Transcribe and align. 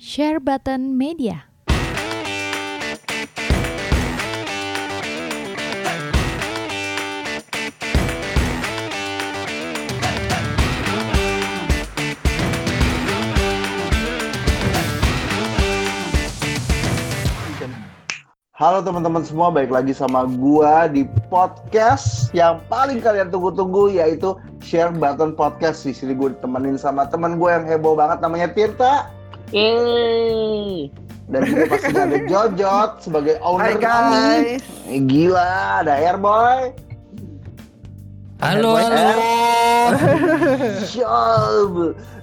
Share 0.00 0.40
Button 0.40 0.96
Media. 0.96 1.44
Halo 18.56 18.80
teman-teman 18.80 19.20
semua, 19.20 19.52
balik 19.52 19.68
lagi 19.68 19.92
sama 19.92 20.24
gua 20.24 20.88
di 20.88 21.04
podcast 21.28 22.32
yang 22.32 22.64
paling 22.72 23.04
kalian 23.04 23.28
tunggu-tunggu 23.28 23.92
yaitu 23.92 24.32
Share 24.64 24.96
Button 24.96 25.36
Podcast. 25.36 25.84
Di 25.84 25.92
sini 25.92 26.16
gue 26.16 26.32
ditemenin 26.32 26.80
sama 26.80 27.04
teman 27.04 27.36
gue 27.36 27.52
yang 27.52 27.68
heboh 27.68 27.92
banget 27.92 28.24
namanya 28.24 28.48
Tirta. 28.48 29.19
Yeay. 29.50 30.90
Dan 31.26 31.40
juga 31.44 31.62
pasti 31.68 31.90
ada 31.92 32.18
Jojot 32.20 32.90
sebagai 32.98 33.34
owner 33.40 33.70
Hai 33.70 33.74
kami. 33.76 34.18
guys. 34.58 34.62
Eh, 34.84 35.00
Gila, 35.00 35.50
ada 35.80 35.92
Airboy. 35.96 36.74
Halo, 38.40 38.70
Airboy 38.72 38.82
halo. 38.82 38.98
Air. 38.98 39.94
Syab. 40.82 41.74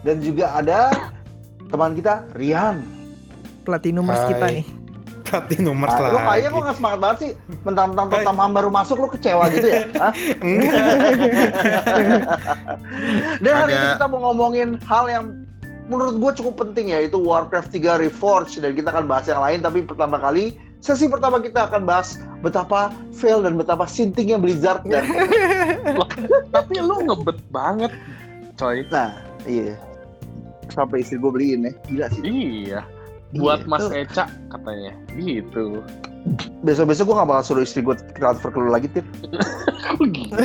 Dan 0.02 0.20
juga 0.20 0.46
ada 0.54 0.92
teman 1.68 1.92
kita 1.94 2.24
Rian. 2.34 2.84
Platinum 3.64 4.04
mas 4.04 4.20
Hai. 4.22 4.30
kita 4.30 4.46
nih. 4.50 4.66
Platinum 5.22 5.76
Nah, 5.78 5.92
lagi. 5.92 6.08
lo 6.08 6.20
kayaknya 6.22 6.50
kok 6.50 6.62
gak 6.64 6.78
semangat 6.80 7.00
banget 7.04 7.18
sih 7.20 7.32
Mentang-mentang 7.62 8.08
pertama 8.08 8.48
baru 8.48 8.72
masuk 8.72 8.96
lo 8.96 9.08
kecewa 9.12 9.52
gitu 9.52 9.68
ya 9.68 9.84
Hah? 10.00 10.14
Dan 13.38 13.54
hari 13.54 13.72
ini 13.74 13.86
kita 13.92 14.08
mau 14.08 14.20
ngomongin 14.24 14.80
hal 14.82 15.04
yang 15.06 15.26
menurut 15.88 16.16
gue 16.20 16.32
cukup 16.44 16.68
penting 16.68 16.92
ya 16.92 17.04
Itu 17.04 17.20
Warcraft 17.20 17.72
3 17.72 18.04
Reforged 18.04 18.60
Dan 18.60 18.76
kita 18.76 18.92
akan 18.92 19.08
bahas 19.08 19.26
yang 19.28 19.40
lain 19.40 19.60
Tapi 19.64 19.84
pertama 19.84 20.20
kali 20.20 20.56
Sesi 20.78 21.10
pertama 21.10 21.42
kita 21.42 21.66
akan 21.68 21.90
bahas 21.90 22.22
betapa 22.46 22.94
fail 23.10 23.42
dan 23.42 23.58
betapa 23.58 23.90
sintingnya 23.90 24.38
Blizzard 24.38 24.86
dan 24.86 25.04
Tapi 26.56 26.76
lu 26.80 27.02
ngebet 27.02 27.40
banget, 27.50 27.92
coy. 28.56 28.86
nah 28.94 29.18
iya 29.50 29.74
sampai 30.68 31.02
istri 31.02 31.18
gue 31.18 31.32
beliin 31.32 31.66
ya 31.66 31.74
gila 31.88 32.08
sih 32.14 32.22
Iya. 32.24 32.82
Buat 33.36 33.66
Iya, 33.66 33.70
Mas 33.72 33.84
tuh. 33.84 33.92
Eca 33.92 34.26
katanya. 34.48 34.94
Gitu. 35.16 35.82
besok-besok 36.60 37.08
gue 37.08 37.16
gak 37.24 37.30
bakal 37.32 37.44
suruh 37.44 37.64
istri 37.64 37.80
gue 37.80 37.96
transfer 38.20 38.52
ke 38.52 38.60
lu 38.60 38.68
lagi 38.68 38.92
Tir 38.92 39.04
Kok 39.88 40.04
gitu? 40.12 40.36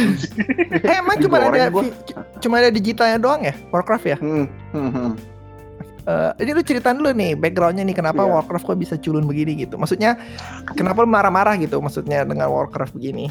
Eh 0.79 0.95
emang 1.03 1.19
cuma 1.19 1.43
ada 1.43 1.67
cuma 2.39 2.55
ada 2.63 2.71
digitalnya 2.71 3.19
doang 3.19 3.43
ya 3.43 3.55
Warcraft 3.75 4.07
ya? 4.07 4.17
hmm. 4.23 4.47
Hmm. 6.03 6.11
hmm. 6.11 6.35
Eh, 6.35 6.43
ini 6.43 6.51
lu 6.53 6.63
ceritain 6.63 6.95
dulu 6.95 7.11
nih 7.11 7.33
backgroundnya 7.35 7.83
nih 7.83 7.95
kenapa 7.95 8.23
Iya. 8.23 8.33
Warcraft 8.35 8.65
kok 8.65 8.79
bisa 8.79 8.95
culun 8.97 9.25
begini 9.25 9.55
gitu. 9.61 9.75
Maksudnya 9.75 10.19
kenapa 10.73 11.01
lu 11.01 11.09
marah-marah 11.09 11.55
gitu 11.57 11.79
maksudnya 11.79 12.23
dengan 12.23 12.49
Warcraft 12.49 12.95
begini? 12.95 13.31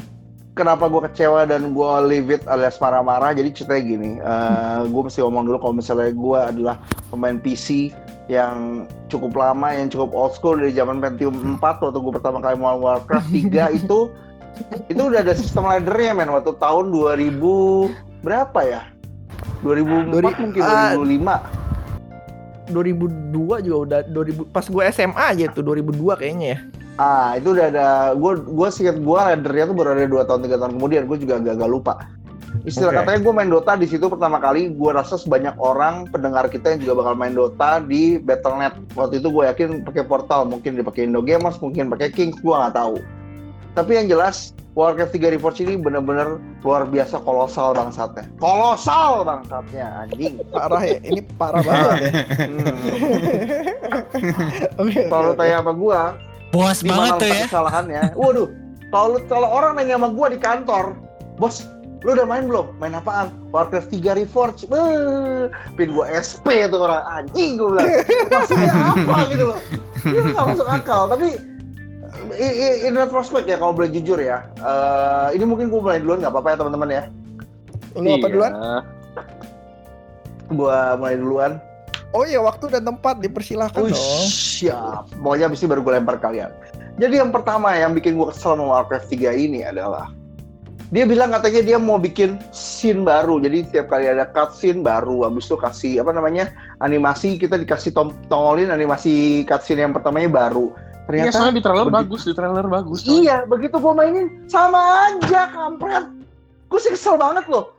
kenapa 0.52 0.84
gue 0.84 1.00
kecewa 1.08 1.48
dan 1.48 1.72
gue 1.72 1.92
leave 2.04 2.28
it 2.28 2.44
alias 2.44 2.76
marah-marah 2.76 3.32
jadi 3.32 3.48
ceritanya 3.48 3.82
gini 3.82 4.10
gue 4.84 5.02
mesti 5.02 5.24
ngomong 5.24 5.48
dulu 5.48 5.56
kalau 5.56 5.72
misalnya 5.72 6.12
gue 6.12 6.38
adalah 6.44 6.76
pemain 7.08 7.40
PC 7.40 7.88
yang 8.28 8.84
cukup 9.08 9.32
lama 9.32 9.72
yang 9.72 9.88
cukup 9.88 10.12
old 10.12 10.36
school 10.36 10.60
dari 10.60 10.76
zaman 10.76 11.00
Pentium 11.00 11.56
4 11.56 11.56
waktu 11.56 11.96
gue 11.96 12.12
pertama 12.12 12.44
kali 12.44 12.60
mau 12.60 12.76
Warcraft 12.76 13.32
3 13.32 13.48
itu 13.80 14.12
itu 14.92 15.00
udah 15.00 15.24
ada 15.24 15.32
sistem 15.32 15.64
laddernya 15.64 16.20
men 16.20 16.28
waktu 16.28 16.52
tahun 16.60 16.92
2000 16.92 17.40
berapa 18.20 18.60
ya 18.60 18.82
2004 19.64 20.12
Dua 20.12 20.20
ri- 20.20 20.36
mungkin 20.36 20.60
ah, 20.60 20.92
2005 20.92 21.61
2002 22.70 23.66
juga 23.66 23.78
udah 23.88 24.00
2000 24.06 24.54
pas 24.54 24.66
gue 24.68 24.82
SMA 24.94 25.24
aja 25.34 25.44
tuh 25.50 25.64
2002 25.66 26.20
kayaknya 26.20 26.48
ya. 26.54 26.58
Ah, 27.00 27.40
itu 27.40 27.56
udah 27.56 27.66
ada. 27.72 27.86
Gue 28.12 28.36
gue 28.38 28.68
singkat 28.68 29.00
gue 29.00 29.18
laddernya 29.18 29.64
tuh 29.72 29.76
baru 29.76 29.88
ada 29.96 30.04
dua 30.04 30.22
tahun 30.28 30.40
tiga 30.44 30.56
tahun 30.60 30.72
kemudian. 30.76 31.02
Gue 31.08 31.18
juga 31.18 31.40
agak-agak 31.40 31.70
lupa. 31.72 31.94
Istilah 32.68 32.92
Oke. 32.92 32.98
katanya 33.00 33.20
gue 33.24 33.32
main 33.32 33.50
Dota 33.50 33.72
di 33.80 33.88
situ 33.88 34.04
pertama 34.12 34.36
kali. 34.36 34.70
Gue 34.76 34.92
rasa 34.92 35.16
sebanyak 35.16 35.56
orang 35.56 36.06
pendengar 36.12 36.46
kita 36.52 36.76
yang 36.76 36.84
juga 36.84 37.02
bakal 37.02 37.14
main 37.16 37.32
Dota 37.32 37.80
di 37.80 38.20
Battle.net. 38.20 38.76
Waktu 38.92 39.24
itu 39.24 39.28
gue 39.32 39.44
yakin 39.48 39.68
pakai 39.88 40.04
portal, 40.04 40.46
mungkin 40.46 40.76
dipakai 40.76 41.08
Indogamers, 41.08 41.56
mungkin 41.64 41.88
pakai 41.88 42.12
Kings, 42.12 42.36
gue 42.44 42.54
nggak 42.54 42.76
tahu. 42.76 43.00
Tapi 43.72 43.90
yang 43.96 44.06
jelas 44.12 44.52
Warcraft 44.72 45.12
3 45.20 45.36
Reforged 45.36 45.60
ini 45.68 45.76
bener-bener 45.76 46.40
luar 46.64 46.88
biasa 46.88 47.20
kolosal 47.20 47.76
bangsatnya. 47.76 48.24
Kolosal 48.40 49.20
bangsatnya 49.20 49.84
anjing. 50.00 50.40
Parah 50.48 50.80
ya, 50.80 50.96
ini 51.04 51.20
parah 51.36 51.60
banget 51.60 51.92
ya. 52.00 52.12
Hmm. 52.48 52.76
Kalau 55.12 55.36
oke. 55.36 55.38
tanya 55.38 55.56
sama 55.60 55.72
di 56.80 56.88
mana 56.88 57.16
banget 57.16 57.20
tuh 57.20 57.28
ya. 57.28 57.44
kesalahannya? 57.48 58.02
Waduh, 58.16 58.48
kalau 58.92 59.16
kalau 59.28 59.48
orang 59.48 59.72
nanya 59.76 59.96
sama 59.96 60.08
gua 60.12 60.28
di 60.32 60.38
kantor, 60.40 60.96
bos, 61.40 61.64
lu 62.04 62.12
udah 62.12 62.28
main 62.28 62.44
belum? 62.44 62.76
Main 62.76 62.96
apaan? 62.96 63.32
Warcraft 63.52 63.92
3 63.92 64.20
Reforged. 64.20 64.68
Beuh, 64.68 65.52
pin 65.76 65.92
gua 65.92 66.08
SP 66.12 66.68
tuh 66.72 66.80
orang 66.80 67.04
anjing 67.08 67.60
gua 67.60 67.76
bilang. 67.76 67.88
Maksudnya 68.32 68.72
apa 68.72 69.16
gitu 69.32 69.44
loh? 69.48 69.60
Itu 70.00 70.28
nggak 70.32 70.46
masuk 70.52 70.68
akal. 70.68 71.02
Tapi 71.12 71.51
in 72.82 72.94
retrospect 72.94 73.46
ya 73.46 73.56
kalau 73.56 73.72
boleh 73.72 73.90
jujur 73.90 74.16
ya, 74.16 74.46
eh, 74.58 75.36
ini 75.36 75.44
mungkin 75.44 75.68
gua 75.68 75.80
mulai 75.90 76.00
duluan 76.00 76.18
nggak 76.20 76.32
apa-apa 76.32 76.48
ya 76.52 76.56
teman-teman 76.58 76.88
ya. 76.90 77.02
Lu 77.92 78.08
apa 78.08 78.18
Iya. 78.18 78.32
duluan? 78.32 78.52
Gua 80.52 80.78
mulai 80.96 81.16
duluan. 81.16 81.52
Oh 82.12 82.28
iya 82.28 82.44
waktu 82.44 82.68
dan 82.68 82.84
tempat 82.84 83.24
dipersilahkan 83.24 83.88
Wih, 83.88 83.92
dong. 83.96 84.26
siap. 84.28 85.08
Pokoknya 85.16 85.48
abis 85.48 85.64
ini 85.64 85.68
baru 85.72 85.80
gue 85.80 85.92
lempar 85.96 86.20
kalian. 86.20 86.52
Jadi 87.00 87.24
yang 87.24 87.32
pertama 87.32 87.72
yang 87.72 87.96
bikin 87.96 88.20
gue 88.20 88.28
kesel 88.28 88.52
sama 88.52 88.68
Warcraft 88.68 89.08
3 89.08 89.32
ini 89.32 89.64
adalah 89.64 90.12
dia 90.92 91.08
bilang 91.08 91.32
katanya 91.32 91.64
dia 91.64 91.78
mau 91.80 91.96
bikin 91.96 92.36
scene 92.52 93.00
baru. 93.00 93.40
Jadi 93.40 93.64
setiap 93.64 93.88
kali 93.88 94.12
ada 94.12 94.28
cutscene 94.28 94.84
baru, 94.84 95.24
habis 95.24 95.48
itu 95.48 95.56
kasih 95.56 96.04
apa 96.04 96.12
namanya 96.12 96.52
animasi 96.84 97.40
kita 97.40 97.56
dikasih 97.56 97.96
tom 97.96 98.12
tongolin 98.28 98.68
animasi 98.68 99.40
cutscene 99.48 99.88
yang 99.88 99.96
pertamanya 99.96 100.28
baru. 100.28 100.68
Iya, 101.02 101.28
Ternyata 101.28 101.34
soalnya 101.34 101.54
di 101.58 101.62
trailer 101.66 101.86
begitu- 101.90 101.98
bagus, 101.98 102.20
di 102.22 102.32
trailer 102.32 102.66
bagus. 102.70 102.98
coy. 103.02 103.12
Iya, 103.26 103.36
begitu 103.44 103.74
gue 103.76 103.92
mainin 103.92 104.26
sama 104.46 104.80
aja 105.10 105.50
kampret. 105.50 106.06
Gue 106.70 106.78
sih 106.78 106.94
kesel 106.94 107.18
banget 107.18 107.44
loh. 107.50 107.74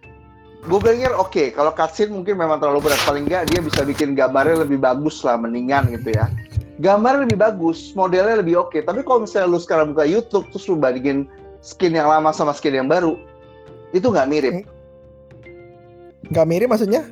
Gue 0.64 0.80
pikir 0.80 1.12
oke, 1.12 1.52
kalau 1.52 1.72
cutscene 1.72 2.12
mungkin 2.12 2.36
memang 2.36 2.60
terlalu 2.60 2.88
berat. 2.88 3.00
Paling 3.04 3.28
nggak 3.28 3.52
dia 3.52 3.60
bisa 3.60 3.84
bikin 3.84 4.16
gambarnya 4.16 4.64
lebih 4.64 4.80
bagus 4.80 5.24
lah, 5.24 5.36
mendingan 5.36 5.92
gitu 5.92 6.12
ya. 6.16 6.28
Gambarnya 6.80 7.28
lebih 7.28 7.40
bagus, 7.40 7.92
modelnya 7.96 8.40
lebih 8.44 8.60
oke. 8.60 8.80
Tapi 8.80 9.04
kalau 9.04 9.24
misalnya 9.24 9.52
lu 9.52 9.60
sekarang 9.60 9.96
buka 9.96 10.04
YouTube, 10.04 10.48
terus 10.52 10.68
lu 10.68 10.76
bandingin 10.76 11.28
skin 11.64 11.96
yang 11.96 12.08
lama 12.08 12.32
sama 12.32 12.52
skin 12.52 12.76
yang 12.76 12.88
baru, 12.92 13.16
itu 13.92 14.04
nggak 14.08 14.28
mirip. 14.28 14.54
Gak 16.32 16.48
mirip 16.48 16.72
maksudnya? 16.72 17.04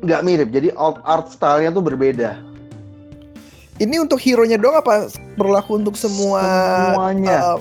Nggak 0.00 0.22
mirip, 0.24 0.48
jadi 0.52 0.68
art 1.04 1.28
style-nya 1.28 1.72
tuh 1.72 1.84
berbeda. 1.84 2.40
Ini 3.74 3.98
untuk 3.98 4.22
hero-nya 4.22 4.54
doang 4.54 4.78
apa 4.78 5.10
berlaku 5.34 5.76
untuk 5.76 5.98
semua 5.98 6.40
Semuanya. 6.94 7.34
uh, 7.34 7.58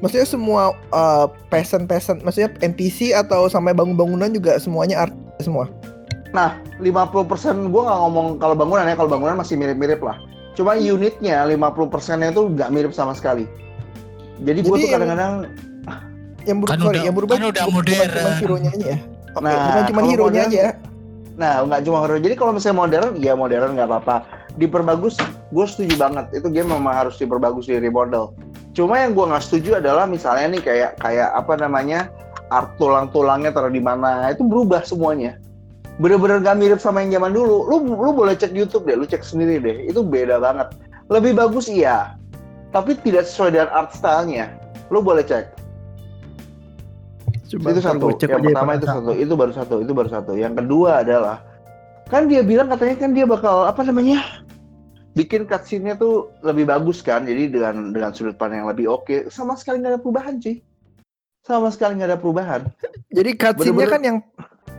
maksudnya 0.00 0.24
semua 0.24 0.62
uh, 0.90 1.28
peasant-peasant, 1.48 2.24
maksudnya 2.24 2.48
NPC 2.58 3.12
atau 3.12 3.46
sampai 3.46 3.70
bangun-bangunan 3.70 4.32
juga 4.32 4.56
semuanya 4.56 5.04
art 5.04 5.14
semua. 5.38 5.68
Nah, 6.32 6.56
50% 6.80 7.68
gue 7.68 7.82
nggak 7.84 7.98
ngomong 8.00 8.40
kalau 8.40 8.56
bangunan 8.56 8.88
ya, 8.88 8.96
kalau 8.96 9.12
bangunan 9.12 9.36
masih 9.36 9.60
mirip-mirip 9.60 10.00
lah. 10.00 10.16
Cuma 10.52 10.72
unitnya 10.72 11.44
50%-nya 11.44 12.32
itu 12.32 12.42
nggak 12.48 12.70
mirip 12.72 12.92
sama 12.92 13.12
sekali. 13.12 13.44
Jadi 14.40 14.64
gue 14.64 14.72
Jadi 14.72 14.82
tuh 14.82 14.88
kadang-kadang, 14.90 15.32
Yang 16.42 16.56
berubah, 16.58 16.72
Kan 16.74 16.80
sorry, 16.80 16.90
udah- 16.90 17.04
yang 17.04 17.14
berubah 17.14 17.34
kan 17.36 17.44
udah 17.46 17.64
modern. 17.70 18.10
cuma 18.10 18.32
hero-nya 18.34 18.70
aja 18.72 18.86
ya. 18.88 18.98
Nah, 19.32 19.52
bukan 19.62 19.82
cuma 19.86 20.00
hero-nya 20.02 20.16
modern- 20.42 20.50
aja. 20.50 20.58
ya. 20.58 20.72
nah 21.32 21.52
nggak 21.62 21.80
cuma 21.86 21.96
horror. 22.00 22.18
Jadi 22.18 22.34
kalau 22.34 22.52
misalnya 22.52 22.76
modern, 22.78 23.08
ya 23.16 23.32
modern 23.32 23.70
nggak 23.72 23.88
apa-apa. 23.88 24.16
Diperbagus, 24.60 25.16
gue 25.48 25.66
setuju 25.66 25.96
banget. 25.96 26.28
Itu 26.36 26.52
game 26.52 26.68
memang 26.68 26.92
harus 26.92 27.16
diperbagus 27.16 27.68
di 27.68 27.80
remodel. 27.80 28.36
Cuma 28.72 29.00
yang 29.00 29.12
gue 29.12 29.24
nggak 29.24 29.44
setuju 29.44 29.80
adalah 29.80 30.08
misalnya 30.08 30.56
nih 30.56 30.62
kayak 30.64 30.90
kayak 31.00 31.28
apa 31.32 31.56
namanya 31.60 32.08
art 32.52 32.76
tulang-tulangnya 32.76 33.52
taruh 33.52 33.72
di 33.72 33.80
mana 33.80 34.28
itu 34.28 34.44
berubah 34.44 34.84
semuanya. 34.84 35.40
Bener-bener 36.00 36.40
gak 36.40 36.56
mirip 36.56 36.80
sama 36.80 37.04
yang 37.04 37.20
zaman 37.20 37.36
dulu. 37.36 37.68
Lu 37.68 37.76
lu 37.84 38.10
boleh 38.16 38.32
cek 38.32 38.56
YouTube 38.56 38.88
deh, 38.88 38.96
lu 38.96 39.04
cek 39.04 39.20
sendiri 39.20 39.60
deh. 39.60 39.76
Itu 39.88 40.00
beda 40.00 40.40
banget. 40.40 40.72
Lebih 41.12 41.36
bagus 41.36 41.68
iya, 41.68 42.16
tapi 42.72 42.96
tidak 43.04 43.28
sesuai 43.28 43.56
dengan 43.56 43.68
art 43.72 43.92
style-nya. 43.92 44.56
Lu 44.88 45.04
boleh 45.04 45.20
cek. 45.20 45.52
Coba 47.52 47.76
itu 47.76 47.80
satu. 47.84 48.06
Yang 48.16 48.32
aja 48.32 48.48
pertama 48.48 48.72
ya, 48.72 48.76
itu 48.76 48.86
satu. 48.88 49.10
Itu 49.12 49.34
baru 49.36 49.52
satu. 49.52 49.74
Itu 49.84 49.92
baru 49.92 50.08
satu. 50.08 50.32
Yang 50.32 50.54
kedua 50.64 51.04
adalah 51.04 51.36
kan 52.12 52.28
dia 52.28 52.44
bilang 52.44 52.68
katanya 52.68 52.96
kan 53.00 53.10
dia 53.16 53.24
bakal 53.24 53.64
apa 53.64 53.80
namanya 53.88 54.44
bikin 55.16 55.48
cutscene-nya 55.48 55.96
tuh 55.96 56.28
lebih 56.44 56.68
bagus 56.68 57.00
kan. 57.00 57.24
Jadi 57.24 57.52
dengan 57.52 57.92
dengan 57.92 58.12
sudut 58.12 58.36
pandang 58.36 58.64
yang 58.64 58.70
lebih 58.72 58.86
oke. 58.92 59.32
Sama 59.32 59.56
sekali 59.56 59.80
nggak 59.80 59.96
ada 59.96 60.00
perubahan 60.00 60.36
cuy. 60.36 60.60
Sama 61.42 61.68
sekali 61.72 61.96
nggak 61.96 62.10
ada 62.12 62.20
perubahan. 62.20 62.60
Jadi 63.16 63.30
cutscene-nya 63.36 63.88
kan 63.88 64.02
yang 64.04 64.16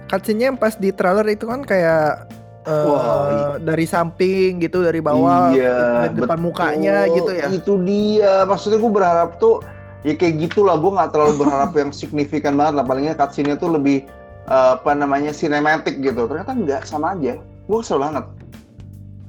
cutscene-nya 0.09 0.45
yang 0.53 0.59
pas 0.61 0.77
di 0.77 0.89
trailer 0.93 1.25
itu 1.33 1.45
kan 1.49 1.65
kayak 1.65 2.29
eh, 2.69 2.85
Wah, 2.85 3.01
iya. 3.01 3.47
dari 3.59 3.85
samping 3.89 4.61
gitu, 4.61 4.85
dari 4.85 5.01
bawah, 5.03 5.51
Iya, 5.51 6.07
dari 6.07 6.21
depan 6.21 6.37
betul. 6.37 6.45
mukanya 6.49 6.97
gitu 7.09 7.31
ya. 7.33 7.47
Itu 7.49 7.73
dia. 7.81 8.45
Maksudnya 8.45 8.77
gue 8.77 8.93
berharap 8.93 9.29
tuh 9.41 9.61
ya 10.05 10.13
kayak 10.17 10.49
gitulah. 10.49 10.77
Gue 10.77 10.91
nggak 10.93 11.09
terlalu 11.13 11.33
berharap 11.45 11.71
yang 11.81 11.89
signifikan 11.89 12.53
banget 12.57 12.73
lah. 12.77 12.85
Palingnya 12.85 13.17
cutscene-nya 13.17 13.57
tuh 13.57 13.73
lebih 13.73 14.05
eh, 14.47 14.69
apa 14.79 14.91
namanya 14.95 15.31
sinematik 15.31 15.99
gitu. 15.99 16.27
Ternyata 16.27 16.53
nggak 16.55 16.83
sama 16.87 17.15
aja. 17.15 17.39
Gue 17.67 17.77
kesel 17.79 17.99
banget. 18.01 18.25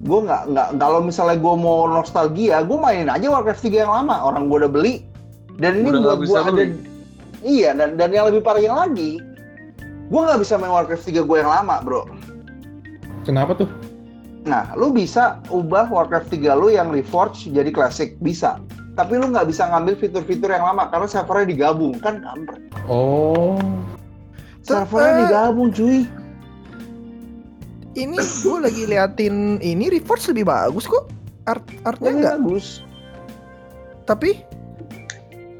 Gue 0.04 0.20
nggak 0.26 0.42
nggak 0.52 0.68
kalau 0.76 1.00
misalnya 1.00 1.36
gue 1.40 1.54
mau 1.56 1.88
nostalgia, 1.88 2.60
gue 2.60 2.78
mainin 2.78 3.08
aja 3.08 3.26
Warcraft 3.30 3.64
3 3.64 3.84
yang 3.88 3.92
lama. 3.92 4.16
Orang 4.20 4.50
gue 4.52 4.58
udah 4.66 4.72
beli. 4.72 4.94
Dan 5.58 5.86
ini 5.86 5.94
Udah 5.94 6.18
gue 6.18 6.34
ada 6.34 6.52
beli. 6.52 6.76
Iya, 7.44 7.76
dan 7.76 8.00
dan 8.00 8.08
yang 8.08 8.32
lebih 8.32 8.40
parahnya 8.40 8.72
lagi, 8.72 9.20
gue 10.08 10.20
nggak 10.20 10.40
bisa 10.40 10.56
main 10.56 10.72
Warcraft 10.72 11.04
3 11.04 11.20
gue 11.28 11.36
yang 11.36 11.52
lama, 11.52 11.76
bro. 11.84 12.08
Kenapa 13.28 13.52
tuh? 13.52 13.68
Nah, 14.44 14.76
lu 14.76 14.92
bisa 14.92 15.40
ubah 15.48 15.88
Warcraft 15.88 16.36
3 16.36 16.52
lu 16.56 16.68
yang 16.68 16.92
Reforged 16.92 17.48
jadi 17.48 17.72
Classic, 17.72 18.16
bisa. 18.20 18.60
Tapi 18.94 19.16
lu 19.16 19.32
nggak 19.32 19.48
bisa 19.48 19.66
ngambil 19.72 19.96
fitur-fitur 19.96 20.52
yang 20.52 20.64
lama 20.68 20.92
karena 20.92 21.08
servernya 21.08 21.48
digabung, 21.48 21.96
kan 22.00 22.20
kampret. 22.20 22.60
Oh. 22.88 23.56
Servernya 24.64 25.12
digabung, 25.28 25.68
cuy. 25.70 26.08
Ini 27.94 28.16
gue 28.18 28.58
lagi 28.58 28.82
liatin 28.90 29.62
ini 29.62 29.86
Reforged 29.86 30.34
lebih 30.34 30.50
bagus 30.50 30.88
kok. 30.88 31.12
Art 31.46 31.62
artnya 31.86 32.10
enggak. 32.10 32.36
bagus. 32.40 32.80
Tapi 34.08 34.42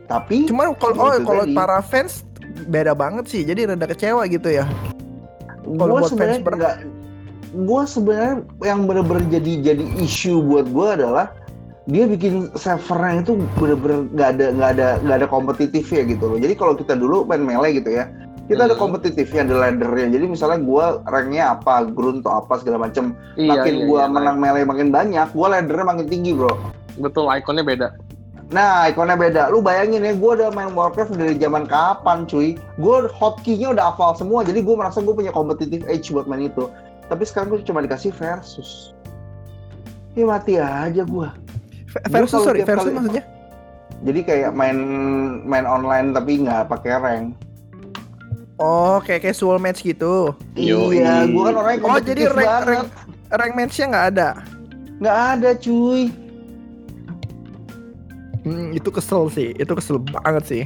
Tapi 0.05 0.49
cuman 0.49 0.77
kalau 0.77 0.97
oh, 1.01 1.13
Itu 1.17 1.25
kalau 1.25 1.45
para 1.55 1.79
fans 1.85 2.25
beda 2.69 2.93
banget 2.97 3.29
sih. 3.31 3.45
Jadi 3.45 3.69
rada 3.71 3.87
kecewa 3.87 4.25
gitu 4.27 4.51
ya. 4.51 4.67
kalau 5.65 5.97
buat 5.97 6.13
sebenarnya 6.13 6.41
fans 6.41 6.45
ber- 6.45 6.59
nggak 6.61 6.77
gue 7.55 7.83
sebenarnya 7.87 8.35
yang 8.67 8.85
bener-bener 8.91 9.25
jadi 9.31 9.53
jadi 9.63 9.85
isu 10.03 10.43
buat 10.43 10.67
gue 10.69 10.89
adalah 11.01 11.31
dia 11.87 12.09
bikin 12.09 12.51
servernya 12.59 13.23
itu 13.23 13.33
bener-bener 13.61 14.11
nggak 14.11 14.29
ada 14.37 14.47
nggak 14.59 14.71
ada 14.75 14.89
nggak 15.07 15.17
ada 15.23 15.29
kompetitif 15.31 15.87
ya 15.95 16.03
gitu 16.03 16.25
loh 16.27 16.39
jadi 16.41 16.57
kalau 16.59 16.75
kita 16.75 16.99
dulu 16.99 17.23
main 17.29 17.47
melee 17.47 17.79
gitu 17.79 17.95
ya 17.95 18.11
kita 18.45 18.61
ada 18.63 18.77
Hmm. 18.77 18.83
kompetitifnya 18.83 19.41
ada 19.43 19.57
laddernya 19.59 20.07
jadi 20.13 20.25
misalnya 20.27 20.61
gue 20.61 20.85
ranknya 21.05 21.45
apa 21.53 21.87
grunt 21.87 22.21
atau 22.21 22.39
apa 22.39 22.61
segala 22.61 22.79
macem 22.83 23.17
Iya, 23.35 23.57
makin 23.57 23.75
iya, 23.75 23.85
gue 23.87 24.01
iya, 24.01 24.11
menang 24.11 24.37
melee 24.37 24.65
makin 24.65 24.89
banyak 24.89 25.29
gue 25.31 25.47
laddernya 25.47 25.87
makin 25.87 26.07
tinggi 26.07 26.33
bro 26.33 26.53
Betul, 26.95 27.27
ikonnya 27.27 27.67
beda. 27.67 27.89
Nah, 28.55 28.87
ikonnya 28.87 29.19
beda. 29.19 29.43
Lu 29.51 29.59
bayangin 29.59 30.07
ya, 30.07 30.15
gue 30.15 30.31
udah 30.39 30.55
main 30.55 30.71
Warcraft 30.71 31.19
dari 31.19 31.35
zaman 31.35 31.67
kapan, 31.67 32.23
cuy? 32.23 32.55
Gue 32.79 33.11
hotkey-nya 33.11 33.75
udah 33.75 33.91
hafal 33.91 34.15
semua, 34.15 34.47
jadi 34.47 34.63
gue 34.63 34.75
merasa 34.79 35.03
gue 35.03 35.11
punya 35.11 35.35
competitive 35.35 35.83
edge 35.91 36.15
buat 36.15 36.31
main 36.31 36.47
itu. 36.47 36.71
Tapi 37.11 37.27
sekarang 37.27 37.51
gue 37.51 37.67
cuma 37.67 37.83
dikasih 37.83 38.15
versus. 38.15 38.95
Ya 40.15 40.23
mati 40.23 40.55
aja 40.55 41.03
gue. 41.03 41.29
Versus 42.07 42.31
kalau 42.31 42.47
sorry, 42.47 42.63
versus 42.63 42.87
kali- 42.87 42.95
maksudnya. 42.95 43.25
Jadi 44.05 44.21
kayak 44.23 44.51
main 44.53 44.79
main 45.43 45.67
online 45.67 46.15
tapi 46.15 46.47
nggak 46.47 46.71
pakai 46.71 46.95
rank. 46.95 47.35
Oh, 48.65 48.97
kayak 49.05 49.29
casual 49.29 49.61
match 49.61 49.85
gitu. 49.85 50.33
Yoi. 50.57 51.05
Iya, 51.05 51.29
gue 51.29 51.43
kan 51.45 51.53
orangnya 51.53 51.79
Oh, 51.85 51.93
kompetitif 51.93 52.09
jadi 52.09 52.23
rank 52.33 52.49
banget. 52.49 52.65
rank 52.65 52.87
rank 53.29 53.53
match-nya 53.53 53.87
nggak 53.93 54.07
ada. 54.17 54.29
Nggak 55.05 55.17
ada, 55.37 55.51
cuy. 55.61 56.03
Hmm, 58.45 58.73
itu 58.73 58.89
kesel 58.89 59.29
sih. 59.29 59.53
Itu 59.57 59.77
kesel 59.77 60.01
banget 60.01 60.45
sih. 60.49 60.63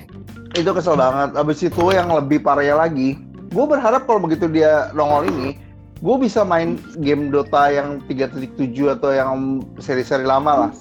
Itu 0.55 0.71
kesel 0.71 0.95
banget. 0.95 1.35
Abis 1.35 1.59
itu 1.63 1.83
yang 1.91 2.11
lebih 2.11 2.39
parahnya 2.39 2.79
lagi, 2.79 3.19
gue 3.51 3.65
berharap 3.67 4.07
kalau 4.07 4.23
begitu 4.23 4.47
dia 4.47 4.95
nongol 4.95 5.27
ini, 5.27 5.59
gue 5.99 6.17
bisa 6.19 6.47
main 6.47 6.79
game 7.03 7.35
Dota 7.35 7.67
yang 7.71 7.99
3.7 8.07 8.55
atau 8.95 9.11
yang 9.11 9.59
seri-seri 9.83 10.23
lama 10.23 10.67
lah 10.67 10.73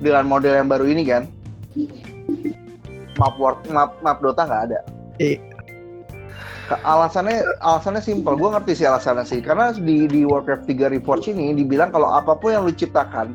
dengan 0.00 0.28
model 0.28 0.52
yang 0.52 0.68
baru 0.68 0.84
ini 0.84 1.08
kan. 1.08 1.24
Map 3.16 3.40
work, 3.40 3.64
map, 3.72 3.96
map 4.04 4.20
Dota 4.20 4.44
nggak 4.44 4.62
ada. 4.72 4.78
Eh. 5.16 5.55
Alasannya 6.66 7.46
alasannya 7.62 8.02
simpel, 8.02 8.34
gue 8.34 8.50
ngerti 8.50 8.82
sih 8.82 8.86
alasannya 8.90 9.22
sih. 9.22 9.38
Karena 9.38 9.70
di 9.70 10.10
di 10.10 10.26
Warcraft 10.26 10.66
3 10.66 10.90
Reforged 10.98 11.34
ini 11.34 11.54
dibilang 11.54 11.94
kalau 11.94 12.10
apa 12.10 12.34
pun 12.34 12.54
yang 12.54 12.66
lu 12.66 12.74
ciptakan 12.74 13.34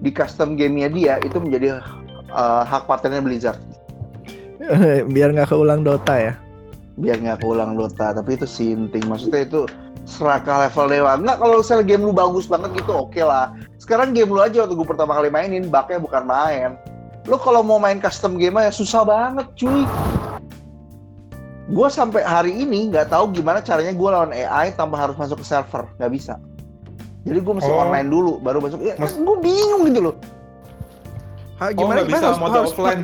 di 0.00 0.10
custom 0.14 0.54
gamenya 0.54 0.88
dia 0.90 1.14
itu 1.20 1.36
menjadi 1.42 1.82
uh, 2.30 2.62
hak 2.62 2.86
patennya 2.86 3.20
Blizzard. 3.20 3.58
Biar 5.14 5.34
nggak 5.34 5.50
keulang 5.50 5.82
Dota 5.82 6.14
ya. 6.14 6.34
biar 7.00 7.16
nggak 7.16 7.40
keulang 7.40 7.80
Dota 7.80 8.12
tapi 8.12 8.36
itu 8.36 8.44
sinting 8.44 9.04
maksudnya 9.08 9.48
itu 9.48 9.64
serakah 10.04 10.68
level 10.68 10.86
dewa 10.92 11.16
nggak 11.16 11.36
kalau 11.40 11.56
misalnya 11.64 11.84
game 11.88 12.04
lu 12.04 12.12
bagus 12.12 12.44
banget 12.44 12.70
gitu 12.76 12.92
oke 12.92 13.20
lah 13.24 13.56
sekarang 13.80 14.12
game 14.12 14.28
lu 14.28 14.44
aja 14.44 14.68
waktu 14.68 14.76
gue 14.76 14.88
pertama 14.88 15.16
kali 15.16 15.32
mainin 15.32 15.72
baknya 15.72 15.96
bukan 15.96 16.28
main 16.28 16.76
lu 17.24 17.36
kalau 17.40 17.64
mau 17.64 17.80
main 17.80 17.96
custom 18.00 18.36
game 18.36 18.60
ya 18.60 18.68
susah 18.68 19.02
banget 19.02 19.48
cuy 19.56 19.88
gue 21.70 21.88
sampai 21.88 22.20
hari 22.20 22.52
ini 22.56 22.90
nggak 22.90 23.08
tahu 23.08 23.30
gimana 23.30 23.60
caranya 23.60 23.92
gue 23.92 24.08
lawan 24.08 24.30
AI 24.30 24.70
tanpa 24.72 24.98
harus 24.98 25.14
masuk 25.14 25.38
ke 25.38 25.46
server 25.46 25.86
nggak 25.96 26.10
bisa 26.10 26.34
jadi 27.20 27.38
gue 27.38 27.54
mesti 27.54 27.68
Oh. 27.68 27.78
online 27.80 28.08
dulu 28.08 28.32
baru 28.38 28.58
masuk 28.58 28.80
ya, 28.80 28.96
Mas- 28.96 29.14
gue 29.14 29.36
bingung 29.38 29.86
gitu 29.86 30.00
loh 30.02 30.16
Ha, 31.56 31.70
oh 31.70 31.84
nggak 31.86 32.08
bisa 32.08 32.24
Harus- 32.26 32.40
mode 32.40 32.52
harus- 32.54 32.72
offline. 32.72 33.02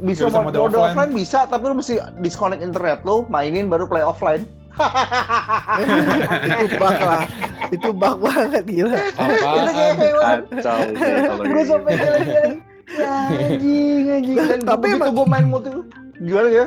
bisa 0.00 0.26
mode, 0.26 0.34
mode 0.42 0.58
mode 0.58 0.74
offline. 0.74 0.92
offline. 0.92 1.12
bisa 1.12 1.38
tapi 1.46 1.64
lu 1.64 1.74
mesti 1.74 1.94
disconnect 2.18 2.60
internet 2.60 3.00
lu 3.02 3.22
mainin 3.26 3.66
baru 3.66 3.86
play 3.86 4.02
offline 4.02 4.42
itu 6.58 6.74
bug 6.74 6.96
lah. 6.98 7.22
Itu 7.68 7.88
bug 7.92 8.16
banget 8.18 8.64
gila. 8.64 8.96
itu 8.96 9.20
kayak 9.68 9.68
Apaan? 9.70 9.96
hewan 9.96 10.38
Kacau 10.50 10.76
gue 11.46 11.62
sampai 11.62 11.92
geleng-geleng 11.94 12.54
ya 12.90 13.10
anjing 14.18 14.60
Tapi 14.62 14.84
emang- 14.90 15.12
gue 15.14 15.26
main 15.26 15.46
multi 15.46 15.68
gimana 16.18 16.48
ya 16.50 16.66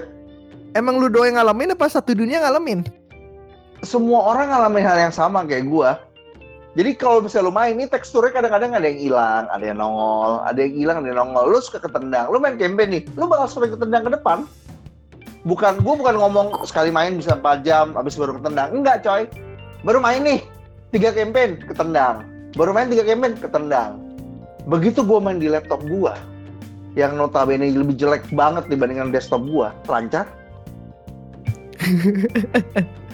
Emang 0.76 1.00
lu 1.00 1.08
doang 1.08 1.40
ngalamin 1.40 1.72
apa 1.72 1.88
satu 1.88 2.12
dunia 2.12 2.44
ngalamin? 2.44 2.84
semua 3.86 4.34
orang 4.34 4.50
ngalamin 4.50 4.84
hal 4.84 4.98
yang 4.98 5.14
sama 5.14 5.46
kayak 5.46 5.70
gue 5.70 5.90
jadi 6.76 6.92
kalau 7.00 7.24
misalnya 7.24 7.48
lu 7.48 7.54
main 7.56 7.72
ini 7.72 7.88
teksturnya 7.88 8.36
kadang-kadang 8.36 8.76
ada 8.76 8.84
yang 8.84 9.00
hilang 9.00 9.44
ada 9.48 9.64
yang 9.64 9.80
nongol 9.80 10.44
ada 10.44 10.60
yang 10.60 10.76
hilang 10.76 10.98
ada 11.00 11.08
yang 11.08 11.20
nongol. 11.24 11.56
Lu 11.56 11.64
suka 11.64 11.80
ketendang 11.80 12.28
lu 12.28 12.36
main 12.36 12.60
campaign 12.60 13.00
nih 13.00 13.04
lu 13.16 13.32
bakal 13.32 13.48
sering 13.48 13.72
ketendang 13.72 14.04
ke 14.04 14.12
depan. 14.12 14.44
Bukan 15.48 15.80
gue 15.80 15.94
bukan 15.96 16.16
ngomong 16.20 16.68
sekali 16.68 16.92
main 16.92 17.16
bisa 17.16 17.40
4 17.40 17.64
jam 17.64 17.96
habis 17.96 18.20
baru 18.20 18.36
ketendang. 18.36 18.76
Enggak 18.76 19.08
coy. 19.08 19.24
Baru 19.88 20.04
main 20.04 20.20
nih 20.20 20.44
tiga 20.92 21.16
campaign 21.16 21.64
ketendang. 21.64 22.28
Baru 22.60 22.76
main 22.76 22.92
tiga 22.92 23.08
campaign 23.08 23.40
ketendang. 23.40 24.04
Begitu 24.68 25.00
gue 25.00 25.20
main 25.24 25.40
di 25.40 25.48
laptop 25.48 25.80
gue 25.88 26.12
yang 27.00 27.16
notabene 27.16 27.72
lebih 27.72 27.96
jelek 27.96 28.28
banget 28.36 28.68
dibandingkan 28.68 29.16
desktop 29.16 29.48
gue 29.48 29.72
lancar 29.88 30.28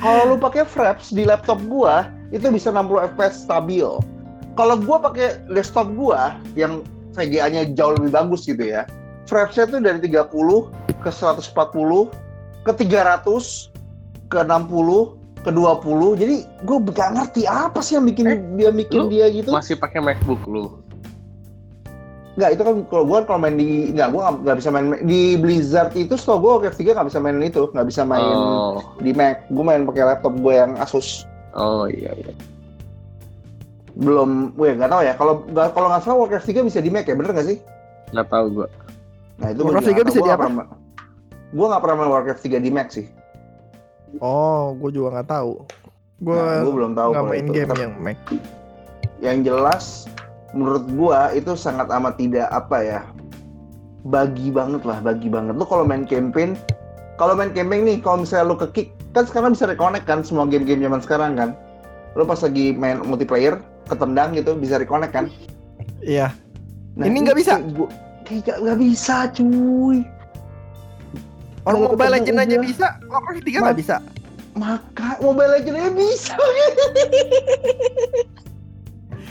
kalau 0.03 0.33
lu 0.33 0.35
pakai 0.39 0.65
fraps 0.65 1.13
di 1.13 1.23
laptop 1.27 1.61
gua 1.67 2.09
itu 2.31 2.47
bisa 2.49 2.71
60 2.71 3.15
fps 3.15 3.45
stabil. 3.45 3.87
Kalau 4.59 4.75
gua 4.79 4.97
pakai 4.99 5.43
desktop 5.51 5.93
gua 5.95 6.35
yang 6.57 6.83
VGA-nya 7.15 7.71
jauh 7.75 7.95
lebih 7.95 8.11
bagus 8.11 8.47
gitu 8.47 8.63
ya. 8.63 8.87
Frapsnya 9.27 9.67
tuh 9.67 9.79
dari 9.79 9.99
30 10.03 10.27
ke 10.99 11.09
140 11.11 11.53
ke 12.67 12.71
300 12.71 13.71
ke 14.27 14.39
60 14.43 15.45
ke 15.45 15.49
20. 15.53 16.21
Jadi 16.21 16.35
gua 16.65 16.77
nggak 16.81 17.09
ngerti 17.15 17.41
apa 17.47 17.79
sih 17.79 17.95
yang 17.95 18.05
bikin 18.09 18.25
Eh, 18.27 18.39
dia 18.57 18.69
bikin 18.73 18.97
lu 18.97 19.07
dia 19.07 19.29
gitu. 19.29 19.53
Masih 19.53 19.77
pakai 19.77 20.01
MacBook 20.01 20.41
lu. 20.49 20.80
Nggak, 22.31 22.49
itu 22.49 22.61
kan 22.61 22.75
kalau 22.87 23.03
gua 23.03 23.19
kalau 23.21 23.39
main 23.39 23.53
di 23.53 23.67
nggak 23.91 24.07
gua 24.09 24.31
nggak- 24.33 24.57
bisa 24.57 24.69
main 24.69 24.85
di 25.03 25.35
Blizzard 25.35 25.91
itu 25.93 26.15
setahu 26.15 26.39
gua 26.39 26.51
Warcraft 26.57 26.79
3 26.79 26.95
nggak 26.95 27.07
bisa 27.07 27.19
main 27.19 27.37
itu, 27.39 27.63
nggak 27.67 27.87
bisa 27.87 28.01
main 28.03 28.23
Oh, 28.23 28.79
di 28.97 29.11
Mac. 29.11 29.43
Gua 29.49 29.63
main 29.65 29.83
pakai 29.83 30.03
laptop 30.05 30.33
gua 30.37 30.53
yang 30.57 30.71
Asus. 30.77 31.27
oh 31.51 31.83
iya 31.85 32.15
iya. 32.15 32.31
belum, 33.93 34.55
gue 34.55 34.71
nggak 34.71 34.87
tahu 34.87 35.01
ya. 35.03 35.13
Kalau 35.13 35.43
nggak 35.45 35.67
kalau 35.71 35.87
nggak 35.89 36.01
salah 36.01 36.17
Warcraft 36.17 36.47
3 36.47 36.63
bisa 36.63 36.79
di 36.79 36.87
Mac 36.87 37.03
ya, 37.03 37.11
bener 37.11 37.35
nggak 37.35 37.43
sih? 37.45 37.57
Nggak 38.09 38.27
tahu 38.29 38.45
gua. 38.53 38.67
Nah 39.35 39.47
itu 39.51 39.61
Warcraft 39.61 39.83
gua 39.83 39.91
3 39.91 39.93
nggak 39.93 40.07
bisa 40.07 40.19
di 40.21 40.31
apa? 40.31 40.39
pernah 40.41 40.65
Gua 41.51 41.65
nggak 41.67 41.81
pernah 41.81 41.95
main 41.97 42.09
Warcraft 42.09 42.41
3 42.41 42.57
di 42.57 42.71
Mac 42.71 42.87
sih. 42.89 43.05
Oh, 44.17 44.71
gue 44.73 44.91
juga 44.91 45.07
nggak 45.13 45.29
tahu. 45.29 45.51
Gue 46.21 46.35
Nah, 46.35 46.59
gua 46.61 46.73
belum 46.73 46.91
tahu 46.93 47.09
nggak 47.09 47.19
kalau 47.21 47.31
main 47.31 47.43
itu. 47.43 47.51
game 47.53 47.71
yang 47.77 47.93
Mac. 47.97 48.17
Yang 49.19 49.37
jelas, 49.45 49.83
menurut 50.51 50.83
gua 50.95 51.31
itu 51.31 51.55
sangat 51.55 51.87
amat 51.89 52.19
tidak 52.19 52.47
apa 52.51 52.77
ya, 52.83 53.01
bagi 54.03 54.51
banget 54.51 54.83
lah, 54.83 54.99
bagi 54.99 55.27
banget. 55.27 55.55
Lu 55.55 55.63
kalau 55.63 55.85
main 55.85 56.03
campaign, 56.03 56.57
kalau 57.15 57.37
main 57.37 57.53
campaign 57.53 57.87
nih, 57.87 57.97
kalau 58.01 58.23
misalnya 58.23 58.51
lu 58.51 58.57
ke 58.57 58.67
kick, 58.73 58.87
kan 59.13 59.27
sekarang 59.27 59.53
bisa 59.53 59.69
reconnect 59.69 60.05
kan 60.07 60.25
semua 60.25 60.47
game-game 60.47 60.81
zaman 60.81 61.01
sekarang 61.01 61.31
kan. 61.37 61.49
Lu 62.17 62.27
pas 62.27 62.41
lagi 62.43 62.75
main 62.75 62.99
multiplayer, 63.03 63.61
ketendang 63.87 64.35
gitu, 64.35 64.57
bisa 64.57 64.81
reconnect 64.81 65.13
kan. 65.15 65.25
Iya. 66.01 66.33
Nah, 66.99 67.05
Ini 67.07 67.17
nggak 67.23 67.37
bisa? 67.39 67.55
kayak 68.27 68.59
nggak- 68.59 68.79
bisa 68.79 69.15
cuy. 69.31 70.03
Orang 71.61 71.93
Mobile 71.93 72.11
Legend 72.17 72.37
aja 72.41 72.55
bisa, 72.57 72.87
Warcraft 73.05 73.45
3 73.45 73.61
nggak 73.61 73.79
bisa. 73.79 73.95
Maka 74.57 75.15
Mobile 75.21 75.51
Legends 75.55 75.79
aja 75.79 75.91
bisa. 75.93 76.35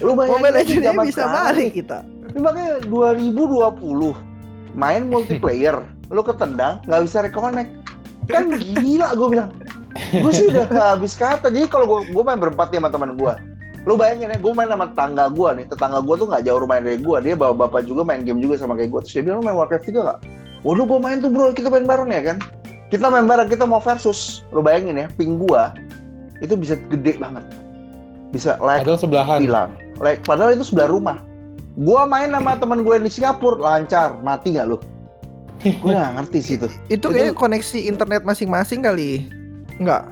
Lu 0.00 0.12
bayangin 0.16 0.40
Mobile 0.40 0.54
Legends 0.56 0.86
bisa 1.04 1.22
sekarang. 1.24 1.44
balik 1.52 1.70
kita. 1.76 1.98
Ini 2.30 2.38
makanya 2.40 2.72
2020 2.88 4.14
main 4.78 5.02
multiplayer, 5.10 5.76
lu 6.14 6.22
ketendang 6.22 6.80
nggak 6.88 7.00
bisa 7.04 7.18
reconnect. 7.24 7.70
Kan 8.30 8.54
gila 8.56 9.08
gue 9.14 9.28
bilang. 9.28 9.50
Gue 10.14 10.30
sih 10.30 10.46
udah 10.46 10.70
gak 10.70 10.88
habis 10.96 11.18
kata. 11.18 11.50
Jadi 11.50 11.66
kalau 11.66 11.86
gue 11.86 12.14
gue 12.14 12.22
main 12.22 12.38
berempat 12.38 12.70
nih 12.70 12.78
sama 12.78 12.90
teman 12.94 13.18
gue. 13.18 13.34
Lu 13.88 13.96
bayangin 13.96 14.30
ya, 14.30 14.38
gue 14.38 14.52
main 14.54 14.70
sama 14.70 14.86
tetangga 14.92 15.26
gue 15.32 15.48
nih. 15.56 15.64
Tetangga 15.66 15.98
gue 16.04 16.14
tuh 16.14 16.26
nggak 16.30 16.42
jauh 16.46 16.60
rumahnya 16.62 16.82
dari 16.94 16.98
gue. 17.02 17.16
Dia 17.26 17.34
bawa 17.34 17.52
bapak 17.66 17.88
juga 17.88 18.06
main 18.06 18.22
game 18.22 18.38
juga 18.38 18.60
sama 18.60 18.78
kayak 18.78 18.92
gue. 18.92 19.00
Terus 19.02 19.14
dia 19.18 19.22
bilang, 19.26 19.42
lu 19.42 19.44
main 19.50 19.56
Warcraft 19.58 19.84
3 19.90 20.06
gak? 20.06 20.18
Waduh 20.62 20.84
gue 20.86 20.98
main 21.00 21.18
tuh 21.18 21.30
bro, 21.32 21.50
kita 21.50 21.72
main 21.72 21.88
bareng 21.88 22.10
ya 22.12 22.22
kan? 22.22 22.36
Kita 22.92 23.08
main 23.08 23.26
bareng, 23.26 23.48
kita 23.50 23.64
mau 23.66 23.80
versus. 23.82 24.44
Lu 24.54 24.60
bayangin 24.62 24.94
ya, 25.00 25.06
ping 25.16 25.40
gue 25.40 25.62
itu 26.40 26.54
bisa 26.54 26.76
gede 26.92 27.16
banget. 27.18 27.44
Bisa 28.30 28.60
like 28.62 28.84
Padahal 28.86 29.00
sebelahan. 29.00 29.38
bilang. 29.42 29.70
Like, 30.00 30.24
padahal 30.24 30.56
itu 30.56 30.64
sebelah 30.64 30.88
rumah. 30.88 31.20
Gua 31.76 32.08
main 32.08 32.32
sama 32.32 32.56
teman 32.56 32.82
gue 32.82 32.96
di 33.04 33.12
Singapura 33.12 33.60
lancar, 33.60 34.16
mati 34.24 34.56
nggak 34.56 34.66
lu? 34.66 34.80
Gue 35.60 35.92
nggak 35.92 36.12
ngerti 36.16 36.38
sih 36.40 36.54
itu. 36.56 36.66
Itu 36.88 37.08
Itu- 37.08 37.08
kayaknya 37.12 37.34
koneksi 37.36 37.78
internet 37.84 38.22
masing-masing 38.24 38.80
kali. 38.80 39.28
Enggak. 39.76 40.08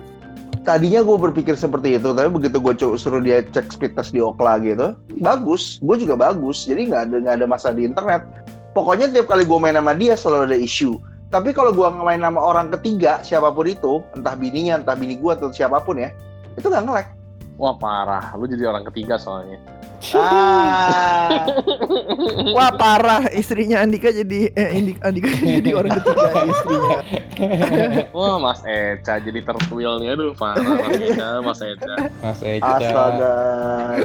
Tadinya 0.64 1.00
gue 1.00 1.16
berpikir 1.16 1.56
seperti 1.56 1.96
itu, 1.96 2.12
tapi 2.12 2.28
begitu 2.28 2.60
gue 2.60 2.74
coba 2.76 2.94
suruh 3.00 3.24
dia 3.24 3.40
cek 3.40 3.72
speed 3.72 3.96
test 3.96 4.12
di 4.12 4.20
Okla 4.20 4.60
gitu, 4.60 4.92
bagus. 5.24 5.80
Gue 5.80 5.96
juga 5.96 6.20
bagus, 6.20 6.68
jadi 6.68 6.84
nggak 6.92 7.02
ada 7.08 7.16
nggak 7.24 7.34
ada 7.40 7.46
masalah 7.48 7.76
di 7.80 7.88
internet. 7.88 8.20
Pokoknya 8.76 9.08
tiap 9.08 9.32
kali 9.32 9.48
gue 9.48 9.58
main 9.58 9.72
sama 9.72 9.96
dia 9.96 10.12
selalu 10.12 10.52
ada 10.52 10.58
isu. 10.60 11.00
Tapi 11.32 11.56
kalau 11.56 11.72
gue 11.72 11.88
main 12.04 12.20
sama 12.20 12.40
orang 12.40 12.68
ketiga, 12.76 13.20
siapa 13.24 13.48
pun 13.48 13.64
itu, 13.64 14.04
entah 14.12 14.36
bininya, 14.36 14.84
entah 14.84 14.96
bini 14.96 15.16
gue 15.16 15.32
atau 15.32 15.48
siapa 15.48 15.80
pun 15.80 16.00
ya, 16.00 16.12
itu 16.56 16.68
nggak 16.68 16.84
nge-lag. 16.84 17.08
Wah 17.56 17.74
parah, 17.76 18.36
lu 18.36 18.44
jadi 18.44 18.68
orang 18.68 18.84
ketiga 18.92 19.16
soalnya. 19.16 19.56
Ah, 20.08 21.42
Wah 22.48 22.70
parah 22.70 23.26
istrinya 23.30 23.82
Andika 23.82 24.08
jadi 24.08 24.46
eh 24.48 24.70
Indi- 24.72 25.00
Andika 25.00 25.26
jadi 25.58 25.70
orang 25.74 25.90
ketiga 25.98 26.26
istrinya. 26.54 26.98
Wah 28.10 28.38
Mas 28.38 28.62
Eca 28.62 29.18
jadi 29.18 29.42
tertwilnya 29.42 30.14
aduh 30.14 30.32
parah 30.32 30.62
Mas 30.62 30.94
Eca, 30.96 31.28
Mas 31.40 31.60
Eca. 31.60 31.94
Mas 32.18 32.40
Eca. 32.40 32.66
Astaga, 32.70 33.36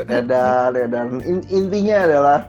edan, 0.09 0.71
edan. 0.75 1.07
In- 1.21 1.47
intinya 1.47 1.97
adalah 2.03 2.39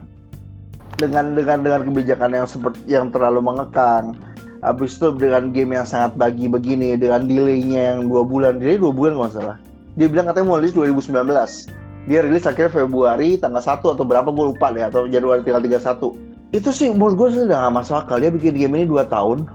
dengan 0.96 1.34
dengan 1.34 1.58
dengan 1.60 1.80
kebijakan 1.84 2.30
yang 2.32 2.48
seperti 2.48 2.80
yang 2.86 3.12
terlalu 3.12 3.44
mengekang. 3.44 4.16
Habis 4.60 4.96
itu 4.96 5.12
dengan 5.12 5.52
game 5.52 5.76
yang 5.76 5.84
sangat 5.84 6.16
bagi 6.16 6.48
begini, 6.48 6.96
dengan 6.96 7.28
delaynya 7.28 7.92
yang 7.92 8.08
dua 8.08 8.24
bulan, 8.24 8.56
delay 8.56 8.80
dua 8.80 8.88
bulan 8.88 9.12
kalau 9.12 9.28
nggak 9.28 9.36
salah. 9.36 9.56
Dia 9.94 10.08
bilang 10.08 10.26
katanya 10.26 10.48
mau 10.48 10.56
rilis 10.56 10.72
2019. 10.72 11.83
Dia 12.04 12.20
rilis 12.20 12.44
akhirnya 12.44 12.84
Februari 12.84 13.40
tanggal 13.40 13.64
1 13.64 13.80
atau 13.80 14.04
berapa 14.04 14.28
gue 14.28 14.44
lupa 14.52 14.68
deh 14.72 14.84
atau 14.84 15.08
Januari 15.08 15.40
tanggal 15.40 15.64
31. 15.64 16.52
Itu 16.54 16.70
sih 16.70 16.92
menurut 16.92 17.14
gue 17.16 17.28
sudah 17.40 17.68
nggak 17.68 17.74
masuk 17.80 17.96
akal. 18.04 18.20
Dia 18.20 18.30
bikin 18.30 18.54
game 18.60 18.74
ini 18.76 18.86
2 18.86 19.08
tahun. 19.08 19.48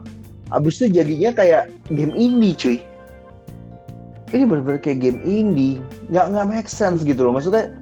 Habis 0.50 0.82
itu 0.82 0.98
jadinya 0.98 1.30
kayak 1.30 1.70
game 1.94 2.14
indie 2.18 2.58
cuy 2.58 2.78
ini 4.34 4.46
bener-bener 4.46 4.82
kayak 4.82 5.00
game 5.02 5.20
indie 5.26 5.82
nggak 6.14 6.26
nggak 6.34 6.46
make 6.50 6.70
sense 6.70 7.02
gitu 7.02 7.26
loh 7.26 7.34
maksudnya 7.38 7.74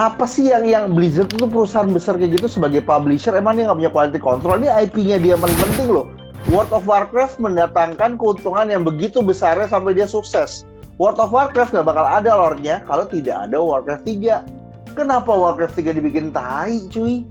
apa 0.00 0.24
sih 0.24 0.48
yang 0.48 0.64
yang 0.64 0.84
Blizzard 0.96 1.28
itu 1.36 1.44
perusahaan 1.44 1.90
besar 1.90 2.16
kayak 2.16 2.40
gitu 2.40 2.48
sebagai 2.48 2.80
publisher 2.80 3.36
emang 3.36 3.58
dia 3.60 3.68
nggak 3.68 3.78
punya 3.82 3.92
quality 3.92 4.20
control 4.22 4.56
ini 4.62 4.70
IP-nya 4.70 5.18
dia 5.20 5.34
paling 5.36 5.58
penting 5.58 5.88
loh 5.90 6.06
World 6.50 6.72
of 6.74 6.88
Warcraft 6.88 7.38
mendatangkan 7.38 8.18
keuntungan 8.18 8.66
yang 8.70 8.82
begitu 8.82 9.20
besarnya 9.20 9.68
sampai 9.68 9.94
dia 9.94 10.08
sukses 10.08 10.64
World 11.02 11.18
of 11.18 11.34
Warcraft 11.34 11.74
nggak 11.74 11.82
bakal 11.84 12.06
ada 12.06 12.30
lore-nya 12.32 12.78
kalau 12.86 13.02
tidak 13.04 13.34
ada 13.42 13.58
Warcraft 13.58 14.06
3 14.06 14.94
kenapa 14.94 15.26
Warcraft 15.28 15.74
3 15.74 15.98
dibikin 15.98 16.30
tai 16.30 16.78
cuy 16.86 17.26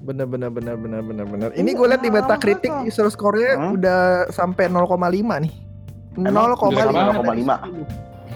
Bener 0.00 0.24
bener 0.24 0.48
bener 0.48 0.74
bener 0.74 1.02
bener 1.02 1.22
bener. 1.24 1.48
Ini 1.52 1.70
gue 1.70 1.86
lihat 1.86 2.00
di 2.00 2.08
Metacritic 2.08 2.72
Apa? 2.72 2.82
user 2.84 3.06
score-nya 3.06 3.52
Hmm? 3.54 3.74
udah 3.74 4.00
sampai 4.30 4.66
0,5 4.66 4.96
nih. 5.38 5.52
Emang 6.16 6.46
0,5 6.48 6.72
jelek 6.72 6.90
banget. 6.90 7.14
0,5 7.20 7.58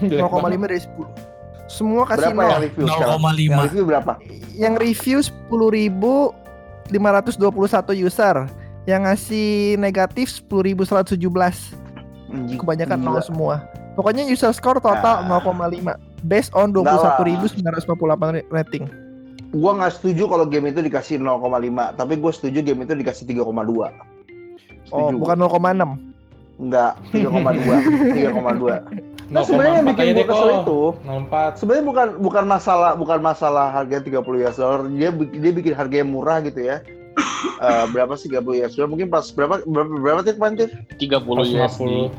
Jelek 0.05 0.21
0,5 0.21 0.29
banget. 0.29 0.59
dari 0.61 0.79
10. 0.79 1.09
Semua 1.75 2.03
kasih 2.05 2.21
berapa 2.29 2.43
yang 2.45 2.61
0. 2.61 2.65
review 2.69 2.85
sekarang 2.85 3.17
yang 3.17 3.57
0,5 3.57 3.65
review 3.65 3.83
berapa 3.83 4.13
Yang 4.53 4.73
review 4.77 5.17
10.521 6.93 6.93
user. 7.97 8.35
Yang 8.85 9.01
ngasih 9.01 9.49
negatif 9.75 10.27
10.117. 10.45 11.17
Anjing, 12.29 12.59
Kebanyakan. 12.61 12.99
0 13.01 13.19
semua. 13.21 13.55
Pokoknya 13.95 14.23
user 14.23 14.51
score 14.51 14.77
total 14.77 14.99
Ah. 15.17 15.39
0,5 15.39 15.95
based 16.21 16.51
on 16.51 16.69
Enggak 16.69 16.83
lah. 16.93 17.15
21.958 17.17 18.43
rating. 18.49 18.85
gua 19.51 19.71
nggak 19.73 19.93
setuju 19.93 20.27
kalau 20.27 20.43
game 20.43 20.67
itu 20.67 20.79
dikasih 20.79 21.15
0,5 21.15 21.39
tapi 21.95 22.13
gue 22.13 22.27
setuju 22.29 22.59
game 22.61 22.83
itu 22.83 22.91
dikasih 22.93 23.23
3,2 23.25 23.87
Oh, 24.91 25.09
bukan 25.09 25.37
0,6. 25.39 25.95
enggak 26.57 26.91
3,2 27.09 27.63
3,2 28.11 28.83
nah 29.31 29.41
0,4 29.41 29.47
sebenarnya 29.47 29.73
yang 29.73 29.87
bikin 29.89 30.05
gue 30.13 30.25
kesel 30.25 30.49
itu 30.57 30.79
04. 31.01 31.55
sebenarnya 31.55 31.85
bukan 31.85 32.07
bukan 32.19 32.43
masalah 32.45 32.91
bukan 32.93 33.19
masalah 33.19 33.71
harga 33.71 33.97
30 34.01 34.19
US 34.43 34.55
dollar 34.55 34.81
dia 34.85 35.09
dia 35.33 35.51
bikin 35.53 35.71
harga 35.71 35.95
yang 35.97 36.11
murah 36.11 36.39
gitu 36.41 36.59
ya 36.61 36.83
Eh, 37.55 37.85
berapa 37.89 38.11
sih 38.13 38.27
30 38.27 38.43
US 38.59 38.73
dollar 38.73 38.89
mungkin 38.89 39.07
pas 39.07 39.23
berapa 39.29 39.63
berapa 39.63 39.87
berapa 39.95 40.19
tit 40.21 40.35
Pantir? 40.35 40.67
30 40.99 41.23
USD. 41.47 42.11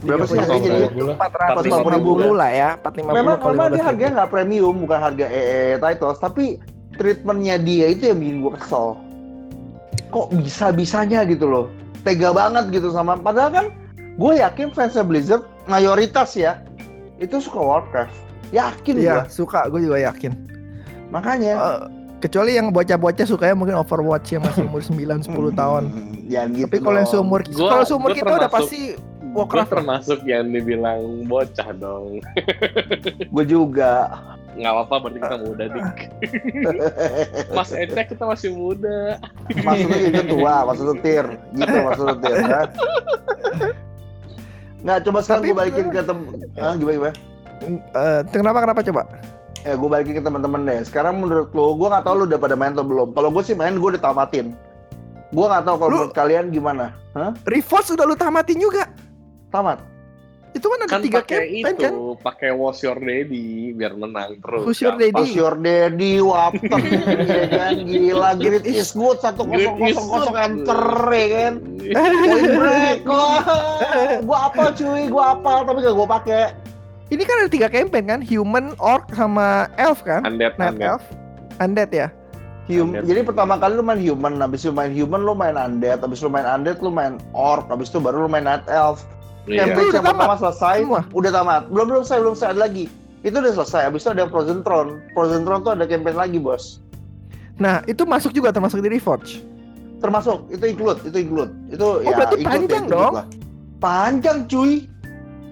Berapa 0.00 0.24
sih 0.24 0.34
30 0.34 0.48
harganya 0.48 0.88
jadi 0.88 1.12
450 1.12 2.32
lah 2.32 2.50
ya, 2.50 2.70
450 2.78 3.12
memang 3.12 3.36
kalau 3.36 3.52
memang 3.52 3.68
dia 3.68 3.76
15 3.76 3.86
harganya 3.86 4.12
nggak 4.14 4.30
premium 4.30 4.74
bukan 4.78 4.98
harga 4.98 5.26
EE 5.26 5.60
titles 5.76 6.18
tapi 6.18 6.44
treatmentnya 6.92 7.56
dia 7.56 7.86
itu 7.88 8.02
yang 8.06 8.18
bikin 8.18 8.36
gue 8.40 8.52
kesel. 8.56 8.86
Kok 10.08 10.26
bisa 10.34 10.68
bisanya 10.70 11.22
gitu 11.22 11.46
loh. 11.46 11.66
Tega 12.00 12.30
banget 12.30 12.72
gitu 12.72 12.90
sama 12.90 13.14
padahal 13.14 13.50
kan 13.50 13.66
gue 14.10 14.32
yakin 14.36 14.68
fansnya 14.70 15.00
Blizzard 15.00 15.44
mayoritas 15.66 16.32
ya 16.32 16.60
itu 17.16 17.36
suka 17.38 17.56
Warcraft. 17.58 18.16
Yakin 18.50 18.94
Iya, 18.96 19.14
gue 19.22 19.30
suka, 19.30 19.68
gue 19.68 19.80
juga 19.80 20.00
yakin. 20.02 20.32
makanya. 21.08 21.54
Eh, 21.54 21.80
kecuali 22.20 22.52
yang 22.52 22.68
bocah-bocah 22.68 23.24
sukanya 23.24 23.54
mungkin 23.54 23.76
Overwatch 23.76 24.30
yang 24.30 24.42
masih 24.42 24.64
umur 24.64 24.82
9 24.82 25.22
10 25.22 25.30
tahun. 25.52 25.82
Hmm, 25.86 26.14
jangan 26.26 26.48
gitu 26.52 26.66
Tapi 26.66 26.78
kalau 26.80 26.96
yang 26.96 27.08
seumur 27.08 27.40
Gua- 27.46 27.70
kalau 27.70 27.84
seumur 27.84 28.10
gua 28.10 28.18
kita 28.18 28.30
udah 28.34 28.50
pasti 28.50 28.80
Warcraft. 29.34 29.70
termasuk 29.70 30.20
yang 30.26 30.50
dibilang 30.50 31.26
bocah 31.30 31.70
dong. 31.76 32.18
gue 33.34 33.44
juga 33.46 34.10
Nggak 34.50 34.72
apa-apa 34.74 34.94
berarti 35.06 35.18
kita 35.22 35.36
muda 35.46 35.64
dik. 35.70 35.98
Mas 37.56 37.70
Eca 37.70 38.02
kita 38.02 38.24
masih 38.26 38.50
muda. 38.50 39.16
maksudnya 39.62 39.98
itu 40.10 40.22
tua 40.26 40.54
maksudnya 40.66 40.96
tir 41.00 41.26
gitu 41.54 41.76
maksudnya 41.86 42.16
tir 42.18 42.38
kan 42.42 42.68
Nggak, 44.80 44.98
coba 45.04 45.18
sekarang 45.20 45.42
gue 45.44 45.56
balikin 45.56 45.86
ke 45.92 46.00
tem... 46.00 46.18
Ah, 46.56 46.72
gimana, 46.72 46.96
gimana? 46.96 47.14
Eh, 47.92 48.20
kenapa 48.32 48.64
kenapa 48.64 48.80
coba? 48.80 49.02
Ya, 49.60 49.76
gue 49.76 49.88
balikin 49.92 50.14
ke 50.16 50.22
teman-teman 50.24 50.64
deh. 50.64 50.80
Sekarang 50.88 51.20
menurut 51.20 51.52
lo, 51.52 51.76
gue 51.76 51.88
nggak 51.92 52.04
tahu 52.08 52.14
lo 52.16 52.24
udah 52.24 52.40
pada 52.40 52.56
main 52.56 52.72
atau 52.72 52.86
belum. 52.88 53.12
Kalau 53.12 53.28
gue 53.28 53.44
sih 53.44 53.52
main, 53.52 53.76
gue 53.76 53.88
udah 53.92 54.00
tamatin. 54.00 54.56
Gue 55.36 55.46
nggak 55.46 55.64
tahu 55.68 55.76
kalau 55.76 55.90
menurut 55.92 56.14
kalian 56.16 56.48
gimana. 56.48 56.96
Hah? 57.12 57.36
Reforce 57.44 57.92
udah 57.92 58.08
lu 58.08 58.16
tamatin 58.16 58.56
juga. 58.56 58.88
Tamat. 59.50 59.78
Itu 60.50 60.66
kan 60.66 60.82
ada 60.82 60.90
Kan 60.90 61.02
tiga 61.06 61.22
pakai 61.22 61.38
campaign 61.46 61.62
itu, 61.62 61.78
kan? 61.78 61.92
pakai 62.26 62.50
Wash 62.50 62.82
Your 62.82 62.98
Daddy 62.98 63.70
biar 63.70 63.94
menang 63.94 64.42
terus. 64.42 64.66
Who's 64.66 64.82
your 64.82 64.98
daddy? 64.98 65.30
your 65.30 65.54
daddy, 65.62 66.18
ya 66.18 66.50
kan? 67.54 67.74
Gila, 67.86 68.30
Grit 68.34 68.66
is 68.66 68.90
good, 68.90 69.22
satu 69.22 69.46
kosong 69.46 69.78
kosong 69.78 70.06
kosong 70.10 70.36
enter, 70.42 70.82
ya 71.06 71.26
kan? 71.30 71.54
Point 71.94 72.50
break, 72.50 73.00
wah. 73.10 73.38
Gue 74.18 74.38
apal 74.42 74.68
cuy, 74.74 75.06
gue 75.06 75.22
apal, 75.22 75.58
tapi 75.62 75.78
gak 75.86 75.94
gue 75.94 76.08
pakai. 76.18 76.42
Ini 77.10 77.22
kan 77.22 77.36
ada 77.42 77.50
tiga 77.50 77.68
campaign 77.70 78.04
kan? 78.06 78.20
Human, 78.22 78.74
Orc, 78.82 79.06
sama 79.14 79.70
Elf 79.78 80.02
kan? 80.02 80.26
Undead, 80.26 80.58
Night 80.58 80.74
undead. 80.74 80.90
Elf. 80.98 81.04
Undead 81.62 81.90
ya? 81.94 82.08
Hum- 82.66 82.90
Undead. 82.90 83.06
jadi 83.06 83.22
pertama 83.22 83.54
kali 83.54 83.78
lu 83.78 83.86
main 83.86 84.02
human, 84.02 84.38
habis 84.38 84.62
lu 84.62 84.70
main 84.70 84.90
human 84.90 85.22
lu 85.22 85.30
main 85.30 85.54
undead, 85.54 86.02
habis 86.02 86.22
lu 86.22 86.30
main 86.30 86.42
undead 86.42 86.82
lu 86.82 86.90
main 86.90 87.22
orc, 87.34 87.70
habis 87.70 87.86
itu 87.86 88.02
baru 88.02 88.26
lu 88.26 88.30
main 88.30 88.42
night 88.42 88.66
elf. 88.66 89.06
Iya. 89.44 89.64
Campaign 89.66 89.76
Itu 89.78 89.88
udah 89.88 89.94
yang 89.94 90.06
pertama 90.06 90.34
selesai, 90.36 90.76
Semua? 90.80 91.00
udah 91.10 91.30
tamat. 91.30 91.62
Belum 91.68 91.86
belum 91.86 92.02
selesai, 92.02 92.20
belum 92.20 92.34
selesai 92.34 92.50
ada 92.50 92.60
lagi. 92.60 92.84
Itu 93.20 93.36
udah 93.36 93.52
selesai. 93.54 93.80
Habis 93.84 94.00
itu 94.02 94.10
ada 94.10 94.24
Frozen 94.26 94.58
Throne. 94.60 94.90
Frozen 95.10 95.42
Throne 95.42 95.60
tuh 95.60 95.72
ada 95.72 95.84
campaign 95.84 96.16
lagi, 96.16 96.38
Bos. 96.38 96.78
Nah, 97.56 97.84
itu 97.84 98.02
masuk 98.02 98.30
juga 98.30 98.48
termasuk 98.50 98.80
di 98.80 98.88
Reforge. 98.88 99.44
Termasuk 99.98 100.48
itu 100.48 100.64
include, 100.66 101.00
itu 101.04 101.18
include. 101.18 101.52
Itu 101.68 101.84
Oh, 101.84 102.00
ya 102.00 102.16
berarti 102.16 102.36
include, 102.38 102.48
panjang 102.48 102.68
ya, 102.72 102.80
include 102.82 102.96
dong. 102.96 103.14
lah. 103.14 103.26
Panjang, 103.78 104.38
cuy. 104.46 104.72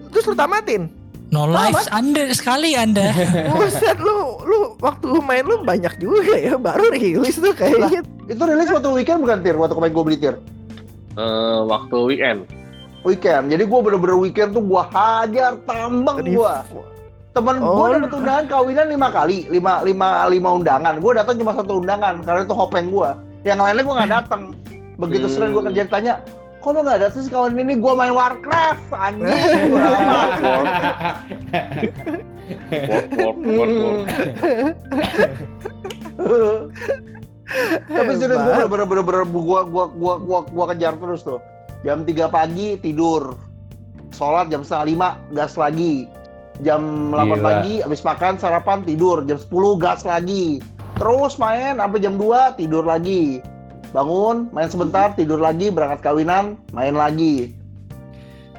Terus 0.09 0.25
lu 0.25 0.33
tamatin. 0.33 0.83
No 1.29 1.45
lives 1.45 1.85
Anda 1.91 2.33
sekali 2.33 2.73
Anda. 2.73 3.13
Buset 3.53 4.01
lu 4.01 4.17
lu 4.41 4.73
waktu 4.81 5.13
main 5.21 5.45
lu 5.45 5.61
banyak 5.61 6.01
juga 6.01 6.33
ya 6.33 6.57
baru 6.57 6.89
rilis 6.89 7.37
tuh 7.37 7.53
kayaknya. 7.53 8.01
Itu 8.25 8.41
rilis 8.41 8.65
waktu 8.65 8.89
weekend 8.89 9.21
bukan 9.21 9.45
tir, 9.45 9.53
waktu 9.53 9.77
kemarin 9.77 9.93
gue 9.93 10.03
beli 10.03 10.17
tir. 10.17 10.35
Eh, 11.13 11.59
waktu 11.63 11.97
weekend. 12.01 12.49
Weekend. 13.03 13.49
Jadi 13.49 13.63
gue 13.63 13.79
bener-bener 13.81 14.17
weekend 14.17 14.51
tuh 14.51 14.63
gue 14.63 14.83
hajar 14.91 15.55
tambang 15.63 16.19
gue. 16.21 16.53
Temen 17.29 17.61
gue 17.61 17.69
Oh. 17.69 17.93
dapet 17.93 18.11
undangan 18.11 18.45
kawinan 18.49 18.87
lima 18.89 19.07
kali, 19.13 19.45
lima, 19.47 19.85
lima, 19.85 20.27
lima 20.27 20.49
undangan. 20.51 20.97
Gue 20.97 21.13
datang 21.13 21.37
cuma 21.37 21.53
satu 21.53 21.79
undangan 21.79 22.25
karena 22.25 22.41
itu 22.43 22.53
hopeng 22.53 22.89
gue. 22.89 23.09
Yang 23.45 23.59
lainnya 23.61 23.83
gue 23.85 23.95
nggak 23.95 24.11
datang. 24.11 24.41
Begitu 24.99 25.25
Hmm. 25.29 25.35
sering 25.37 25.51
gue 25.55 25.63
kerja 25.71 25.83
tanya, 25.87 26.13
kok 26.59 26.71
lo 26.73 26.79
nggak 26.83 26.99
datang 26.99 27.21
sih 27.23 27.31
kawan 27.31 27.55
ini? 27.55 27.79
Gue 27.79 27.93
main 27.95 28.11
Warcraft, 28.11 28.83
anjing. 28.91 29.71
Tapi 37.89 38.11
serius 38.15 38.39
gue 38.39 38.65
bener-bener 38.69 39.25
gua 39.25 39.59
gua 39.65 39.85
gua 39.89 40.39
gua 40.45 40.65
kejar 40.73 40.93
terus 41.01 41.25
tuh. 41.25 41.41
Jam 41.87 42.03
3 42.03 42.27
pagi 42.27 42.75
tidur. 42.79 43.39
Sholat 44.11 44.51
jam 44.51 44.67
setengah 44.67 44.85
lima 44.89 45.09
gas 45.31 45.55
lagi. 45.55 46.09
Jam 46.59 47.13
8 47.15 47.15
Gila. 47.15 47.39
pagi 47.39 47.79
habis 47.79 48.03
makan 48.03 48.35
sarapan 48.35 48.83
tidur. 48.83 49.23
Jam 49.23 49.39
10 49.39 49.79
gas 49.79 50.03
lagi. 50.03 50.59
Terus 50.99 51.39
main 51.39 51.79
sampai 51.79 51.99
jam 52.03 52.19
2 52.19 52.59
tidur 52.59 52.83
lagi. 52.83 53.39
Bangun, 53.89 54.51
main 54.53 54.69
sebentar, 54.69 55.17
tidur 55.17 55.41
lagi, 55.41 55.73
berangkat 55.73 56.05
kawinan, 56.05 56.61
main 56.75 56.93
lagi. 56.93 57.57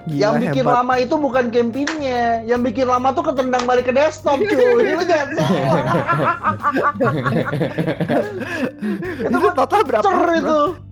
Gila, 0.09 0.17
yang 0.17 0.35
bikin 0.41 0.65
hebat. 0.65 0.75
lama 0.81 0.95
itu 0.97 1.15
bukan 1.21 1.53
campingnya, 1.53 2.41
yang 2.49 2.65
bikin 2.65 2.89
lama 2.89 3.13
tuh 3.13 3.21
ketendang 3.31 3.69
balik 3.69 3.85
ke 3.87 3.93
desktop 3.93 4.41
cuy. 4.41 4.81
Ini 4.81 4.97
lu 4.97 5.05
jangan 5.05 5.29
itu 9.29 9.49
total 9.53 9.81
berapa? 9.85 10.03
Cer 10.03 10.25
itu. 10.41 10.90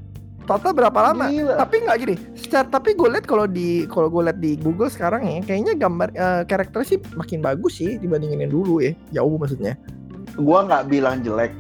Total 0.49 0.73
berapa 0.73 0.99
lama? 1.05 1.29
Gila. 1.29 1.55
Tapi 1.55 1.75
nggak 1.79 1.97
gini. 2.01 2.15
Secara 2.33 2.65
tapi 2.67 2.97
gue 2.97 3.05
lihat 3.07 3.23
kalau 3.23 3.45
di 3.45 3.85
kalau 3.85 4.09
gue 4.09 4.23
lihat 4.25 4.39
di 4.39 4.57
Google 4.57 4.89
sekarang 4.89 5.23
ya, 5.23 5.45
kayaknya 5.45 5.77
gambar 5.77 6.09
eh, 6.11 6.43
karakter 6.43 6.81
sih 6.83 6.97
makin 7.13 7.39
bagus 7.39 7.77
sih 7.77 7.97
dibandingin 7.97 8.41
yang 8.41 8.51
dulu 8.51 8.81
ya. 8.81 8.97
Jauh 9.13 9.37
maksudnya. 9.37 9.77
gua 10.37 10.63
nggak 10.63 10.89
bilang 10.89 11.21
jelek 11.21 11.51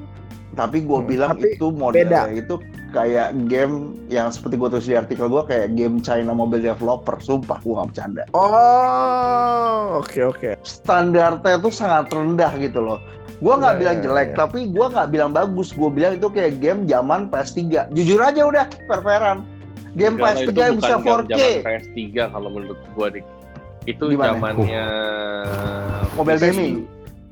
tapi 0.54 0.80
gua 0.80 0.98
Hmm, 0.98 1.06
bilang 1.06 1.30
tapi 1.34 1.52
itu 1.52 1.66
modelnya 1.68 2.24
beda. 2.26 2.36
itu 2.36 2.54
kayak 2.88 3.34
game 3.46 3.74
yang 4.06 4.28
seperti 4.28 4.54
gua 4.54 4.68
tulis 4.68 4.86
di 4.86 4.94
artikel 4.94 5.26
gua 5.26 5.42
kayak 5.42 5.74
game 5.74 5.98
China 5.98 6.30
mobile 6.30 6.62
developer 6.62 7.18
sumpah 7.18 7.58
gua 7.60 7.74
nggak 7.76 7.88
bercanda 7.90 8.22
Oh, 8.32 9.98
oke 9.98 10.20
oke. 10.26 10.50
standarnya 10.62 11.58
tuh 11.58 11.70
sangat 11.70 12.08
rendah 12.08 12.52
gitu 12.56 12.78
loh 12.78 12.98
gua 13.38 13.54
nggak 13.56 13.74
Ya, 13.74 13.78
bilang 13.78 13.96
ya, 13.96 14.02
jelek 14.02 14.28
ya. 14.28 14.36
tapi 14.36 14.58
gua 14.68 14.86
nggak 14.88 15.08
bilang 15.08 15.30
bagus 15.30 15.68
gua 15.70 15.88
bilang 15.88 16.12
itu 16.14 16.26
kayak 16.26 16.58
game 16.58 16.80
zaman 16.84 17.26
PS3 17.26 17.60
jujur 17.92 18.18
aja 18.18 18.42
udah 18.42 18.64
fair-fairan 18.84 19.46
game 19.94 20.16
lah, 20.16 20.32
PS3 20.32 20.42
itu 20.44 20.58
yang 20.58 20.76
bisa 20.76 20.94
bukan 20.96 21.06
4K 21.24 21.32
zaman 21.32 21.62
PS3 21.62 21.98
kalau 22.28 22.48
menurut 22.48 22.80
gua 22.92 23.06
dik. 23.08 23.26
Itu 23.84 24.04
Gimana? 24.06 24.36
zamannya 24.36 24.84
mobile 26.12 26.36
PC 26.36 26.44
gaming 26.46 26.74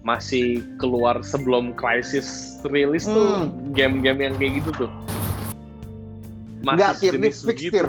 masih 0.00 0.46
keluar 0.76 1.18
sebelum 1.20 1.74
Crisis 1.74 2.26
rilis 2.64 3.04
tuh 3.04 3.44
Hmm. 3.44 3.74
game-game 3.74 4.18
yang 4.22 4.34
kayak 4.34 4.62
gitu 4.62 4.86
tuh. 4.86 4.90
nggak 6.64 6.98
Tir, 6.98 7.14
ini 7.14 7.30
fix. 7.30 7.44
Tir. 7.44 7.88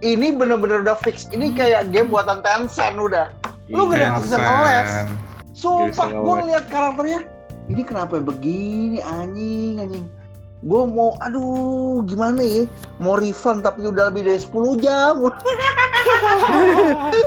ini 0.00 0.32
bener-bener 0.32 0.80
udah 0.80 0.96
fix 0.96 1.28
ini 1.30 1.52
kayak 1.52 1.88
game 1.88 2.08
buatan 2.08 2.40
Tencent 2.40 2.96
udah 2.96 3.28
Lu 3.68 3.86
Iya. 3.86 4.10
gak 4.10 4.26
bisa 4.26 4.36
ngeles. 4.36 4.90
Sumpah, 5.52 5.86
Bisa 6.10 6.18
gue 6.18 6.34
ngeliat 6.42 6.64
karakternya. 6.66 7.20
Ini 7.70 7.82
kenapa 7.86 8.18
begini 8.18 8.98
anjing 8.98 9.78
anjing. 9.78 10.06
Gue 10.60 10.82
mau, 10.84 11.16
aduh 11.24 12.04
gimana 12.04 12.42
ya. 12.42 12.68
Mau 13.00 13.16
refund 13.16 13.64
tapi 13.64 13.86
udah 13.86 14.12
lebih 14.12 14.26
dari 14.26 14.40
10 14.42 14.82
jam. 14.82 15.14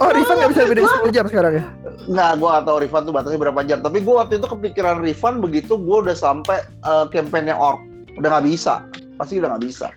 Oh, 0.02 0.12
refund 0.12 0.38
nggak 0.44 0.52
bisa 0.54 0.62
lebih 0.66 0.78
dari 0.82 0.90
10 1.08 1.16
jam 1.16 1.26
sekarang 1.30 1.54
ya? 1.56 1.64
Nggak, 2.10 2.32
gue 2.42 2.50
gak 2.52 2.64
tau 2.68 2.78
refund 2.82 3.04
tuh 3.08 3.14
batasnya 3.16 3.40
berapa 3.40 3.62
jam. 3.64 3.80
Tapi 3.80 3.98
gue 4.02 4.14
waktu 4.14 4.34
itu 4.42 4.48
kepikiran 4.50 5.00
refund 5.00 5.40
begitu 5.40 5.80
gue 5.80 5.98
udah 6.04 6.18
sampai 6.18 6.62
eh, 6.62 7.06
campaign 7.10 7.54
yang 7.54 7.60
orc. 7.62 7.80
Udah 8.20 8.38
nggak 8.38 8.46
bisa. 8.50 8.84
Pasti 9.18 9.40
udah 9.40 9.56
nggak 9.56 9.64
bisa. 9.66 9.88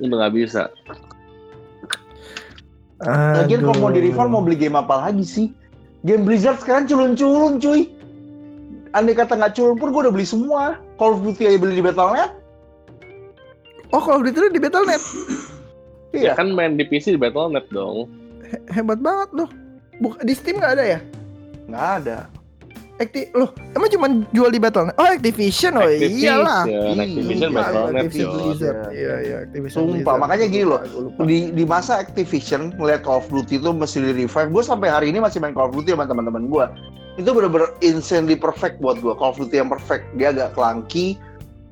Udah 0.00 0.16
nggak 0.22 0.34
bisa. 0.36 0.62
Lagian 3.04 3.62
kalau 3.64 3.76
mau 3.80 3.90
di 3.92 4.00
refund 4.06 4.30
mau 4.30 4.42
beli 4.44 4.56
game 4.56 4.78
apa 4.78 5.08
lagi 5.08 5.24
sih? 5.24 5.46
Game 6.06 6.22
Blizzard 6.22 6.62
sekarang 6.62 6.86
culun-culun 6.86 7.58
cuy. 7.58 7.97
Andai 8.90 9.12
kata 9.12 9.34
nggak 9.34 9.52
culun 9.52 9.76
pun 9.76 9.88
gue 9.90 10.00
udah 10.02 10.12
beli 10.12 10.24
semua. 10.24 10.76
Call 10.94 11.12
of 11.12 11.22
Duty 11.22 11.44
aja 11.44 11.58
beli 11.58 11.76
di 11.76 11.84
Battle.net. 11.84 12.32
Oh, 13.88 14.00
kalau 14.00 14.20
di 14.20 14.30
itu 14.30 14.44
di 14.48 14.58
Battle.net 14.58 15.00
Ya 16.08 16.32
Iya. 16.32 16.32
kan 16.34 16.48
main 16.50 16.74
di 16.74 16.84
PC 16.84 17.12
di 17.12 17.20
Battle.net 17.20 17.68
dong. 17.68 18.08
hebat 18.70 18.96
banget 18.98 19.28
loh. 19.34 19.48
Buk 19.98 20.16
di 20.18 20.32
Steam 20.32 20.56
nggak 20.56 20.72
ada 20.74 20.84
ya? 20.86 20.98
Nggak 21.66 21.88
ada. 22.00 22.18
Acti 22.98 23.30
loh, 23.30 23.54
emang 23.72 23.86
cuma 23.88 24.06
jual 24.32 24.48
di 24.48 24.58
Battle.net? 24.58 24.96
Oh, 24.96 25.04
Activision. 25.04 25.76
Oh 25.76 25.84
iyalah. 25.84 26.64
Activision, 26.64 26.96
Activision 26.98 27.38
Iya, 27.44 27.54
Battle.net 27.54 28.00
Activision 28.02 28.24
yo. 28.24 28.38
Blizzard. 28.42 28.76
Iya. 28.80 28.88
Iya, 28.90 29.14
iya, 29.20 29.36
Activision 29.44 29.76
Sumpah, 29.78 29.92
Blizzard. 29.94 30.18
makanya 30.18 30.46
gini 30.48 30.64
loh. 30.64 30.80
Di, 31.22 31.38
di 31.52 31.64
masa 31.64 31.92
Activision 31.98 32.62
ngeliat 32.74 33.00
Call 33.02 33.20
of 33.20 33.28
Duty 33.28 33.54
itu 33.54 33.68
mesti 33.70 33.98
di 34.00 34.12
revive. 34.16 34.48
Gue 34.50 34.62
sampai 34.62 34.88
hari 34.88 35.06
ini 35.08 35.20
masih 35.20 35.38
main 35.38 35.52
Call 35.52 35.68
of 35.68 35.76
Duty 35.76 35.92
sama 35.92 36.04
teman-teman 36.04 36.48
gue. 36.48 36.64
Itu 37.18 37.34
bener-bener 37.34 37.74
insanely 37.82 38.38
perfect 38.38 38.78
buat 38.78 39.02
gue. 39.02 39.10
Call 39.18 39.34
of 39.34 39.38
Duty 39.42 39.58
yang 39.58 39.68
perfect. 39.68 40.06
Dia 40.14 40.30
agak 40.30 40.54
clunky. 40.54 41.18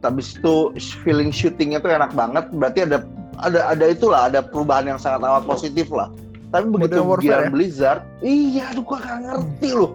Habis 0.02 0.38
itu 0.38 0.74
feeling 1.02 1.30
shootingnya 1.34 1.82
tuh 1.82 1.90
enak 1.90 2.14
banget. 2.14 2.46
Berarti 2.54 2.86
ada 2.86 3.06
ada 3.42 3.74
ada 3.74 3.84
itulah 3.90 4.30
ada 4.30 4.42
perubahan 4.42 4.86
yang 4.86 4.98
sangat 4.98 5.22
amat 5.22 5.46
positif 5.46 5.90
lah. 5.90 6.10
Tapi 6.54 6.70
begitu 6.70 7.02
giliran 7.18 7.50
ya? 7.50 7.50
Blizzard, 7.50 8.00
iya 8.22 8.70
aduh 8.70 8.86
gue 8.86 8.98
gak 9.02 9.18
ngerti 9.18 9.70
loh. 9.74 9.92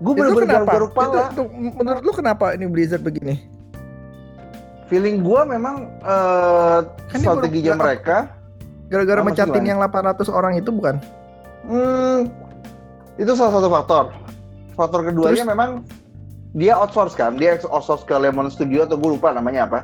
Gue 0.00 0.12
bener-bener 0.16 0.48
garuk-garuk 0.50 0.90
Itu, 0.90 0.96
kepala. 0.98 1.22
itu, 1.30 1.42
menurut 1.78 2.02
lu 2.02 2.12
kenapa 2.16 2.44
ini 2.56 2.64
Blizzard 2.66 3.04
begini? 3.04 3.38
Feeling 4.88 5.20
gue 5.20 5.40
memang 5.46 5.88
eh, 6.00 6.80
Kan 7.12 7.18
strateginya 7.22 7.76
mereka 7.76 8.32
Gara-gara 8.92 9.20
mencatin 9.24 9.64
yang 9.64 9.80
800 9.80 10.28
orang 10.28 10.52
itu 10.60 10.68
bukan? 10.68 11.00
Hmm, 11.64 12.28
itu 13.16 13.32
salah 13.32 13.56
satu 13.56 13.68
faktor. 13.72 14.04
Faktor 14.74 15.06
keduanya 15.06 15.44
Terus? 15.44 15.52
memang 15.52 15.70
dia 16.52 16.76
outsource 16.76 17.16
kan, 17.16 17.36
dia 17.40 17.56
outsource 17.56 18.04
ke 18.04 18.12
Lemon 18.12 18.52
Studio 18.52 18.84
atau 18.84 19.00
gue 19.00 19.16
lupa 19.16 19.32
namanya 19.32 19.64
apa 19.68 19.80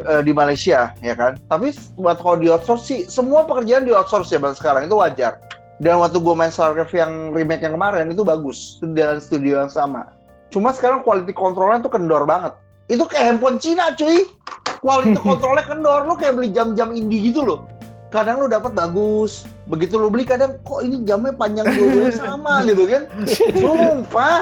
Eh, 0.00 0.22
di 0.24 0.32
Malaysia 0.32 0.96
ya 1.04 1.12
kan. 1.12 1.36
Tapi 1.52 1.76
buat 2.00 2.22
kalau 2.24 2.40
di 2.40 2.48
outsource 2.48 2.84
sih 2.88 3.00
semua 3.04 3.44
pekerjaan 3.44 3.84
di 3.84 3.92
outsource 3.92 4.32
ya 4.32 4.40
bang 4.40 4.56
sekarang 4.56 4.88
itu 4.88 4.96
wajar. 4.96 5.36
Dan 5.80 6.00
waktu 6.00 6.20
gue 6.20 6.34
main 6.36 6.52
Starcraft 6.52 6.92
yang 6.92 7.12
remake 7.36 7.64
yang 7.64 7.76
kemarin 7.76 8.08
itu 8.12 8.24
bagus 8.24 8.80
dengan 8.80 9.20
studio 9.20 9.64
yang 9.64 9.72
sama. 9.72 10.08
Cuma 10.52 10.72
sekarang 10.72 11.04
quality 11.04 11.32
controlnya 11.36 11.84
tuh 11.84 11.92
kendor 11.92 12.24
banget. 12.24 12.52
Itu 12.88 13.04
kayak 13.08 13.36
handphone 13.36 13.60
Cina 13.60 13.92
cuy. 13.96 14.24
Quality 14.80 15.20
controlnya 15.26 15.64
kendor, 15.68 16.08
lu 16.08 16.14
kayak 16.16 16.36
beli 16.36 16.48
jam-jam 16.52 16.96
indie 16.96 17.32
gitu 17.32 17.44
loh 17.44 17.60
kadang 18.10 18.42
lu 18.42 18.46
dapat 18.50 18.74
bagus 18.74 19.46
begitu 19.70 19.94
lu 19.94 20.10
beli 20.10 20.26
kadang 20.26 20.58
kok 20.66 20.82
ini 20.82 21.06
jamnya 21.06 21.30
panjang 21.30 21.66
dua-duanya 21.70 22.14
sama 22.22 22.54
gitu 22.66 22.84
kan. 22.86 23.02
Sumpah. 23.54 24.38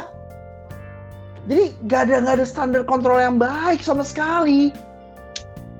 Jadi 1.48 1.72
gak 1.88 2.00
ada 2.08 2.14
nggak 2.20 2.34
ada 2.40 2.46
standar 2.48 2.82
kontrol 2.84 3.20
yang 3.20 3.40
baik 3.40 3.80
sama 3.80 4.04
sekali. 4.04 4.72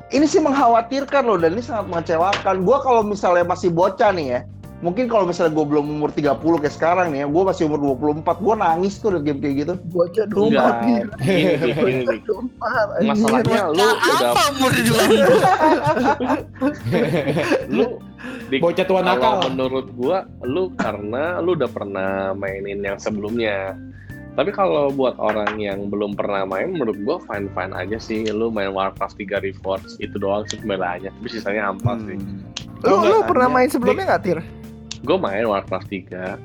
Ini 0.09 0.24
sih 0.24 0.40
mengkhawatirkan 0.40 1.29
loh 1.29 1.37
dan 1.37 1.53
ini 1.53 1.61
sangat 1.61 1.92
mengecewakan. 1.92 2.64
Gua 2.64 2.81
kalau 2.81 3.05
misalnya 3.05 3.44
masih 3.44 3.68
bocah 3.68 4.09
nih 4.12 4.27
ya 4.37 4.40
mungkin 4.79 5.11
kalau 5.11 5.27
misalnya 5.27 5.51
gue 5.53 5.67
belum 5.67 5.91
umur 5.91 6.14
30 6.14 6.38
kayak 6.38 6.71
sekarang 6.71 7.11
nih 7.11 7.23
ya 7.23 7.27
gue 7.27 7.43
masih 7.43 7.67
umur 7.67 7.99
24 7.99 8.23
gue 8.38 8.55
nangis 8.55 8.95
tuh 8.97 9.11
udah 9.11 9.23
game 9.23 9.43
kayak 9.43 9.55
gitu 9.62 9.75
Bocah 9.91 10.25
Enggak. 10.25 10.75
24 10.79 10.87
nih. 10.87 11.03
Gini, 11.19 11.43
Dik, 11.59 11.75
gini, 11.75 12.03
Dik. 12.07 12.23
24. 12.23 12.95
anjir. 12.95 13.09
Masalahnya 13.11 13.62
lu 13.67 13.83
udah 13.83 14.31
apa 14.31 14.43
umur 14.55 14.71
di 14.71 14.83
lu 17.69 17.85
Dik, 18.49 18.61
Bocah 18.62 18.85
tua 18.87 19.01
kalau 19.03 19.19
nakal. 19.19 19.51
menurut 19.51 19.87
gua 19.95 20.19
lu 20.43 20.71
karena 20.75 21.38
lu 21.38 21.55
udah 21.55 21.71
pernah 21.71 22.11
mainin 22.33 22.79
yang 22.79 22.99
sebelumnya 22.99 23.75
tapi 24.35 24.55
kalau 24.55 24.95
buat 24.95 25.19
orang 25.19 25.59
yang 25.59 25.91
belum 25.91 26.14
pernah 26.14 26.47
main 26.47 26.71
menurut 26.71 26.95
gua 27.03 27.19
fine 27.27 27.51
fine 27.51 27.75
aja 27.75 27.99
sih 27.99 28.31
lu 28.31 28.49
main 28.49 28.71
Warcraft 28.71 29.19
3 29.19 29.43
Reforged 29.43 29.99
itu 29.99 30.14
doang 30.17 30.47
sih 30.47 30.57
pembelaannya 30.57 31.11
tapi 31.11 31.29
sisanya 31.29 31.67
hampa 31.67 31.99
sih 32.01 32.14
Hmm. 32.14 32.47
Lu, 32.87 32.95
Lu 33.03 33.11
lu 33.11 33.27
pernah 33.27 33.51
main 33.51 33.67
sebelumnya 33.67 34.07
nggak 34.07 34.23
Tir? 34.23 34.38
Gue 35.00 35.16
main 35.16 35.44
Warcraft 35.44 35.88
3 35.88 36.38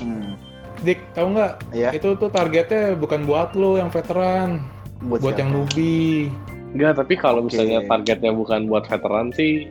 Hmm. 0.00 0.32
Dik, 0.80 0.96
tahu 1.12 1.36
nggak? 1.36 1.52
Ya. 1.76 1.92
Itu 1.92 2.16
tuh 2.16 2.32
targetnya 2.32 2.96
bukan 2.96 3.28
buat 3.28 3.52
lo 3.52 3.76
yang 3.76 3.92
veteran, 3.92 4.64
buat 5.04 5.20
siapa? 5.20 5.36
yang 5.36 5.50
newbie. 5.52 6.32
Enggak, 6.72 7.04
tapi 7.04 7.20
kalau 7.20 7.44
Oke. 7.44 7.52
misalnya 7.52 7.84
targetnya 7.84 8.32
bukan 8.32 8.64
buat 8.64 8.88
veteran 8.88 9.28
sih 9.36 9.68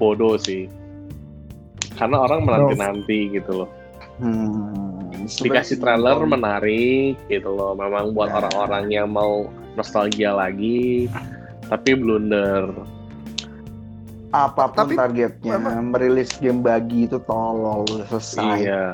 bodoh 0.00 0.40
sih. 0.40 0.64
Karena 1.92 2.24
orang 2.24 2.48
menanti-nanti 2.48 3.36
gitu 3.36 3.64
loh. 3.64 3.70
Hmm, 4.16 5.12
Dikasih 5.28 5.76
trailer 5.76 6.24
menarik 6.24 7.20
gitu 7.28 7.52
loh. 7.52 7.76
Memang 7.76 8.16
buat 8.16 8.32
Nah. 8.32 8.40
orang-orang 8.40 8.84
yang 8.88 9.12
mau 9.12 9.52
nostalgia 9.76 10.32
lagi, 10.32 11.04
tapi 11.68 11.92
blunder. 11.92 12.64
Apa 14.28 14.66
pun 14.66 14.76
Tapi- 14.84 14.96
targetnya 14.96 15.54
apa- 15.54 15.78
merilis 15.78 16.34
game 16.36 16.58
bagi 16.58 17.06
itu 17.06 17.22
tolol 17.22 17.86
selesai 18.06 18.58
Iya. 18.58 18.84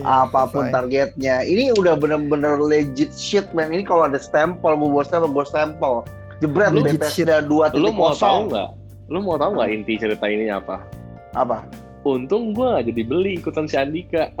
apa 0.00 0.50
pun 0.50 0.66
Selesai. 0.66 0.74
targetnya 0.74 1.36
ini 1.42 1.70
udah 1.72 1.94
bener-bener 1.94 2.58
legit 2.58 3.12
shit 3.12 3.46
man 3.50 3.70
ini 3.70 3.82
kalau 3.82 4.06
ada 4.06 4.18
stempel 4.18 4.74
gue 4.74 4.88
bawa 4.88 5.02
stempel 5.02 5.30
gue 5.30 5.46
stempel 5.46 5.92
jebret 6.38 6.72
Legit 6.72 6.98
Bethesda 6.98 7.38
dua 7.40 7.70
Lu 7.70 7.88
titik 7.88 7.94
mau 7.94 8.12
tahu 8.12 8.38
nggak? 8.48 8.68
Lu 9.06 9.18
mau 9.20 9.36
tahu 9.36 9.50
nggak 9.54 9.68
inti 9.70 9.94
cerita 9.96 10.24
ini 10.24 10.48
apa? 10.48 10.80
apa 11.30 11.62
Untung 12.00 12.56
gua 12.56 12.80
nggak 12.80 12.96
jadi 12.96 13.02
beli 13.04 13.32
ikutan 13.36 13.68
si 13.68 13.76
Andika. 13.76 14.32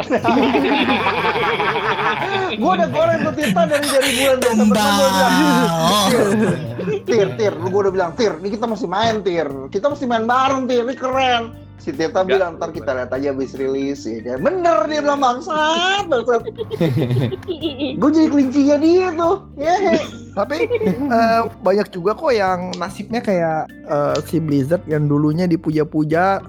gue 2.56 2.70
udah 2.72 2.88
goreng 2.88 3.20
tuh 3.20 3.34
Tirta 3.36 3.62
dari 3.68 3.84
dari 3.84 4.10
bulan 4.16 4.38
Desember 4.40 4.76
gue 4.80 5.08
bilang. 5.12 5.34
Tir, 7.08 7.28
Tir, 7.36 7.52
lu 7.60 7.68
gue 7.68 7.80
udah 7.84 7.92
bilang 7.92 8.12
Tir, 8.16 8.32
ini 8.40 8.48
kita 8.56 8.64
mesti 8.64 8.86
main 8.88 9.20
Tir, 9.20 9.48
kita 9.68 9.92
mesti 9.92 10.08
main 10.08 10.24
bareng 10.24 10.64
Tir, 10.64 10.88
ini 10.88 10.96
keren. 10.96 11.52
Si 11.80 11.92
Tirta 11.92 12.24
bilang 12.24 12.60
ntar 12.60 12.72
kita 12.76 12.92
lihat 12.92 13.12
aja 13.12 13.32
habis 13.32 13.56
rilis 13.56 14.04
ya 14.04 14.20
kan. 14.24 14.40
Bener 14.40 14.84
dia 14.88 15.00
bilang 15.04 15.20
bangsat, 15.20 16.04
bangsat. 16.08 16.40
gue 18.00 18.10
jadi 18.12 18.28
kelincinya 18.28 18.76
dia 18.80 19.08
tuh, 19.16 19.36
ya. 19.60 20.00
Tapi 20.32 20.56
eh, 20.64 21.40
banyak 21.60 21.88
juga 21.92 22.16
kok 22.16 22.32
yang 22.32 22.72
nasibnya 22.76 23.20
kayak 23.20 23.68
eh, 23.68 24.16
si 24.28 24.40
Blizzard 24.40 24.84
yang 24.88 25.08
dulunya 25.08 25.48
dipuja-puja 25.48 26.40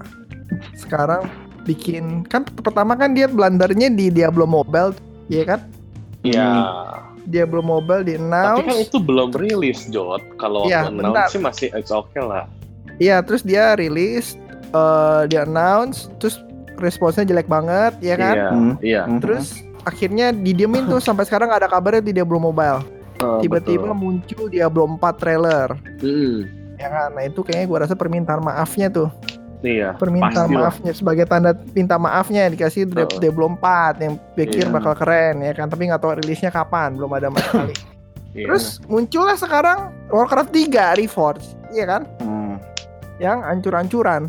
sekarang 0.74 1.26
bikin 1.62 2.26
kan 2.26 2.42
pertama 2.42 2.98
kan 2.98 3.14
dia 3.14 3.30
blendernya 3.30 3.86
di 3.88 4.10
Diablo 4.10 4.44
Mobile 4.44 4.96
ya 5.30 5.46
kan 5.46 5.60
Iya. 6.22 6.50
Diablo 7.22 7.62
Mobile 7.62 8.02
di 8.02 8.14
Tapi 8.18 8.26
kan 8.26 8.62
announce 8.66 8.82
itu 8.82 8.98
belum 8.98 9.30
rilis, 9.34 9.86
Jot. 9.90 10.22
Kalau 10.38 10.66
Iya, 10.66 10.90
bentar. 10.90 11.26
announce 11.26 11.34
sih 11.34 11.40
masih 11.42 11.68
it's 11.74 11.90
okay 11.90 12.22
lah. 12.22 12.46
Iya, 12.98 13.22
terus 13.22 13.42
dia 13.46 13.74
rilis, 13.74 14.34
eh 14.70 15.22
dia 15.26 15.46
announce, 15.46 16.10
terus 16.18 16.42
responsnya 16.78 17.26
jelek 17.26 17.46
banget, 17.46 17.94
ya 18.02 18.14
kan? 18.18 18.34
Iya. 18.34 18.48
Hmm. 18.50 18.74
Iya. 18.82 19.02
Terus 19.22 19.62
akhirnya 19.82 20.30
didiemin 20.30 20.86
tuh 20.86 20.98
sampai 20.98 21.26
sekarang 21.26 21.50
nggak 21.50 21.66
ada 21.66 21.70
kabarnya 21.70 22.02
di 22.02 22.12
Diablo 22.14 22.38
Mobile. 22.38 22.82
Oh, 23.22 23.38
Tiba-tiba 23.38 23.94
muncul 23.94 24.50
Diablo 24.50 24.82
4 24.98 24.98
trailer, 25.14 25.78
Mm-mm. 26.02 26.42
ya 26.74 26.90
kan? 26.90 27.14
Nah 27.14 27.22
itu 27.22 27.46
kayaknya 27.46 27.66
gua 27.70 27.78
rasa 27.86 27.94
permintaan 27.94 28.42
maafnya 28.42 28.90
tuh, 28.90 29.06
Iya. 29.62 29.94
permintaan 29.94 30.50
maafnya 30.50 30.90
sebagai 30.90 31.22
tanda 31.22 31.54
minta 31.70 31.94
maafnya 31.94 32.46
dikasih 32.46 32.82
Oh. 32.88 33.06
Diablo 33.16 33.46
4 33.52 33.94
yang 33.96 34.14
pikir 34.34 34.66
Iya. 34.66 34.74
bakal 34.74 34.94
keren, 34.94 35.38
ya 35.38 35.52
kan? 35.52 35.66
Tapi 35.66 35.86
nggak 35.86 35.98
tahu 35.98 36.18
rilisnya 36.18 36.50
kapan, 36.50 36.94
belum 36.94 37.10
ada 37.12 37.26
sama 37.26 37.38
sekali. 37.46 37.74
Iya. 38.32 38.46
Terus 38.48 38.64
muncullah 38.84 39.36
sekarang 39.36 39.78
Warcraft 40.08 40.50
3 40.50 40.94
Reforged, 40.94 41.46
iya 41.70 41.84
kan? 41.86 42.02
Hmm. 42.18 42.58
Yang 43.16 43.38
ancur-ancuran. 43.46 44.22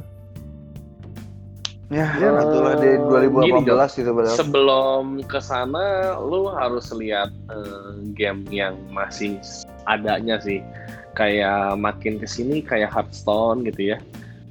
Ya, 1.88 2.10
Iya, 2.12 2.30
itulah 2.42 2.74
di 2.76 2.90
Eh, 2.90 2.98
2018 2.98 3.66
itu 3.96 4.12
benar. 4.12 4.34
sebelum 4.34 5.22
ke 5.24 5.38
sana 5.38 5.86
lu 6.18 6.50
harus 6.50 6.90
lihat 6.92 7.30
eh, 7.48 7.90
game 8.12 8.42
yang 8.50 8.74
masih 8.90 9.38
adanya 9.84 10.38
sih 10.38 10.66
kayak 11.14 11.74
makin 11.76 12.18
ke 12.18 12.26
sini 12.26 12.62
kayak 12.62 12.90
Hearthstone 12.90 13.62
gitu 13.64 13.94
ya 13.94 13.98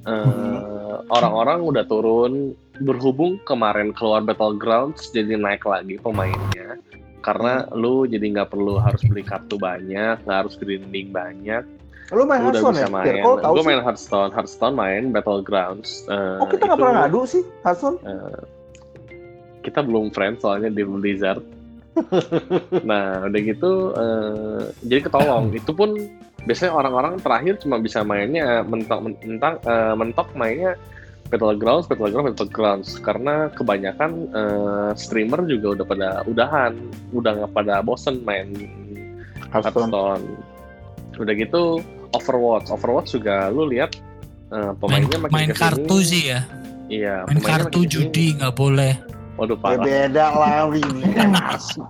Eh, 0.03 0.72
Mhm. 1.01 1.09
orang-orang 1.17 1.59
udah 1.65 1.85
turun 1.89 2.33
berhubung 2.83 3.41
kemarin 3.49 3.95
keluar 3.97 4.21
Battlegrounds 4.21 5.09
jadi 5.15 5.39
naik 5.39 5.65
lagi 5.65 5.97
pemainnya 6.03 6.77
karena 7.23 7.65
lu 7.73 8.05
jadi 8.05 8.35
nggak 8.35 8.51
perlu 8.51 8.83
harus 8.83 9.01
beli 9.07 9.23
kartu 9.23 9.55
banyak 9.57 10.19
nggak 10.27 10.39
harus 10.45 10.55
grinding 10.59 11.15
banyak 11.15 11.65
Lu 12.13 12.29
main 12.29 12.45
lu 12.45 12.53
Hearthstone 12.53 12.77
ya? 12.77 12.89
Main 12.93 13.25
tahu 13.25 13.57
gue 13.57 13.65
main 13.65 13.81
Hearthstone 13.81 14.31
Hearthstone 14.37 14.77
main 14.77 15.15
Battlegrounds 15.17 16.05
Eh, 16.13 16.37
Oh 16.43 16.47
kita 16.51 16.69
nggak 16.69 16.79
pernah 16.83 17.09
ngadu 17.09 17.21
sih, 17.25 17.43
Hearthstone? 17.65 17.97
kita 19.63 19.81
belum 19.87 20.11
friends 20.11 20.43
soalnya 20.43 20.75
di 20.75 20.83
Blizzard. 20.83 21.41
Nah, 22.89 23.29
udah 23.29 23.41
gitu 23.41 23.73
eh, 23.97 24.63
jadi 24.87 25.01
ketolong. 25.09 25.53
Itu 25.61 25.73
pun 25.77 25.97
biasanya 26.43 26.73
orang-orang 26.75 27.23
terakhir 27.23 27.63
cuma 27.63 27.79
bisa 27.79 28.03
mainnya 28.03 28.65
mentok 28.67 29.01
mentok 29.23 29.55
eh, 29.63 29.95
mentok 29.95 30.29
mainnya 30.35 30.73
Battlegrounds, 31.33 31.89
Battlegrounds, 31.89 32.29
Battlegrounds 32.37 32.89
karena 33.01 33.49
kebanyakan 33.57 34.11
eh, 34.33 34.91
streamer 35.01 35.41
juga 35.49 35.81
udah 35.81 35.87
pada 35.89 36.09
udahan, 36.29 36.73
udah 37.17 37.31
nggak 37.41 37.53
pada 37.57 37.81
bosen 37.81 38.21
main 38.25 38.53
Hearthstone. 39.49 39.93
Udah 41.17 41.35
gitu 41.37 41.81
Overwatch, 42.13 42.69
Overwatch 42.69 43.17
juga 43.17 43.49
lu 43.49 43.69
lihat 43.69 43.97
eh, 44.53 44.73
Main, 44.73 45.09
pemainnya 45.09 45.19
makin 45.25 45.33
main 45.33 45.49
ke 45.49 45.57
sini, 45.57 45.65
kartu 45.65 45.97
sih 46.05 46.23
ya. 46.29 46.41
Iya, 46.93 47.17
Main 47.25 47.41
kartu 47.41 47.81
judi 47.89 48.37
nggak 48.37 48.53
boleh. 48.53 48.93
Waduh 49.43 49.59
Ya 49.59 49.61
parah. 49.61 49.83
beda 49.83 50.27
lah. 50.33 50.71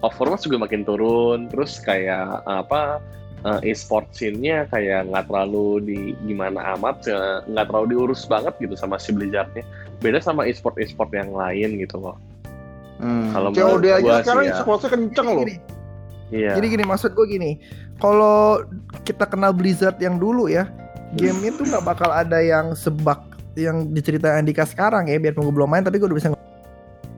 Overwatch 0.00 0.48
juga 0.48 0.60
makin 0.60 0.84
turun 0.84 1.48
terus 1.48 1.80
kayak 1.80 2.44
apa 2.44 3.00
eh, 3.44 3.72
e-sport 3.72 4.08
scene-nya 4.12 4.68
kayak 4.68 5.08
nggak 5.08 5.24
terlalu 5.28 5.68
di 5.80 5.98
gimana 6.24 6.76
amat 6.76 7.04
eh, 7.08 7.40
nggak 7.46 7.64
terlalu 7.68 7.86
diurus 7.92 8.24
banget 8.24 8.56
gitu 8.56 8.72
sama 8.72 8.96
si 8.96 9.12
Blizzard-nya 9.12 9.64
beda 10.00 10.20
sama 10.20 10.44
e-sport 10.44 10.76
e-sport 10.76 11.08
yang 11.12 11.32
lain 11.32 11.76
gitu 11.76 11.96
loh 11.96 12.16
Hmm. 12.96 13.28
Kalau 13.28 13.52
COD 13.52 13.60
menurut 13.60 13.84
aja 13.84 14.00
gua 14.00 14.16
sekarang 14.24 14.42
ya. 14.42 14.52
e-sportnya 14.56 14.88
kenceng 14.88 15.26
loh. 15.28 15.44
Gini, 15.44 15.54
iya 16.32 16.52
Jadi 16.56 16.66
gini 16.72 16.84
maksud 16.88 17.12
gue 17.12 17.26
gini, 17.28 17.50
kalau 18.00 18.64
kita 19.04 19.28
kenal 19.28 19.52
Blizzard 19.52 20.00
yang 20.00 20.16
dulu 20.16 20.48
ya, 20.48 20.64
game 21.12 21.36
itu 21.44 21.60
nggak 21.60 21.84
bakal 21.84 22.08
ada 22.08 22.40
yang 22.40 22.72
sebak 22.72 23.20
yang 23.52 23.92
diceritain 23.92 24.40
Andika 24.40 24.64
sekarang 24.64 25.08
ya, 25.08 25.20
biar 25.20 25.36
gue 25.36 25.44
belum 25.44 25.68
main 25.68 25.84
tapi 25.84 26.00
gue 26.00 26.08
udah 26.08 26.16
bisa 26.16 26.32
ng- 26.32 26.40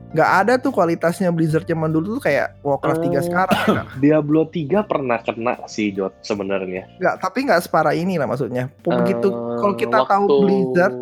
nggak 0.09 0.29
ada 0.35 0.53
tuh 0.55 0.69
kualitasnya 0.69 1.29
Blizzard 1.29 1.63
zaman 1.63 1.87
dulu 1.87 2.17
tuh 2.17 2.23
kayak 2.23 2.57
Warcraft 2.59 3.01
3 3.03 3.09
Oh. 3.11 3.21
sekarang 3.21 3.61
nggak, 3.69 3.87
Diablo 3.97 4.41
3 4.43 4.81
pernah 4.83 5.17
kena 5.19 5.53
sih 5.65 5.91
Jot 5.91 6.17
sebenarnya. 6.19 6.89
Nggak 6.97 7.15
tapi 7.19 7.45
nggak 7.45 7.61
separah 7.61 7.93
ini 7.93 8.15
lah 8.15 8.25
maksudnya. 8.25 8.73
Begitu 8.79 9.27
Eh, 9.27 9.57
kalau 9.57 9.75
kita 9.75 9.97
tahu 10.01 10.25
waktu- 10.25 10.41
Blizzard 10.41 10.95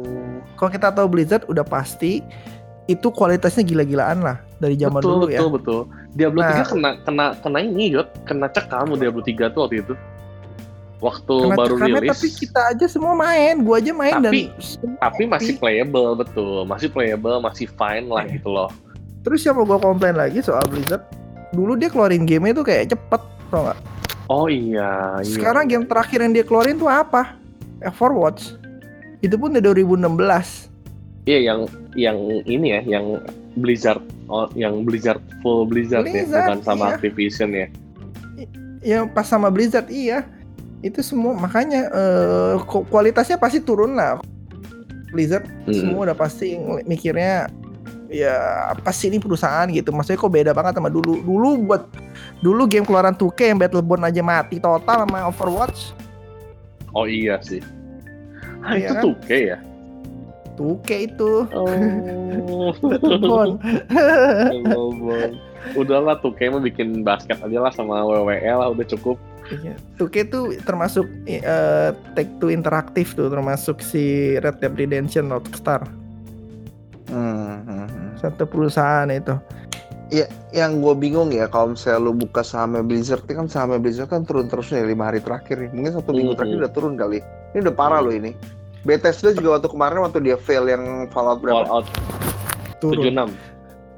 kalau 0.53 0.71
kita 0.73 0.87
tahu 0.89 1.07
Blizzard 1.07 1.43
udah 1.45 1.63
pasti 1.63 2.19
itu 2.85 3.07
kualitasnya 3.09 3.63
gila-gilaan 3.63 4.19
lah 4.19 4.37
dari 4.57 4.75
zaman 4.75 4.99
betul, 4.99 5.11
dulu 5.13 5.25
betul, 5.25 5.35
ya. 5.37 5.51
betul. 5.51 5.81
Diablo 6.13 6.39
Nah. 6.41 6.51
3 6.53 6.63
kena 6.67 6.89
kena 7.01 7.25
kena 7.37 7.59
ini 7.61 7.85
Jot. 7.89 8.07
Kena 8.23 8.47
cekam 8.49 8.91
Diablo 8.93 9.21
3 9.21 9.47
tuh 9.47 9.61
waktu 9.63 9.77
itu. 9.81 9.95
Waktu 10.97 11.29
Karena 11.29 11.55
baru 11.55 11.75
rilis 11.77 12.09
tapi 12.09 12.27
kita 12.35 12.61
aja 12.73 12.85
semua 12.89 13.13
main. 13.13 13.61
Gua 13.61 13.77
aja 13.77 13.93
main 13.93 14.17
Tapi- 14.17 14.49
dan 14.49 14.97
tapi 14.97 15.23
masih 15.23 15.53
playable 15.55 16.17
betul. 16.17 16.65
Masih 16.65 16.89
playable 16.89 17.37
masih 17.37 17.69
fine 17.69 18.09
lah 18.09 18.25
Iya. 18.25 18.33
gitu 18.35 18.49
loh 18.49 18.67
Terus 19.27 19.43
yang 19.43 19.59
mau 19.59 19.67
gue 19.67 19.75
komplain 19.75 20.15
lagi 20.15 20.39
soal 20.39 20.63
Blizzard, 20.71 21.03
dulu 21.51 21.75
dia 21.75 21.91
keluarin 21.91 22.23
game 22.23 22.47
itu 22.47 22.63
kayak 22.63 22.95
cepet, 22.95 23.21
tau 23.51 23.67
nggak? 23.67 23.79
Oh 24.31 24.47
iya, 24.47 25.19
iya. 25.19 25.27
Sekarang 25.27 25.67
game 25.67 25.83
terakhir 25.83 26.23
yang 26.23 26.31
dia 26.31 26.47
keluarin 26.47 26.79
tuh 26.79 26.87
apa? 26.87 27.35
Overwatch. 27.83 28.55
Itu 29.19 29.35
pun 29.35 29.51
udah 29.51 29.59
2016. 29.59 30.71
Iya 31.27 31.39
yang 31.43 31.59
yang 31.99 32.17
ini 32.47 32.71
ya, 32.71 32.81
yang 32.87 33.19
Blizzard, 33.59 33.99
oh, 34.31 34.47
yang 34.55 34.87
Blizzard 34.87 35.19
full 35.43 35.67
Blizzard, 35.67 36.07
ya, 36.07 36.23
Blizzard, 36.23 36.47
bukan 36.47 36.59
sama 36.63 36.83
iya. 36.87 36.91
Activision 36.95 37.49
ya. 37.51 37.67
Yang 38.79 39.03
pas 39.11 39.27
sama 39.27 39.51
Blizzard 39.51 39.91
iya. 39.91 40.23
Itu 40.79 41.03
semua 41.03 41.35
makanya 41.35 41.91
ku- 42.63 42.87
kualitasnya 42.87 43.35
pasti 43.35 43.59
turun 43.59 43.99
lah. 43.99 44.23
Blizzard 45.11 45.43
Hmm. 45.67 45.75
semua 45.75 45.99
udah 46.07 46.15
pasti 46.15 46.55
mikirnya 46.87 47.51
ya 48.07 48.35
apa 48.71 48.89
sih 48.91 49.11
ini 49.11 49.19
perusahaan 49.19 49.67
gitu. 49.69 49.91
Maksudnya 49.91 50.19
kok 50.19 50.33
beda 50.33 50.51
banget 50.55 50.79
sama 50.79 50.89
dulu. 50.91 51.19
Dulu 51.21 51.49
buat 51.67 51.83
dulu 52.39 52.63
game 52.65 52.85
keluaran 52.87 53.15
2K 53.15 53.53
yang 53.55 53.59
Battleborn 53.59 54.03
aja 54.07 54.21
mati 54.23 54.57
total 54.57 55.05
sama 55.05 55.27
Overwatch. 55.27 55.93
Oh 56.95 57.05
iya 57.05 57.37
sih. 57.43 57.61
Ah, 58.65 58.73
Iya 58.73 58.89
itu 58.89 58.93
kan? 58.95 59.03
tuh 59.03 59.13
oke 59.15 59.37
ya. 59.37 59.57
2K 60.57 60.89
itu. 61.13 61.31
Oh. 61.53 62.73
Battleborn. 62.91 63.51
Ngomong. 64.65 65.31
Udahlah 65.75 66.15
tuh 66.23 66.31
kayak 66.31 66.57
mau 66.57 66.63
bikin 66.63 67.03
basket 67.03 67.37
aja 67.43 67.59
lah 67.59 67.73
sama 67.75 68.01
WWE 68.07 68.39
lah 68.55 68.71
udah 68.71 68.87
cukup. 68.87 69.19
Iya. 69.47 69.75
2K 69.95 70.15
itu 70.27 70.39
termasuk 70.63 71.05
eh, 71.27 71.91
Take 72.15 72.33
Two 72.39 72.51
interaktif 72.51 73.15
tuh, 73.15 73.31
termasuk 73.31 73.79
si 73.79 74.35
Red 74.39 74.59
Dead 74.59 74.73
Redemption 74.75 75.31
Rockstar. 75.31 75.87
Hmm. 77.07 77.36
Satu 78.17 78.43
perusahaan 78.43 79.07
itu. 79.07 79.35
Yang 80.49 80.71
gue 80.79 80.93
bingung 80.95 81.29
ya 81.29 81.45
kalau 81.45 81.75
misalnya 81.75 81.99
lu 81.99 82.15
buka 82.15 82.39
sahamnya 82.39 82.79
Blizzard, 82.79 83.27
ini 83.27 83.35
kan 83.35 83.47
sahamnya 83.47 83.77
Blizzard 83.77 84.07
kan 84.07 84.23
turun 84.23 84.47
terus 84.47 84.71
nih 84.71 84.87
lima 84.87 85.11
hari 85.11 85.19
terakhir 85.19 85.59
nih. 85.59 85.69
Mungkin 85.69 85.91
satu 85.93 86.11
minggu 86.11 86.31
Mhm. 86.31 86.37
terakhir 86.39 86.57
udah 86.57 86.71
turun 86.71 86.93
kali. 86.95 87.19
Ini 87.51 87.59
udah 87.61 87.75
parah 87.75 87.99
loh 87.99 88.11
ini. 88.11 88.31
Bethesda 88.81 89.35
juga 89.35 89.59
waktu 89.59 89.67
kemarin 89.67 89.99
waktu 89.99 90.19
dia 90.21 90.39
fail 90.39 90.63
yang 90.63 90.83
Fallout 91.11 91.43
berapa? 91.43 91.67
Fallout 91.67 91.85
Turun. 92.79 93.03
76. 93.03 93.29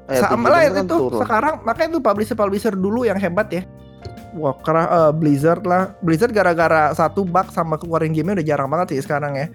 Eh, 0.08 0.18
Sama 0.18 0.34
76 0.34 0.50
lah 0.50 0.60
kan 0.74 0.74
itu 0.82 0.96
turun. 0.98 1.20
sekarang 1.22 1.54
makanya 1.62 1.88
itu 1.88 2.00
publisher-publisher 2.02 2.74
dulu 2.74 3.00
yang 3.04 3.14
hebat 3.14 3.46
ya. 3.52 3.62
Wah, 4.32 4.54
karena 4.58 4.84
eh, 4.90 5.12
Blizzard 5.12 5.62
lah. 5.62 5.94
Blizzard 6.00 6.34
gara-gara 6.34 6.90
satu 6.90 7.22
bug 7.22 7.46
sama 7.50 7.78
keluarin 7.78 8.10
gamenya 8.10 8.42
udah 8.42 8.48
jarang 8.48 8.66
banget 8.66 8.98
sih 8.98 9.06
sekarang 9.06 9.38
ya. 9.38 9.46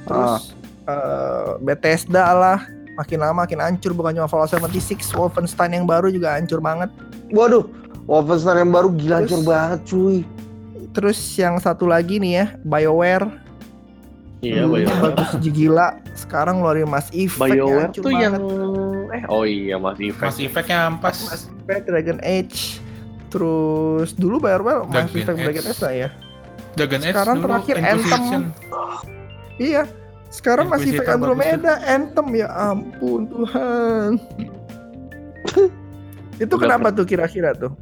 terus 0.00 0.56
eh, 0.88 1.50
Bethesda 1.60 2.32
lah 2.32 2.58
makin 2.98 3.18
lama 3.18 3.34
makin 3.40 3.58
hancur 3.58 3.92
bukan 3.92 4.12
cuma 4.12 4.26
Fallout 4.26 4.50
76 4.50 5.06
Wolfenstein 5.12 5.70
yang 5.72 5.86
baru 5.86 6.10
juga 6.10 6.34
hancur 6.34 6.58
banget 6.58 6.90
Waduh, 7.30 7.70
Wolfenstein 8.04 8.60
yang 8.60 8.72
baru 8.72 8.88
gila 8.90 9.06
Terus- 9.16 9.30
hancur 9.30 9.40
banget 9.44 9.80
cuy. 9.84 10.18
terus 10.88 11.18
yang 11.34 11.54
satu 11.56 11.84
lagi 11.84 12.18
nih 12.18 12.32
ya 12.34 12.46
BioWare 12.60 13.28
Iya, 14.38 14.62
Hmm. 14.62 14.70
BioWare. 14.72 15.02
bagus 15.04 15.30
gila 15.44 15.88
sekarang 16.12 16.54
ngeluarin 16.58 16.86
Mass 16.86 17.10
Effect 17.10 17.52
BioWare 17.52 17.82
hancur 17.88 18.02
tuh 18.02 18.12
yang 18.12 18.34
banget. 18.34 19.12
eh 19.12 19.22
oh 19.26 19.42
iya 19.42 19.76
Mas 19.76 19.98
Effect. 19.98 20.22
Mas 20.24 20.38
Effect-nya 20.40 20.78
ampas. 20.84 21.16
Mass 21.24 21.42
Effect 21.48 21.84
Dragon 21.86 22.18
Age 22.20 22.58
terus 23.28 24.10
dulu 24.12 24.38
BioWare 24.38 24.62
Mass 24.80 24.90
Dragon 24.90 25.10
Effect 25.12 25.38
Dragon 25.38 25.64
Age. 25.64 25.78
Lah 25.78 25.92
ya 25.92 26.08
Dragon 26.72 27.00
Age 27.00 27.12
Sekarang 27.12 27.36
terakhir 27.40 27.74
Inquisition. 27.76 28.42
Iya. 29.56 29.82
Sekarang 30.28 30.68
masih 30.68 30.92
Effect 30.92 31.08
Andromeda, 31.08 31.80
Anthem 31.88 32.28
ya 32.36 32.48
ampun 32.52 33.24
Tuhan. 33.32 34.10
Itu 36.42 36.54
Udah 36.54 36.62
kenapa 36.68 36.92
tuh 36.92 37.08
kira-kira 37.08 37.56
tuh? 37.56 37.72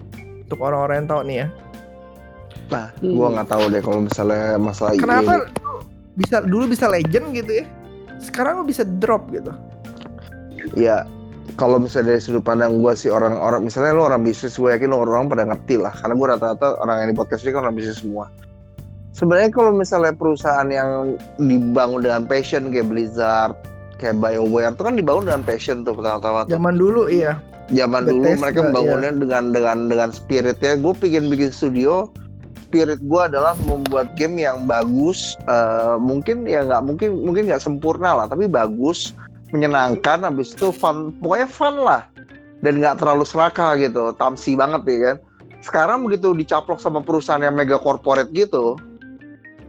Untuk 0.47 0.63
orang-orang 0.63 1.05
yang 1.05 1.09
tahu 1.11 1.21
nih 1.27 1.37
ya. 1.43 1.49
Nah, 2.67 2.87
gua 3.03 3.27
nggak 3.35 3.49
tahu 3.51 3.65
deh 3.71 3.83
kalau 3.83 4.01
misalnya 4.07 4.59
masalah 4.59 4.91
Kenapa 4.99 5.33
ini. 5.39 5.47
bisa 6.19 6.43
dulu 6.43 6.65
bisa 6.71 6.87
legend 6.91 7.35
gitu 7.35 7.63
ya? 7.63 7.65
Sekarang 8.19 8.63
lo 8.63 8.65
bisa 8.67 8.83
drop 8.83 9.29
gitu. 9.31 9.53
Ya, 10.75 11.07
kalau 11.55 11.79
misalnya 11.79 12.17
dari 12.17 12.23
sudut 12.23 12.43
pandang 12.43 12.79
gua 12.83 12.99
sih 12.99 13.11
orang-orang 13.11 13.67
misalnya 13.67 13.95
lu 13.95 14.03
orang 14.07 14.23
bisnis, 14.27 14.59
gue 14.59 14.71
yakin 14.71 14.91
lu 14.91 14.99
orang 14.99 15.31
pada 15.31 15.47
ngerti 15.47 15.79
lah. 15.79 15.95
Karena 15.95 16.15
gua 16.19 16.27
rata-rata 16.35 16.79
orang 16.83 17.07
yang 17.07 17.09
di 17.15 17.17
podcast 17.19 17.47
ini 17.47 17.55
kan 17.55 17.63
orang 17.67 17.77
bisnis 17.79 18.03
semua. 18.03 18.27
Sebenarnya 19.17 19.49
kalau 19.49 19.73
misalnya 19.73 20.13
perusahaan 20.13 20.69
yang 20.69 21.17
dibangun 21.41 22.05
dengan 22.05 22.29
passion 22.29 22.69
kayak 22.69 22.93
Blizzard, 22.93 23.57
kayak 23.97 24.21
BioWare 24.21 24.77
itu 24.77 24.83
kan 24.85 24.95
dibangun 25.01 25.25
dengan 25.25 25.43
passion 25.49 25.77
tuh 25.89 25.97
pertama-tama. 25.97 26.45
Zaman 26.53 26.77
dulu 26.77 27.09
iya. 27.09 27.41
zaman 27.75 28.07
dulu 28.07 28.31
Bethesda, 28.31 28.43
mereka 28.47 28.61
membangunnya 28.63 29.13
dengan 29.19 29.45
dengan 29.51 29.79
dengan 29.91 30.09
spiritnya 30.15 30.79
gue 30.79 30.93
pengen 31.03 31.27
bikin 31.27 31.51
studio 31.51 32.07
spirit 32.67 33.03
gue 33.03 33.21
adalah 33.27 33.59
membuat 33.67 34.15
game 34.15 34.39
yang 34.39 34.71
bagus 34.71 35.35
eh, 35.51 35.99
mungkin 35.99 36.47
ya 36.47 36.63
nggak 36.63 36.83
mungkin 36.87 37.11
mungkin 37.27 37.51
nggak 37.51 37.59
sempurna 37.59 38.15
lah 38.23 38.27
tapi 38.31 38.47
bagus 38.47 39.19
menyenangkan 39.51 40.27
habis 40.27 40.55
itu 40.55 40.75
fun 40.75 41.15
pokoknya 41.23 41.49
fun 41.51 41.75
lah 41.83 42.07
dan 42.63 42.83
nggak 42.83 42.99
terlalu 42.99 43.27
serakah 43.27 43.79
gitu 43.79 44.15
tamsi 44.19 44.59
banget 44.59 44.83
ya 44.87 44.99
kan 44.99 45.17
sekarang 45.63 45.99
begitu 46.07 46.35
dicaplok 46.35 46.83
sama 46.83 47.03
perusahaan 47.03 47.43
yang 47.43 47.55
mega 47.55 47.79
corporate 47.79 48.31
gitu 48.35 48.79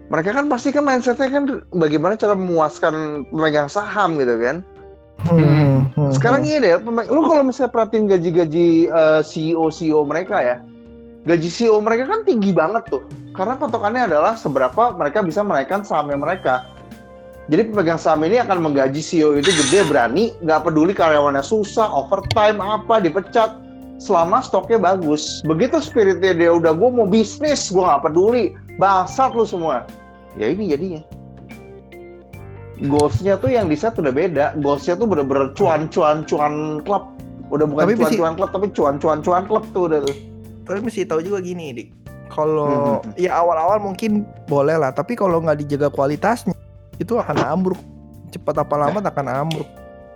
mereka 0.07 0.35
kan 0.35 0.47
pasti 0.47 0.71
kan 0.71 0.83
mindsetnya 0.87 1.27
kan 1.27 1.43
bagaimana 1.75 2.15
cara 2.15 2.33
memuaskan 2.33 3.27
pemegang 3.31 3.67
saham 3.67 4.15
gitu 4.19 4.39
kan 4.39 4.63
Hmm, 5.25 5.89
hmm, 5.97 6.13
sekarang 6.13 6.45
hmm. 6.45 6.49
ini 6.53 6.57
deh, 6.61 6.77
lu 7.09 7.25
kalau 7.25 7.41
misalnya 7.41 7.73
perhatiin 7.73 8.05
gaji-gaji 8.05 8.85
eh, 8.85 9.21
CEO 9.25 9.73
CEO 9.73 10.05
mereka 10.05 10.37
ya, 10.37 10.61
gaji 11.25 11.49
CEO 11.49 11.81
mereka 11.81 12.05
kan 12.05 12.21
tinggi 12.21 12.53
banget 12.53 12.85
tuh. 12.85 13.01
Karena 13.33 13.57
patokannya 13.57 14.05
adalah 14.05 14.37
seberapa 14.37 14.93
mereka 14.93 15.25
bisa 15.25 15.41
menaikkan 15.41 15.81
sahamnya 15.81 16.21
mereka. 16.21 16.69
Jadi 17.49 17.73
pemegang 17.73 17.97
saham 17.97 18.27
ini 18.29 18.37
akan 18.37 18.61
menggaji 18.61 19.01
CEO 19.01 19.41
itu 19.41 19.49
gede 19.49 19.89
berani, 19.89 20.37
nggak 20.45 20.69
peduli 20.69 20.93
karyawannya 20.93 21.41
susah, 21.41 21.89
overtime 21.89 22.61
apa, 22.61 23.01
dipecat, 23.01 23.57
selama 23.97 24.41
stoknya 24.41 24.77
bagus. 24.77 25.41
Begitu 25.45 25.81
spiritnya 25.81 26.33
dia 26.33 26.51
udah 26.53 26.73
gue 26.73 26.89
mau 26.89 27.05
bisnis, 27.09 27.69
gue 27.69 27.81
nggak 27.81 28.05
peduli, 28.05 28.53
bangsat 28.77 29.33
lu 29.33 29.45
semua. 29.45 29.85
Ya 30.37 30.53
ini 30.53 30.69
jadinya. 30.69 31.01
Goalsnya 32.77 33.41
tuh 33.41 33.49
yang 33.49 33.73
di 33.73 33.77
set 33.77 33.97
udah 33.97 34.13
beda. 34.13 34.53
Goalsnya 34.61 35.01
tuh 35.01 35.09
bener-bener 35.09 35.49
cuan-cuan-cuan 35.57 36.85
klub. 36.85 37.09
Udah 37.49 37.65
bukan 37.65 37.97
cuan-cuan 37.97 38.33
klub, 38.37 38.49
tapi 38.53 38.67
cuan-cuan-cuan 38.69 39.43
klub 39.49 39.65
tuh 39.73 39.89
udah 39.89 40.05
tuh. 40.05 40.17
Tapi 40.69 40.79
mesti 40.85 41.09
tahu 41.09 41.25
juga 41.25 41.41
gini, 41.41 41.73
Dik. 41.73 41.87
Kalau 42.29 43.01
Hmm. 43.01 43.17
ya 43.17 43.33
awal-awal 43.33 43.81
mungkin 43.81 44.27
boleh 44.45 44.77
lah, 44.77 44.93
tapi 44.93 45.17
kalau 45.17 45.41
nggak 45.41 45.63
dijaga 45.65 45.89
kualitasnya 45.89 46.53
itu 47.01 47.17
akan 47.17 47.39
ambruk. 47.41 47.81
Cepat 48.29 48.61
apa 48.61 48.75
lambat 48.77 49.09
akan 49.09 49.25
ambruk. 49.25 49.69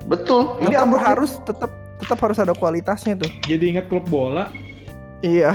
Betul. 0.05 0.59
Ini 0.61 0.75
ambruk 0.75 1.01
harus 1.01 1.41
tetap 1.47 1.71
tetap 2.01 2.17
harus 2.25 2.37
ada 2.41 2.57
kualitasnya 2.57 3.13
tuh. 3.21 3.29
Jadi 3.45 3.77
ingat 3.77 3.85
klub 3.87 4.05
bola. 4.09 4.49
Iya. 5.21 5.53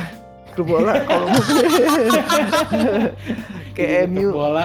Klub 0.55 0.73
bola 0.73 1.05
kalau 1.05 1.29
kayak 3.77 4.09
MU 4.09 4.31
Klub 4.33 4.41
bola. 4.41 4.65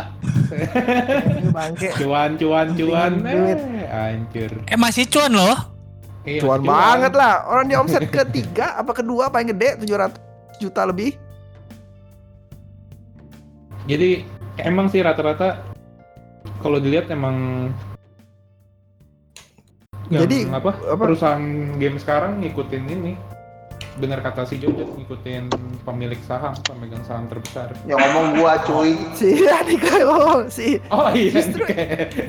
Bangke. 1.52 1.90
Cuan, 1.98 2.40
cuan, 2.40 2.68
cuan. 2.78 3.12
Duit. 3.20 3.60
Eh, 3.60 3.88
hancur. 3.90 4.52
Eh 4.70 4.78
masih 4.78 5.10
cuan 5.10 5.32
loh. 5.34 5.58
Iya, 6.22 6.46
Cuan 6.46 6.62
banget 6.62 7.18
lah. 7.18 7.50
Orang 7.50 7.66
di 7.66 7.76
omset 7.76 8.06
ketiga 8.14 8.78
apa 8.78 8.94
kedua 8.94 9.34
paling 9.34 9.58
gede 9.58 9.82
700 9.82 10.62
juta 10.62 10.86
lebih. 10.86 11.18
Jadi 13.90 14.22
emang 14.62 14.86
sih 14.94 15.02
rata-rata 15.02 15.66
kalau 16.62 16.78
dilihat 16.78 17.10
emang 17.10 17.70
yang 20.12 20.28
Jadi, 20.28 20.38
apa, 20.52 20.76
apa? 20.76 21.02
perusahaan 21.02 21.44
game 21.76 21.96
sekarang 21.96 22.44
ngikutin 22.44 22.84
ini 22.86 23.14
benar 23.92 24.20
kata 24.20 24.44
si 24.44 24.56
Jojo 24.56 24.88
ngikutin 24.94 25.52
pemilik 25.84 26.18
saham 26.24 26.56
pemegang 26.64 27.04
saham 27.04 27.28
terbesar 27.28 27.76
yang 27.84 28.00
ngomong 28.00 28.40
gua 28.40 28.56
cuy. 28.64 28.96
Si 29.14 29.44
Adika 29.60 30.00
ngomong 30.00 30.48
si 30.48 30.80
oh 30.88 31.12
iya 31.12 31.32
Justru- 31.34 31.68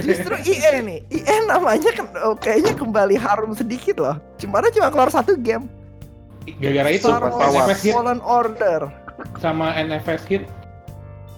justru 0.00 0.34
IE 0.42 0.72
nih. 0.80 0.98
IE 1.08 1.36
namanya 1.44 1.90
kan 1.92 2.06
oh, 2.20 2.34
kayaknya 2.34 2.74
kembali 2.74 3.14
harum 3.14 3.50
sedikit 3.52 3.98
loh. 3.98 4.16
Cuma 4.38 4.58
cuma 4.64 4.90
keluar 4.90 5.10
satu 5.10 5.34
game. 5.34 5.66
gara-gara 6.58 6.90
itu 6.90 7.06
Star 7.06 7.22
Wars 7.22 7.78
hit 7.78 7.94
Fallen 7.94 8.18
Order. 8.20 8.90
sama 9.38 9.70
NFS 9.76 10.22
hit 10.26 10.42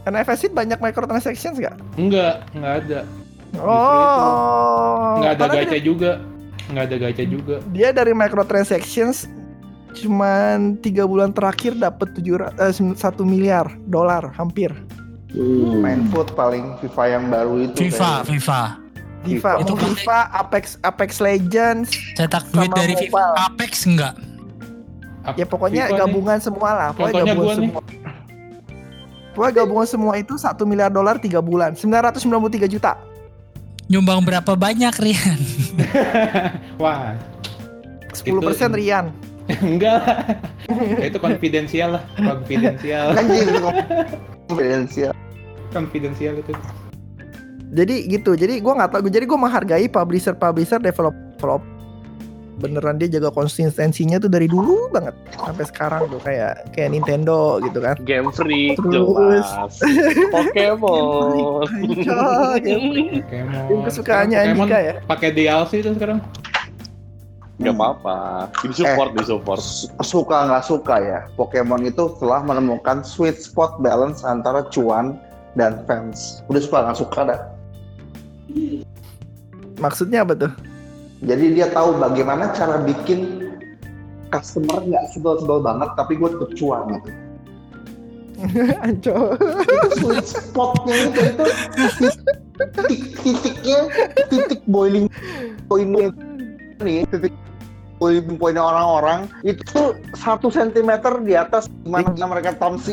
NFS 0.04 0.48
itu 0.48 0.52
banyak 0.52 0.80
microtransactions 0.80 1.56
nggak? 1.56 1.76
enggak 1.96 2.40
enggak 2.52 2.72
ada 2.80 3.00
Oh. 3.54 5.20
enggak 5.20 5.32
ada 5.36 5.46
gacha 5.54 5.78
juga 5.78 6.12
enggak 6.66 6.84
ada 6.86 6.96
gacha 6.98 7.24
juga 7.24 7.56
Dia 7.70 7.90
dari 7.90 8.12
microtransactions 8.12 9.28
cuman 9.94 10.74
tiga 10.78 11.04
bulan 11.04 11.30
terakhir 11.30 11.74
dapat 11.74 12.10
tujuh 12.14 12.42
satu 12.94 13.22
miliar 13.22 13.70
dolar 13.86 14.34
hampir. 14.34 14.74
Main 15.76 16.10
foot 16.10 16.34
paling 16.34 16.74
FIFA 16.78 17.04
yang 17.08 17.24
baru 17.28 17.54
itu. 17.62 17.74
FIFA, 17.80 18.02
kayaknya. 18.02 18.26
FIFA. 18.26 18.60
FIFA, 19.24 19.50
Itu 19.56 19.72
mau 19.72 19.80
kan- 19.80 19.90
FIFA, 19.94 20.18
Apex, 20.36 20.64
Apex 20.80 21.10
Legends, 21.16 21.88
Cetak 22.12 22.44
duit 22.50 22.68
dari 22.70 22.92
FIFA. 22.94 23.24
Apex 23.48 23.72
enggak? 23.84 24.14
Ap- 25.24 25.38
ya 25.38 25.46
pokoknya 25.46 25.82
FIFA 25.84 25.90
nih, 25.90 26.00
gabungan 26.04 26.38
semua 26.38 26.70
lah. 26.70 26.88
Pokoknya 26.90 27.06
Contohnya 27.14 27.32
gabungan 27.32 27.54
nih. 27.56 27.68
semua. 27.70 27.82
Pokoknya 29.30 29.54
gabungan 29.56 29.86
semua 29.88 30.12
itu 30.14 30.34
satu 30.36 30.62
miliar 30.62 30.90
dolar 30.90 31.16
tiga 31.16 31.38
bulan, 31.38 31.72
993 31.72 32.68
juta. 32.68 32.98
Nyumbang 33.88 34.24
berapa 34.24 34.52
banyak 34.56 34.94
Rian? 34.96 35.40
wah 36.82 37.12
10% 38.16 38.80
Rian. 38.80 39.12
enggak 39.60 40.00
lah 40.00 41.04
itu 41.04 41.20
konfidensial 41.20 42.00
lah 42.00 42.02
konfidensial 42.16 43.12
Anjir, 43.12 43.44
itu 43.44 43.60
konfidensial. 44.48 45.12
konfidensial 45.68 46.34
itu 46.40 46.52
Jadi 47.74 48.06
gitu. 48.06 48.38
Jadi 48.38 48.62
gua 48.62 48.78
nggak 48.78 48.90
tahu. 48.94 49.10
Jadi 49.10 49.26
gua 49.26 49.50
menghargai 49.50 49.90
publisher-publisher 49.90 50.78
develop 50.78 51.12
develop 51.34 51.60
beneran 52.58 53.02
dia 53.02 53.10
jaga 53.10 53.34
konsistensinya 53.34 54.22
tuh 54.22 54.30
dari 54.30 54.46
dulu 54.46 54.86
banget 54.94 55.14
sampai 55.34 55.64
sekarang 55.66 56.02
tuh 56.06 56.22
kayak 56.22 56.70
kayak 56.70 56.94
Nintendo 56.94 57.58
gitu 57.62 57.82
kan. 57.82 57.98
Game 58.06 58.30
Freak 58.30 58.78
Terus. 58.78 58.94
jelas. 58.94 59.74
Pokemon. 60.30 61.66
Pokemon 61.66 62.60
Game 62.62 63.82
kesukaannya 63.90 64.38
Andika 64.54 64.78
ya. 64.78 64.94
pakai 65.04 65.34
DLC 65.34 65.82
itu 65.82 65.90
sekarang 65.98 66.22
Gak 67.62 67.70
apa-apa. 67.78 68.50
Di 68.66 68.74
support, 68.74 69.14
di 69.14 69.22
support. 69.22 69.62
Suka 70.02 70.50
nggak 70.50 70.66
suka 70.66 70.98
ya, 70.98 71.20
Pokemon 71.38 71.86
itu 71.86 72.10
telah 72.18 72.42
menemukan 72.42 73.06
sweet 73.06 73.38
spot 73.38 73.78
balance 73.78 74.26
antara 74.26 74.66
cuan 74.74 75.14
dan 75.54 75.86
fans. 75.86 76.42
Udah 76.50 76.58
suka 76.58 76.78
nggak 76.82 76.98
suka 76.98 77.20
dah. 77.30 77.40
Maksudnya 79.78 80.26
apa 80.26 80.34
tuh? 80.34 80.52
Jadi 81.24 81.56
dia 81.56 81.72
tahu 81.72 81.96
bagaimana 81.96 82.52
cara 82.52 82.84
bikin 82.84 83.48
customer 84.28 84.84
nggak 84.84 85.04
sebel-sebel 85.16 85.64
banget, 85.64 85.90
tapi 85.96 86.20
gue 86.20 86.28
tetap 86.28 86.50
cuan 86.56 86.82
gitu. 87.00 87.10
Ancol. 88.84 89.38
itu 89.38 89.88
sweet 90.02 90.26
spotnya 90.26 90.96
itu 91.08 91.22
itu 91.32 92.16
titik 92.90 93.02
titiknya 93.22 93.78
titik 94.28 94.60
boiling 94.68 95.06
pointnya 95.70 96.10
nih 96.82 97.06
titik 97.08 97.32
boiling 97.96 98.36
pointnya 98.36 98.60
orang-orang 98.60 99.30
itu 99.46 99.96
satu 100.18 100.50
sentimeter 100.50 101.14
di 101.22 101.38
atas 101.38 101.70
gimana 101.86 102.26
mereka 102.26 102.52
tamsi 102.58 102.92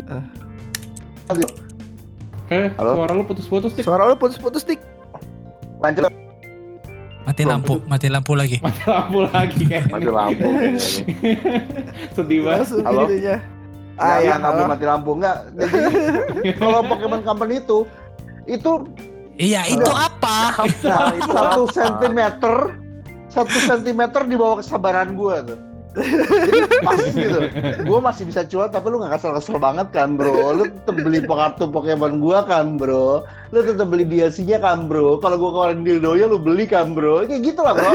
eh 2.51 2.67
Halo? 2.75 2.99
suara 2.99 3.11
lu 3.15 3.23
putus-putus 3.23 3.71
dik 3.73 3.83
Suara 3.87 4.03
lu 4.11 4.15
putus-putus 4.19 4.67
dik. 4.67 4.79
Lanjut. 5.79 6.11
Mati 7.31 7.47
lampu, 7.47 7.79
mati 7.87 8.07
lampu 8.11 8.35
lagi. 8.35 8.59
Mati 8.67 8.83
lampu 8.83 9.23
lagi 9.23 9.61
kayaknya. 9.71 9.95
Mati 9.95 10.09
lampu. 10.11 10.47
Sedih 12.19 12.39
banget. 12.43 12.67
Halo? 12.83 13.07
gitu 13.07 13.15
ya. 13.23 13.37
Ah, 13.95 14.19
ya, 14.19 14.35
nggak 14.35 14.67
mati 14.67 14.83
lampu 14.83 15.15
nggak. 15.15 15.37
Jadi 15.55 15.79
kalau 16.59 16.83
Pokemon 16.83 17.23
Company 17.23 17.63
itu 17.63 17.87
itu 18.51 18.71
Iya, 19.39 19.63
itu 19.63 19.87
apa? 19.87 20.59
nah, 20.83 21.15
satu 21.23 21.63
sentimeter 21.71 22.75
satu 23.31 23.57
sentimeter 23.63 24.27
di 24.27 24.35
bawah 24.35 24.59
kesabaran 24.59 25.15
gue 25.15 25.55
tuh. 25.55 25.59
Jadi 25.91 26.59
pas 26.87 26.99
gitu. 27.03 27.39
Gue 27.83 27.99
masih 27.99 28.23
bisa 28.23 28.47
cuan 28.47 28.71
tapi 28.71 28.87
lu 28.87 29.03
gak 29.03 29.19
kesel-kesel 29.19 29.59
banget 29.59 29.91
kan 29.91 30.15
bro. 30.15 30.55
Lu 30.55 30.63
tetep 30.71 30.95
beli 31.03 31.19
kartu 31.19 31.67
Pokemon 31.67 32.23
gua 32.23 32.47
kan 32.47 32.79
bro. 32.79 33.27
Lu 33.51 33.59
tetep 33.59 33.87
beli 33.91 34.07
DLC-nya 34.07 34.63
kan 34.63 34.87
bro. 34.87 35.19
Kalau 35.19 35.35
gua 35.35 35.51
keluarin 35.51 35.83
dildonya 35.83 36.31
lu 36.31 36.39
beli 36.39 36.63
kan 36.63 36.95
bro. 36.95 37.27
Kayak 37.27 37.43
gitu 37.43 37.59
lah 37.59 37.73
bro. 37.75 37.91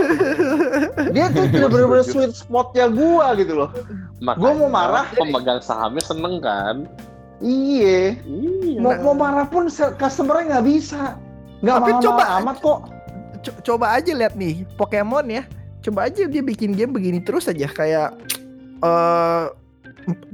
Dia 1.16 1.32
tuh 1.32 1.48
tidak 1.48 1.68
bener-bener 1.72 2.04
sweet 2.04 2.32
spotnya 2.36 2.92
gua 2.92 3.32
gitu 3.40 3.64
loh. 3.64 3.70
Makanya 4.20 4.44
Gua 4.44 4.52
mau 4.60 4.68
marah. 4.68 5.06
Pemegang 5.16 5.60
sahamnya 5.64 6.04
seneng 6.04 6.44
kan? 6.44 6.84
Iya. 7.40 8.20
Iya. 8.28 8.80
Mau, 8.80 8.92
mau 9.00 9.16
marah 9.16 9.48
pun 9.48 9.72
customer-nya 9.72 10.60
nggak 10.60 10.66
bisa. 10.68 11.16
Nggak 11.64 11.76
Tapi 11.80 11.90
mahal 11.96 12.04
coba 12.04 12.24
amat 12.44 12.56
kok. 12.60 12.78
Co- 13.40 13.60
coba 13.64 13.86
aja 13.96 14.12
lihat 14.12 14.36
nih 14.36 14.68
Pokemon 14.76 15.32
ya. 15.32 15.42
Coba 15.86 16.10
aja 16.10 16.26
dia 16.26 16.42
bikin 16.42 16.74
game 16.74 16.90
begini 16.90 17.22
terus 17.22 17.46
aja 17.46 17.70
kayak 17.70 18.10
eh 18.82 19.44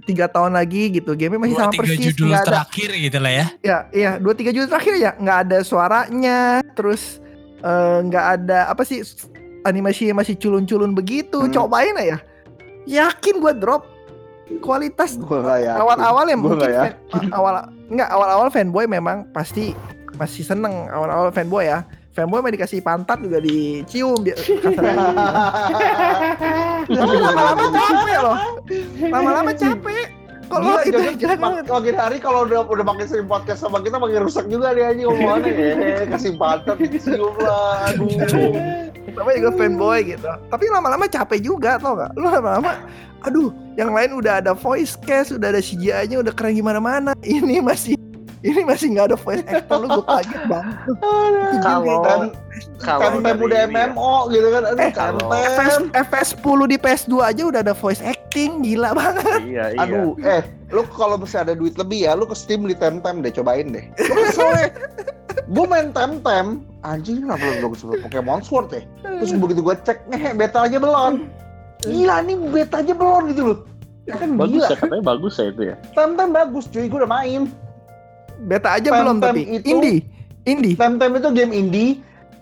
tiga 0.09 0.29
tahun 0.29 0.57
lagi 0.57 0.89
gitu. 0.93 1.13
Game 1.13 1.37
masih 1.37 1.57
Dua 1.57 1.69
sama 1.69 1.73
tiga 1.73 1.81
persis 1.85 2.05
judul 2.13 2.27
nggak 2.33 2.41
ada 2.41 2.49
terakhir 2.49 2.91
gitu 2.97 3.19
lah 3.21 3.33
ya. 3.33 3.47
ya 3.61 3.77
iya 3.93 4.11
dua 4.17 4.33
tiga 4.33 4.51
judul 4.53 4.69
terakhir 4.69 4.95
ya 4.97 5.11
nggak 5.17 5.39
ada 5.49 5.59
suaranya 5.61 6.41
terus 6.73 7.21
eh, 7.61 7.99
nggak 8.05 8.25
ada 8.41 8.59
apa 8.73 8.83
sih 8.85 9.05
animasi 9.69 10.09
masih 10.13 10.41
culun-culun 10.41 10.97
begitu. 10.97 11.37
Hmm. 11.45 11.53
cobain 11.53 11.97
aja. 12.01 12.19
Yakin 12.89 13.39
gua 13.39 13.53
drop 13.53 13.85
kualitas 14.61 15.17
awal-awal 15.81 16.29
ya 16.29 16.37
mungkin 16.37 16.69
fan- 17.09 17.33
awal 17.33 17.55
nggak 17.89 18.09
awal-awal 18.11 18.49
fanboy 18.53 18.85
memang 18.85 19.29
pasti 19.33 19.73
masih 20.17 20.45
seneng. 20.45 20.89
Awal-awal 20.93 21.33
fanboy 21.33 21.69
ya 21.69 21.85
fanboy 22.13 22.45
mah 22.45 22.53
dikasih 22.53 22.85
pantat 22.85 23.19
juga 23.25 23.41
dicium 23.41 24.21
biar 24.21 24.37
tapi 26.93 27.17
lama-lama 27.17 27.65
capek 27.73 28.19
loh. 28.21 28.39
Lama-lama 29.09 29.53
capek. 29.57 30.07
Kalau 30.53 30.77
kita 30.85 31.41
mak- 31.41 31.65
makin 31.65 31.97
hari 31.97 32.21
kalau 32.21 32.45
udah 32.45 32.69
udah 32.69 32.85
makin 32.85 33.09
sering 33.09 33.25
podcast 33.25 33.65
sama 33.65 33.81
kita 33.81 33.97
makin 33.97 34.21
rusak 34.21 34.45
juga 34.53 34.77
dia 34.77 34.93
aja 34.93 35.09
ngomongannya 35.09 35.49
ya 35.57 36.05
kasih 36.13 36.37
pantat 36.37 36.77
dicium 36.77 37.33
lah 37.41 37.89
aduh. 37.89 38.53
Namanya 39.17 39.37
juga 39.41 39.53
fanboy 39.57 40.13
gitu. 40.13 40.29
Tapi 40.29 40.65
lama-lama 40.69 41.09
capek 41.09 41.41
juga 41.41 41.81
tau 41.81 41.97
gak 41.97 42.13
lu 42.21 42.29
lama-lama 42.29 42.77
aduh 43.23 43.55
yang 43.79 43.95
lain 43.95 44.19
udah 44.19 44.43
ada 44.43 44.53
voice 44.53 44.99
cast 45.07 45.31
udah 45.33 45.55
ada 45.55 45.63
CGI 45.63 46.11
nya 46.13 46.21
udah 46.21 46.35
keren 46.37 46.53
gimana-mana. 46.53 47.17
Ini 47.25 47.65
masih 47.65 47.97
ini 48.43 48.61
masih 48.63 48.87
nggak 48.91 49.07
ada 49.07 49.17
voice 49.17 49.45
actor 49.45 49.77
lu 49.79 49.89
gue 49.89 50.05
kaget 50.05 50.43
banget 50.47 50.77
Kalau 51.59 51.97
kan 52.01 52.21
kalau 52.77 53.01
tempe 53.15 53.23
dari 53.25 53.41
udah 53.41 53.59
ya, 53.59 53.67
MMO 53.89 54.13
gitu 54.29 54.49
kan. 54.51 54.63
Aduh 54.67 54.81
Eh, 54.81 54.93
kalau- 54.93 55.31
FS, 55.33 55.73
tempe 55.73 55.95
FS 56.05 56.29
10 56.37 56.67
di 56.67 56.77
PS2 56.77 57.15
aja 57.23 57.43
udah 57.45 57.61
ada 57.61 57.73
voice 57.73 58.03
acting 58.03 58.61
gila 58.61 58.91
banget. 58.93 59.41
Iya, 59.41 59.65
iya. 59.71 59.81
aduh 59.81 60.13
eh 60.21 60.43
lu 60.69 60.83
kalau 60.89 61.17
masih 61.17 61.39
ada 61.39 61.53
duit 61.53 61.75
lebih 61.75 62.03
ya 62.03 62.13
lu 62.13 62.25
ke 62.25 62.35
Steam 62.35 62.63
beli 62.63 62.75
temtem 62.75 63.21
deh 63.21 63.31
cobain 63.31 63.67
deh. 63.69 63.85
Lu 64.01 64.23
kesel 64.27 64.51
ya 64.53 64.69
gue 65.45 65.65
main 65.65 65.89
temtem. 65.91 66.47
Anjing 66.83 67.23
kenapa 67.23 67.41
lu 67.41 67.55
belum 67.63 67.73
suka 67.73 67.95
Pokemon 68.01 68.43
Sword 68.43 68.69
ya? 68.71 68.83
Terus 69.01 69.33
begitu 69.33 69.61
gue 69.61 69.77
cek 69.81 69.99
nih 70.09 70.35
beta 70.35 70.67
aja 70.67 70.77
belum 70.77 71.31
gila 71.81 72.17
nih 72.21 72.37
beta 72.49 72.77
aja 72.79 72.93
belum 72.93 73.23
gitu 73.29 73.43
loh. 73.45 73.59
Ya 74.03 74.19
kan 74.19 74.35
bagus 74.35 74.59
gila. 74.59 74.67
ya 74.67 74.77
katanya 74.77 75.05
bagus 75.07 75.33
ya 75.33 75.45
itu 75.47 75.63
ya. 75.65 75.77
temtem 75.93 76.29
bagus 76.31 76.65
cuy 76.67 76.85
gue 76.85 76.99
udah 76.99 77.07
main 77.09 77.43
beta 78.43 78.77
aja 78.77 78.89
Temtem 78.91 79.01
belum 79.01 79.17
tapi 79.19 79.41
itu- 79.49 79.69
indie 79.71 79.99
indie 80.45 80.75
Temtem 80.75 81.11
itu 81.15 81.29
game 81.31 81.53
indie 81.53 81.91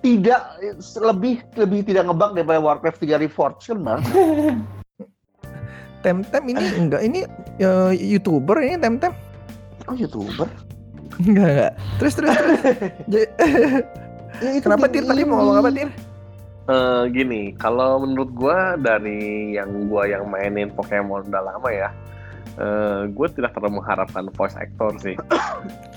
tidak 0.01 0.57
lebih 0.97 1.45
lebih 1.55 1.81
tidak 1.85 2.09
ngebug 2.09 2.33
daripada 2.33 2.57
Warcraft 2.57 3.05
3 3.05 3.21
Reforged 3.21 3.65
kan 3.69 3.79
bang? 3.85 4.01
Temtem 6.05 6.43
ini 6.49 6.65
enggak 6.81 7.03
ini 7.05 7.21
eh, 7.61 7.93
youtuber 7.93 8.65
ini 8.65 8.81
Temtem? 8.81 9.13
Oh 9.85 9.93
youtuber? 9.93 10.49
Enggak 11.21 11.49
enggak. 11.53 11.73
Terus 12.01 12.13
terus, 12.17 12.33
terus. 12.33 12.61
Jadi- 13.13 13.31
ya, 14.41 14.49
itu 14.57 14.65
kenapa 14.65 14.89
Tir? 14.89 15.05
Tadi 15.05 15.21
mau 15.29 15.37
ngomong 15.37 15.61
apa. 15.61 15.69
Tir? 15.69 15.93
Eh, 16.71 17.03
gini, 17.11 17.53
kalau 17.59 18.01
menurut 18.01 18.31
gua 18.33 18.79
dari 18.79 19.53
yang 19.53 19.91
gua 19.91 20.07
yang 20.07 20.25
mainin 20.25 20.73
Pokemon 20.73 21.29
udah 21.29 21.43
lama 21.43 21.69
ya, 21.69 21.91
eh 22.57 23.11
gue 23.11 23.27
tidak 23.35 23.53
terlalu 23.53 23.83
mengharapkan 23.83 24.25
voice 24.33 24.55
actor 24.57 24.95
sih. 25.03 25.19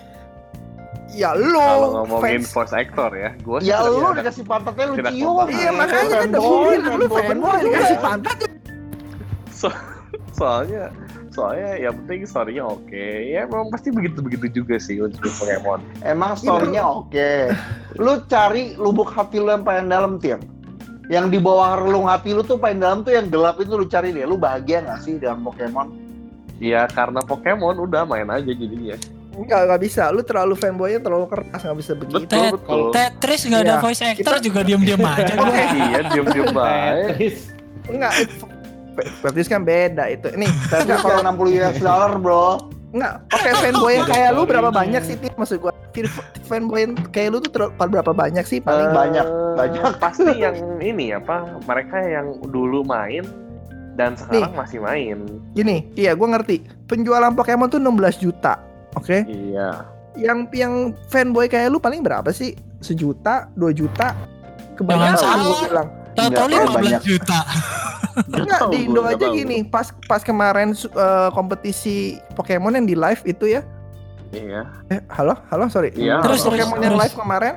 ya 1.13 1.29
Kalau 1.37 1.77
lo 1.77 1.87
ngomongin 2.03 2.41
fans. 2.41 2.51
voice 2.51 2.73
actor 2.73 3.09
ya, 3.13 3.29
gue 3.37 3.57
ya 3.61 3.77
lu 3.85 4.11
dikasih 4.11 4.43
pantatnya 4.43 4.85
lu 4.89 4.95
cium 4.99 5.45
iya 5.47 5.69
makanya 5.69 6.05
kan 6.09 6.29
bilang 6.33 6.97
lu 6.97 7.07
fanboy. 7.07 7.53
juga. 7.61 7.61
dikasih 7.69 7.97
pantat 8.01 8.37
soalnya 10.33 10.89
soalnya 11.33 11.69
yang 11.81 11.93
penting 12.05 12.25
story-nya 12.29 12.65
oke. 12.65 13.05
Ya 13.25 13.45
memang 13.49 13.73
pasti 13.73 13.89
begitu-begitu 13.89 14.61
juga 14.61 14.77
sih 14.77 15.01
untuk 15.01 15.33
Pokemon. 15.33 15.81
emang 16.05 16.37
story-nya 16.37 16.85
oke. 16.85 17.53
Lu 17.97 18.21
cari 18.29 18.77
lubuk 18.77 19.09
hati 19.09 19.41
lu 19.41 19.49
yang 19.49 19.65
paling 19.65 19.89
dalam 19.89 20.21
Tir 20.21 20.37
yang 21.11 21.27
di 21.27 21.35
bawah 21.35 21.83
relung 21.83 22.07
hati 22.07 22.31
lu 22.31 22.45
tuh 22.45 22.55
paling 22.55 22.79
dalam 22.79 23.03
tuh 23.03 23.11
yang 23.17 23.27
gelap 23.27 23.57
itu 23.59 23.73
lu 23.73 23.85
cari 23.85 24.13
deh. 24.13 24.25
Lu 24.25 24.37
bahagia 24.37 24.85
gak 24.85 25.01
sih 25.03 25.17
dengan 25.17 25.41
Pokemon? 25.41 25.87
Ya 26.61 26.85
karena 26.87 27.19
Pokemon 27.25 27.81
udah 27.81 28.05
main 28.05 28.29
aja 28.29 28.53
jadinya. 28.53 28.95
Enggak, 29.33 29.59
enggak 29.65 29.81
bisa. 29.81 30.03
Lu 30.09 30.21
terlalu 30.21 30.53
fanboynya 30.53 30.99
terlalu 30.99 31.25
keras, 31.25 31.59
enggak 31.59 31.77
bisa 31.77 31.91
begitu. 31.93 32.15
Betul 32.21 32.45
betul. 32.53 32.81
Tetris 32.91 33.41
nggak 33.43 33.61
ada 33.61 33.71
Iya. 33.71 33.81
voice 33.81 34.01
actor 34.03 34.19
Kita- 34.35 34.43
juga 34.43 34.59
diem-diem 34.61 35.01
aja 35.09 35.33
gue. 35.33 35.63
iya 35.73 35.99
baik. 36.47 37.05
Tetris. 37.09 37.37
Enggak. 37.85 38.13
Berarti 38.93 39.39
kan 39.43 39.61
beda 39.61 40.03
itu. 40.07 40.27
Nih, 40.35 40.51
tapi 40.69 40.85
enggak 40.85 40.99
kalau 41.01 41.17
kalau 41.17 41.33
60 41.33 41.59
US 41.59 41.77
dollar 41.79 42.11
bro 42.15 42.45
enggak 42.93 43.13
pakai 43.25 43.53
fanboy 43.59 43.91
yang 43.91 44.05
kayak 44.05 44.29
lu 44.31 44.41
berapa 44.45 44.69
banyak 44.69 45.01
sih 45.01 45.17
Tit? 45.17 45.33
maksud 45.33 45.57
gua? 45.59 45.73
Fanboy 46.43 46.79
yang 46.79 46.93
kayak 47.09 47.29
lu 47.29 47.37
tuh 47.37 47.49
berapa 47.75 48.11
banyak 48.11 48.41
sih 48.43 48.61
paling 48.61 48.85
Eh, 48.85 48.93
banyak, 48.93 49.25
banyak. 49.55 49.81
Pasti 49.97 50.29
yang 50.35 50.53
ini 50.77 51.09
apa? 51.09 51.57
Mereka 51.63 51.97
yang 52.03 52.27
dulu 52.43 52.81
main 52.83 53.25
dan 53.93 54.13
sekarang 54.13 54.53
masih 54.53 54.77
main. 54.77 55.25
gini, 55.53 55.89
iya 55.93 56.13
gua 56.13 56.29
ngerti. 56.31 56.61
Penjualan 56.85 57.29
Pokemon 57.31 57.65
tuh 57.67 57.77
16 57.77 57.89
juta. 58.19 58.61
Oke. 58.97 59.25
Iya. 59.25 59.87
Yang 60.13 60.39
yang 60.53 60.73
fanboy 61.09 61.49
kayak 61.49 61.73
lu 61.73 61.81
paling 61.81 62.05
berapa 62.05 62.29
sih? 62.29 62.53
Sejuta, 62.79 63.49
2 63.57 63.73
juta? 63.73 64.13
Kebanyakan 64.77 65.17
salah. 65.17 65.61
bilang. 65.65 65.89
Tahu-tahu 66.13 66.45
Nggak, 66.45 66.65
15 66.69 66.77
banyak. 66.77 67.01
juta. 67.01 67.39
Enggak, 68.29 68.61
di 68.69 68.77
Indo 68.85 69.01
aja 69.01 69.25
tahu. 69.25 69.33
gini, 69.33 69.65
pas 69.65 69.89
pas 70.05 70.21
kemarin 70.21 70.77
eh, 70.77 71.29
kompetisi 71.33 72.21
Pokemon 72.37 72.77
yang 72.77 72.85
di 72.85 72.93
live 72.93 73.21
itu 73.25 73.49
ya. 73.49 73.65
Iya. 74.29 74.69
Eh, 74.93 75.01
halo, 75.09 75.33
halo, 75.49 75.65
sorry. 75.69 75.89
Iya. 75.97 76.21
Terus, 76.21 76.45
terus, 76.45 76.53
Pokemon 76.61 76.77
yang 76.85 76.93
terus. 76.93 77.03
live 77.09 77.15
kemarin 77.17 77.53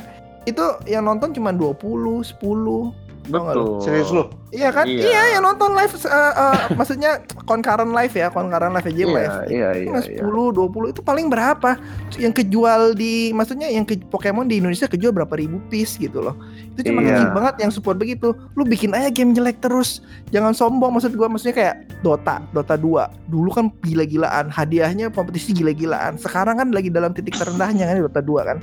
itu 0.48 0.64
yang 0.88 1.04
nonton 1.04 1.36
cuma 1.36 1.52
20, 1.52 2.24
10. 2.24 3.05
Betul. 3.26 3.82
serius 3.82 4.10
lu 4.10 4.24
Iya 4.54 4.72
kan? 4.72 4.88
Iya. 4.88 5.04
Iya, 5.04 5.22
yang 5.36 5.42
nonton 5.44 5.74
live 5.74 5.92
eh, 6.00 6.06
eh, 6.08 6.58
maksudnya 6.78 7.10
concurrent 7.44 7.92
live 7.92 8.14
ya, 8.14 8.30
concurrent 8.30 8.72
live 8.72 8.86
aja 8.86 8.96
Iya, 8.96 9.06
live. 9.06 9.36
iya, 9.50 9.68
iya, 9.74 9.84
Cuma 9.84 10.00
iya. 10.00 10.22
10, 10.24 10.56
20 10.88 10.92
itu 10.94 11.00
paling 11.02 11.26
berapa? 11.28 11.70
Yang 12.16 12.34
kejual 12.40 12.94
di 12.94 13.34
maksudnya 13.34 13.68
yang 13.68 13.84
ke 13.84 14.00
Pokemon 14.00 14.48
di 14.48 14.56
Indonesia 14.56 14.86
kejual 14.86 15.12
berapa 15.12 15.34
ribu 15.34 15.60
piece 15.68 15.98
gitu 15.98 16.22
loh. 16.22 16.38
Itu 16.72 16.88
cuma 16.88 17.04
Iya. 17.04 17.28
banget 17.30 17.54
yang 17.60 17.72
support 17.74 17.98
begitu. 17.98 18.32
Lu 18.54 18.62
bikin 18.62 18.94
aja 18.94 19.10
game 19.10 19.34
jelek 19.34 19.60
terus. 19.60 20.00
Jangan 20.30 20.54
sombong 20.54 20.94
maksud 20.94 21.12
gua 21.12 21.28
maksudnya 21.28 21.52
kayak 21.52 21.74
Dota, 22.00 22.40
Dota 22.50 22.78
2. 22.78 23.12
Dulu 23.26 23.50
kan 23.50 23.68
gila-gilaan, 23.82 24.48
hadiahnya 24.48 25.10
kompetisi 25.10 25.52
gila-gilaan. 25.52 26.16
Sekarang 26.16 26.56
kan 26.56 26.70
lagi 26.70 26.88
dalam 26.88 27.12
titik 27.12 27.34
terendahnya 27.34 27.90
kan 27.90 27.98
Dota 28.00 28.22
2 28.22 28.40
kan. 28.46 28.58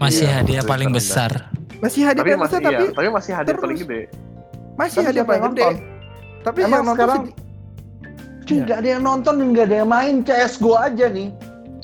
Masih 0.00 0.24
Iya, 0.24 0.40
hadiah 0.40 0.64
paling 0.64 0.88
betul. 0.88 1.04
besar. 1.04 1.30
Masih 1.84 2.00
hadiah 2.02 2.24
Tapi 2.24 2.32
masih 2.34 2.56
tapi 2.56 2.72
iya, 2.74 2.88
tapi 2.90 3.08
masih 3.10 3.32
hadiah 3.32 3.56
paling 3.56 3.78
gede. 3.78 4.00
masih 4.74 4.96
Tapi 4.96 5.06
hadiah 5.06 5.20
siapa 5.20 5.30
paling 5.30 5.44
gede. 5.50 5.68
Tapi 6.40 6.58
Emang 6.58 6.70
yang 6.72 6.84
nonton 6.86 6.96
sekarang 6.98 7.20
sedi- 7.22 7.42
Cuy, 8.44 8.52
Iya. 8.52 8.62
nggak 8.62 8.78
ada 8.78 8.88
yang 8.90 9.02
nonton 9.02 9.32
dan 9.34 9.46
nggak 9.50 9.66
ada 9.66 9.76
yang 9.78 9.90
main 9.90 10.14
CSGO 10.20 10.72
aja 10.74 11.06
nih. 11.08 11.28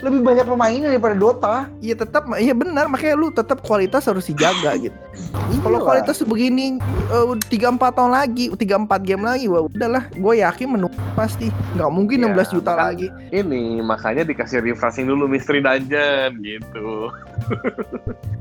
Lebih 0.01 0.21
banyak 0.23 0.45
pemainnya 0.47 0.89
daripada 0.89 1.13
Dota. 1.15 1.57
Iya 1.79 1.93
tetap, 1.95 2.25
iya 2.35 2.53
benar. 2.53 2.85
Makanya 2.85 3.15
lu 3.15 3.29
tetap 3.31 3.61
kualitas 3.61 4.01
harus 4.03 4.25
dijaga 4.25 4.73
gitu. 4.79 4.97
Kalau 5.59 5.77
Iya. 5.77 5.85
kualitas 5.85 6.17
begini 6.23 6.81
eh, 7.07 7.25
tiga 7.47 7.69
empat 7.69 7.93
tahun 7.95 8.13
lagi, 8.15 8.49
tiga 8.55 8.77
empat 8.77 9.01
game 9.03 9.21
lagi, 9.21 9.45
wah 9.45 9.61
udahlah. 9.63 10.09
Gue 10.11 10.41
yakin 10.41 10.69
menunggu 10.71 10.97
pasti. 11.13 11.53
Nggak 11.75 11.91
mungkin 11.91 12.17
Iya, 12.19 12.27
16 12.31 12.49
juta 12.51 12.73
lagi. 12.75 13.13
Ini 13.29 13.61
makanya 13.83 14.25
dikasih 14.25 14.61
refreshing 14.63 15.05
dulu 15.05 15.25
Mystery 15.27 15.61
Dungeon 15.61 16.41
gitu. 16.41 17.13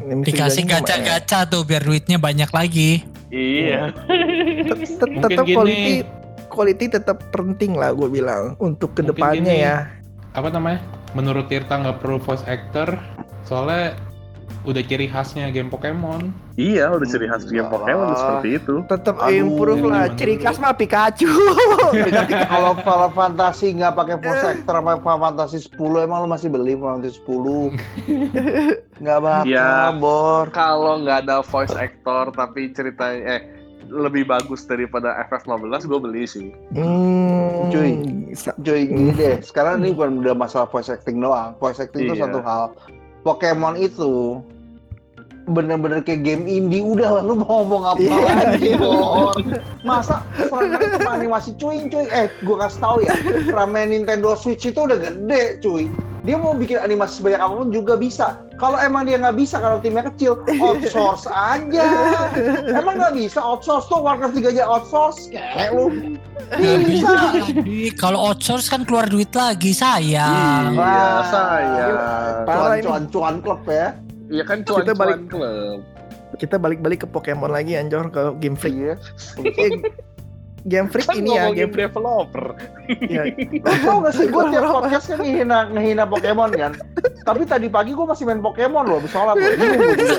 Dikasih 0.00 0.64
gacha-gacha 0.68 1.48
tuh 1.48 1.64
biar 1.64 1.82
duitnya 1.82 2.20
banyak 2.20 2.50
lagi. 2.52 3.04
Iya. 3.32 3.92
Mungkin 4.66 5.20
tetap 5.24 5.44
quality 5.46 5.94
quality 6.46 6.86
tetap 6.88 7.18
penting 7.34 7.74
lah 7.76 7.92
gue 7.92 8.08
bilang 8.08 8.54
untuk 8.62 8.96
ke 8.96 9.02
depannya 9.04 9.52
ya 9.52 9.76
Apa 10.32 10.48
namanya? 10.52 10.80
Menurut 11.16 11.48
Tirta 11.48 11.80
nggak 11.80 12.04
perlu 12.04 12.20
voice 12.20 12.44
actor, 12.44 13.00
soalnya 13.48 13.96
udah 14.62 14.78
ciri 14.80 15.06
khasnya 15.06 15.46
game 15.48 15.66
Pokemon. 15.66 16.34
Iya, 16.54 16.90
udah 16.90 17.04
ciri 17.04 17.24
khas 17.24 17.44
game 17.44 17.66
Pokemon 17.66 18.08
Ah. 18.08 18.16
seperti 18.16 18.48
itu. 18.56 18.74
tetap 18.84 19.14
Aduh, 19.20 19.34
improve 19.36 19.80
lah 19.80 20.04
gimana 20.04 20.16
ciri 20.16 20.34
dulu? 20.34 20.44
khas 20.44 20.56
mah 20.56 20.72
Pikachu 20.72 21.30
kalau 22.48 22.72
Final 22.76 23.10
Fantasy 23.12 23.68
nggak 23.72 23.94
pakai 23.94 24.16
voice 24.16 24.44
actor 24.44 24.74
sama 24.76 24.92
Final 24.96 25.20
Fantasy 25.20 25.58
10 25.68 25.78
emang 26.02 26.18
lu 26.20 26.28
masih 26.28 26.48
beli 26.48 26.74
Final 26.74 26.98
Fantasy 26.98 27.18
10 27.20 27.78
nggak 28.98 29.18
bakal 29.20 29.44
Ya. 29.46 29.92
bor 29.92 30.50
Kalau 30.50 30.98
nggak 30.98 31.18
ada 31.22 31.42
voice 31.42 31.72
actor 31.72 32.32
tapi 32.32 32.70
ceritanya 32.70 33.20
eh 33.28 33.42
lebih 33.86 34.26
bagus 34.26 34.66
daripada 34.66 35.14
FF15 35.24 35.62
gue 35.84 36.00
beli 36.00 36.26
sih. 36.26 36.50
hmm, 36.74 37.70
Cuy. 37.70 37.90
Cuy 38.58 38.80
gini 38.84 39.14
deh 39.20 39.38
sekarang 39.40 39.78
ini 39.78 39.94
bukan 39.94 40.18
udah 40.18 40.34
masalah 40.34 40.66
voice 40.66 40.88
acting 40.88 41.16
doang 41.16 41.54
voice 41.56 41.78
acting 41.78 42.02
itu 42.04 42.14
Iya. 42.14 42.26
satu 42.26 42.38
hal 42.40 42.74
Pokemon 43.26 43.74
itu 43.82 44.38
bener-bener 45.46 46.02
kayak 46.02 46.26
game 46.26 46.44
indie 46.44 46.82
udah 46.82 47.18
lah 47.18 47.22
lu 47.22 47.38
mau 47.38 47.62
ngomong 47.62 47.82
apa 47.86 48.00
Iya, 48.02 48.18
lagi. 48.18 48.70
Bor? 48.74 49.34
masa 49.86 50.26
serangan 50.34 50.98
sama 50.98 51.10
animasi 51.14 51.50
cuy 51.54 51.86
cuy? 51.86 52.06
Eh 52.10 52.26
gua 52.42 52.66
kasih 52.66 52.80
tahu 52.82 52.96
ya 53.06 53.14
ramen 53.50 53.94
Nintendo 53.94 54.34
Switch 54.34 54.66
itu 54.66 54.80
udah 54.82 54.98
gede 54.98 55.62
cuy. 55.62 55.86
Dia 56.26 56.34
mau 56.34 56.58
bikin 56.58 56.82
animasi 56.82 57.22
sebanyak 57.22 57.38
apa 57.38 57.54
pun 57.54 57.70
juga 57.70 57.94
bisa. 57.94 58.42
Kalau 58.58 58.74
emang 58.82 59.06
dia 59.06 59.14
nggak 59.14 59.38
bisa 59.38 59.62
kalau 59.62 59.78
timnya 59.78 60.10
kecil 60.10 60.42
outsource 60.58 61.30
aja. 61.30 61.86
Emang 62.66 62.98
nggak 62.98 63.14
bisa? 63.14 63.38
Outsource 63.38 63.86
tuh 63.86 64.02
Warcraft 64.02 64.34
3 64.34 64.50
aja 64.50 64.66
outsource 64.66 65.30
kayak 65.30 65.70
lu. 65.70 66.18
Nggak 66.50 66.78
bisa. 66.82 67.10
Kalau 67.94 68.18
outsource 68.26 68.66
kan 68.66 68.82
keluar 68.82 69.06
duit 69.06 69.30
lagi 69.30 69.70
sayang. 69.70 70.74
Iya, 70.74 71.06
sayang. 71.30 71.94
Cuan-cuan 72.82 73.38
klub 73.38 73.62
ya 73.70 73.94
Iya 74.26 74.42
kan 74.42 74.58
Kita 74.60 74.70
cuan-cuan 74.72 74.96
balik- 74.96 75.22
klub. 75.28 75.80
kita 76.36 76.56
balik-balik 76.58 76.98
ke 77.02 77.08
Pokemon 77.08 77.48
lagi 77.48 77.74
anjor 77.74 78.10
ke 78.10 78.34
Game 78.38 78.54
Freak. 78.54 78.74
Iya. 78.76 78.94
Eh, 79.56 79.72
Game 80.66 80.90
Freak 80.90 81.06
Kan 81.06 81.22
ini 81.22 81.30
ya 81.32 81.48
Game 81.48 81.70
Freak. 81.70 81.94
developer. 81.94 82.44
ya. 83.06 83.22
Lu 83.30 83.76
tau 83.80 83.96
gak 84.02 84.12
sih, 84.12 84.26
gue 84.26 84.42
tiap 84.50 84.66
podcast 84.66 85.06
kan 85.06 85.18
ngehina, 85.22 85.58
ngehina 85.70 86.04
Pokemon 86.04 86.50
kan? 86.52 86.72
Tapi 87.22 87.46
tadi 87.46 87.66
pagi 87.66 87.94
gue 87.94 88.02
masih 88.02 88.26
main 88.26 88.42
Pokemon 88.42 88.84
loh, 88.84 88.98
sholat 89.06 89.38
loh. 89.38 89.46
Bingung 89.54 89.78
gue 89.78 89.94
juga. 89.96 90.18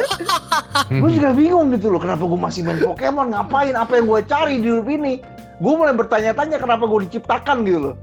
Gue 0.88 1.10
juga 1.12 1.30
bingung 1.36 1.68
gitu 1.76 1.88
loh, 1.92 2.00
kenapa 2.00 2.24
gue 2.24 2.40
masih 2.40 2.62
main 2.64 2.80
Pokemon? 2.80 3.36
Ngapain, 3.36 3.76
apa 3.76 3.92
yang 3.94 4.06
gue 4.08 4.20
cari 4.24 4.56
di 4.58 4.72
hidup 4.72 4.88
ini? 4.88 5.14
Gue 5.60 5.74
mulai 5.76 5.92
bertanya-tanya 5.92 6.58
kenapa 6.58 6.88
gue 6.88 7.00
diciptakan 7.06 7.58
gitu 7.68 7.80
loh. 7.92 7.96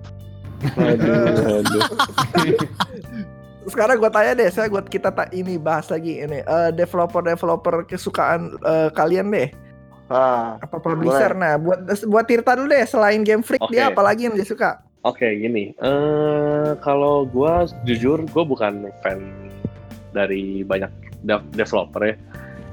Aduh, 0.76 1.64
aduh. 1.64 1.82
sekarang 3.66 3.96
gue 3.96 4.08
tanya 4.08 4.32
deh 4.34 4.48
saya 4.48 4.66
buat 4.66 4.84
kita 4.84 5.08
tak 5.08 5.30
ini 5.30 5.56
bahas 5.56 5.86
lagi 5.86 6.20
ini 6.20 6.40
Eh, 6.40 6.70
developer-developer 6.72 7.84
kesukaan 7.84 8.56
eh, 8.58 8.88
kalian 8.90 9.28
deh 9.28 9.48
ah, 10.06 10.56
apa 10.56 10.76
produser 10.76 11.30
Boleh. 11.30 11.40
nah 11.40 11.54
buat 11.56 11.78
buat 12.04 12.24
Tirta 12.24 12.52
dulu 12.54 12.68
deh 12.68 12.84
selain 12.84 13.20
Game 13.20 13.40
Freak 13.40 13.60
Oke. 13.60 13.72
dia 13.72 13.88
apa 13.88 14.00
lagi 14.00 14.26
yang 14.26 14.34
dia 14.34 14.44
suka 14.44 14.80
Oke, 15.02 15.28
gini. 15.28 15.76
eh 15.76 16.70
kalau 16.80 17.24
gue 17.24 17.52
jujur, 17.84 18.24
gue 18.24 18.40
bukan 18.42 18.88
fan 18.98 19.20
dari 20.10 20.62
banyak 20.62 20.88
de- 21.20 21.44
developer 21.52 22.00
ya. 22.02 22.16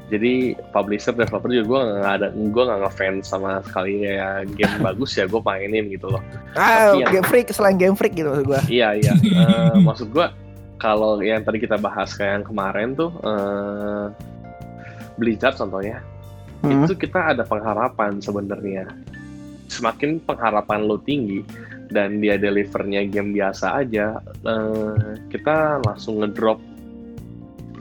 Jadi 0.08 0.34
publisher, 0.72 1.12
developer 1.14 1.48
juga 1.48 1.66
gue 1.66 1.80
nggak 1.94 2.14
ada, 2.14 2.28
gue 2.32 2.64
nggak 2.64 2.80
ngefans 2.82 3.24
sama 3.26 3.60
sekali 3.62 4.04
ya 4.06 4.44
game 4.46 4.80
bagus 4.88 5.12
ya 5.14 5.24
gue 5.24 5.40
mainin 5.42 5.88
gitu 5.88 6.08
loh. 6.08 6.24
ah 6.54 6.92
Tapi 6.92 7.00
yang- 7.00 7.12
Game 7.14 7.28
Freak 7.28 7.48
selain 7.50 7.76
Game 7.76 7.96
Freak 7.96 8.12
gitu 8.14 8.28
maksud 8.28 8.48
gue 8.48 8.60
Iya 8.70 8.90
iya. 8.94 9.12
Eh, 9.12 9.76
maksud 9.82 10.08
gua 10.10 10.32
kalau 10.82 11.22
yang 11.22 11.46
tadi 11.46 11.62
kita 11.62 11.78
bahas 11.78 12.10
kayak 12.18 12.42
yang 12.42 12.46
kemarin 12.50 12.98
tuh 12.98 13.14
eh 13.22 14.06
Blizzard 15.22 15.54
contohnya, 15.54 16.02
Hmm. 16.62 16.86
itu 16.86 16.94
kita 16.94 17.34
ada 17.34 17.44
pengharapan 17.46 18.22
sebenarnya. 18.22 18.86
Semakin 19.66 20.22
pengharapan 20.22 20.86
lo 20.86 20.98
tinggi 21.02 21.42
dan 21.90 22.22
dia 22.22 22.38
delivernya 22.38 23.06
game 23.10 23.34
biasa 23.34 23.82
aja, 23.82 24.22
eh, 24.46 25.18
kita 25.30 25.82
langsung 25.82 26.22
ngedrop 26.22 26.62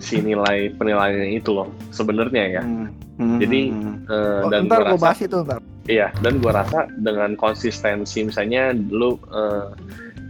si 0.00 0.16
nilai 0.24 0.72
penilaiannya 0.80 1.36
itu 1.36 1.52
loh 1.52 1.68
sebenarnya 1.92 2.60
ya. 2.60 2.62
hmm, 2.64 2.88
hmm, 3.20 3.38
Jadi. 3.40 3.60
Eh, 4.08 4.40
oh, 4.44 4.48
dan 4.48 4.60
ntar 4.64 4.80
gua 4.80 4.84
gue 4.84 4.96
rasa 4.96 5.04
bahas 5.04 5.20
itu 5.20 5.38
ntar 5.44 5.60
Iya, 5.84 6.08
dan 6.24 6.32
gua 6.40 6.52
rasa 6.64 6.78
dengan 7.00 7.30
konsistensi 7.36 8.24
misalnya 8.24 8.72
dulu 8.72 9.20
eh, 9.28 9.66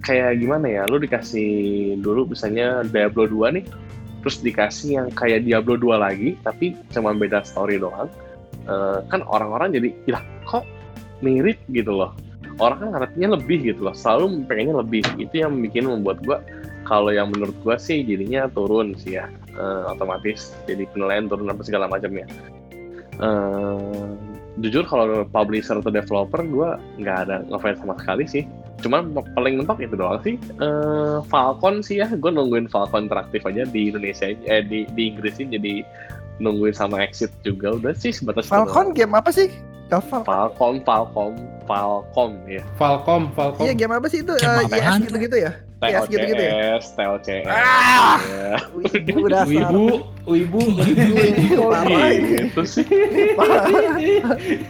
kayak 0.00 0.40
gimana 0.40 0.66
ya, 0.66 0.82
lu 0.88 1.00
dikasih 1.00 1.50
dulu 2.00 2.32
misalnya 2.32 2.84
Diablo 2.86 3.28
2 3.28 3.56
nih, 3.60 3.64
terus 4.24 4.40
dikasih 4.40 4.88
yang 5.00 5.08
kayak 5.12 5.44
Diablo 5.44 5.76
2 5.76 6.00
lagi, 6.00 6.36
tapi 6.44 6.76
cuma 6.92 7.12
beda 7.16 7.44
story 7.44 7.80
doang. 7.80 8.08
Eh, 8.68 8.98
kan 9.08 9.20
orang-orang 9.24 9.76
jadi, 9.76 9.88
lah 10.12 10.22
kok 10.48 10.64
mirip 11.24 11.60
gitu 11.72 11.92
loh. 11.92 12.12
Orang 12.60 12.80
kan 12.84 12.88
ngarepnya 12.92 13.28
lebih 13.40 13.72
gitu 13.72 13.88
loh, 13.88 13.96
selalu 13.96 14.44
pengennya 14.44 14.84
lebih. 14.84 15.00
Itu 15.16 15.44
yang 15.44 15.56
bikin 15.64 15.88
membuat 15.88 16.20
gua 16.24 16.44
kalau 16.84 17.08
yang 17.08 17.32
menurut 17.32 17.56
gua 17.64 17.80
sih 17.80 18.04
jadinya 18.04 18.50
turun 18.52 18.92
sih 19.00 19.16
ya, 19.16 19.28
Eh, 19.60 19.82
otomatis 19.90 20.54
jadi 20.64 20.86
penilaian 20.88 21.26
turun 21.26 21.50
apa 21.50 21.60
segala 21.66 21.90
macam 21.90 22.14
ya. 22.14 22.26
Jujur 24.60 24.84
kalau 24.84 25.04
publisher 25.24 25.76
atau 25.76 25.88
developer 25.88 26.40
gue 26.40 26.68
nggak 26.98 27.16
ada 27.24 27.36
ngefans 27.48 27.80
sama 27.80 27.96
sekali 27.96 28.24
sih. 28.24 28.44
Cuman 28.80 29.08
paling 29.32 29.56
mentok 29.56 29.76
itu 29.78 29.92
doang 29.92 30.20
sih 30.20 30.36
Eh, 30.56 31.16
Falcon 31.26 31.80
sih 31.80 31.98
ya. 31.98 32.08
Gue 32.10 32.28
nungguin 32.28 32.68
Falcon 32.68 33.04
interaktif 33.04 33.40
aja 33.42 33.64
di 33.64 33.88
Indonesia 33.88 34.28
eh 34.28 34.62
di 34.62 34.84
di 34.90 35.02
Inggris 35.08 35.34
sih 35.34 35.44
jadi 35.44 35.84
nungguin 36.38 36.72
sama 36.72 37.00
Exit 37.00 37.28
juga 37.40 37.74
udah 37.74 37.92
sih 37.92 38.10
sebatas 38.10 38.44
itu 38.44 38.52
Falcon 38.52 38.92
doang. 38.92 38.96
game 38.96 39.14
apa 39.14 39.28
sih? 39.30 39.48
Falcon 39.90 40.22
Falcon 40.24 40.74
Falcon 40.86 41.32
Falcon 41.66 42.30
ya 42.46 42.62
Falcom, 42.74 43.26
Falcom. 43.34 43.62
iya 43.62 43.74
game 43.74 43.90
apa 43.90 44.06
sih 44.06 44.22
itu? 44.22 44.32
Game 44.32 44.46
Eh, 44.46 44.64
apaan? 44.64 44.98
IS 44.98 45.06
gitu-gitu 45.06 45.36
ya 45.36 45.52
Yes, 45.80 46.04
gitu-gitu 46.06 46.36
ya? 46.36 46.52
TLCS 46.76 46.84
TLCS 46.92 47.46
Ah! 47.48 48.18
ya. 48.20 48.52
udah 49.16 49.42
Wibu, 49.48 50.04
Wibu, 50.28 50.60
Parah 51.72 52.12
ini. 52.12 52.46
itu 52.46 52.62
sih 52.62 52.84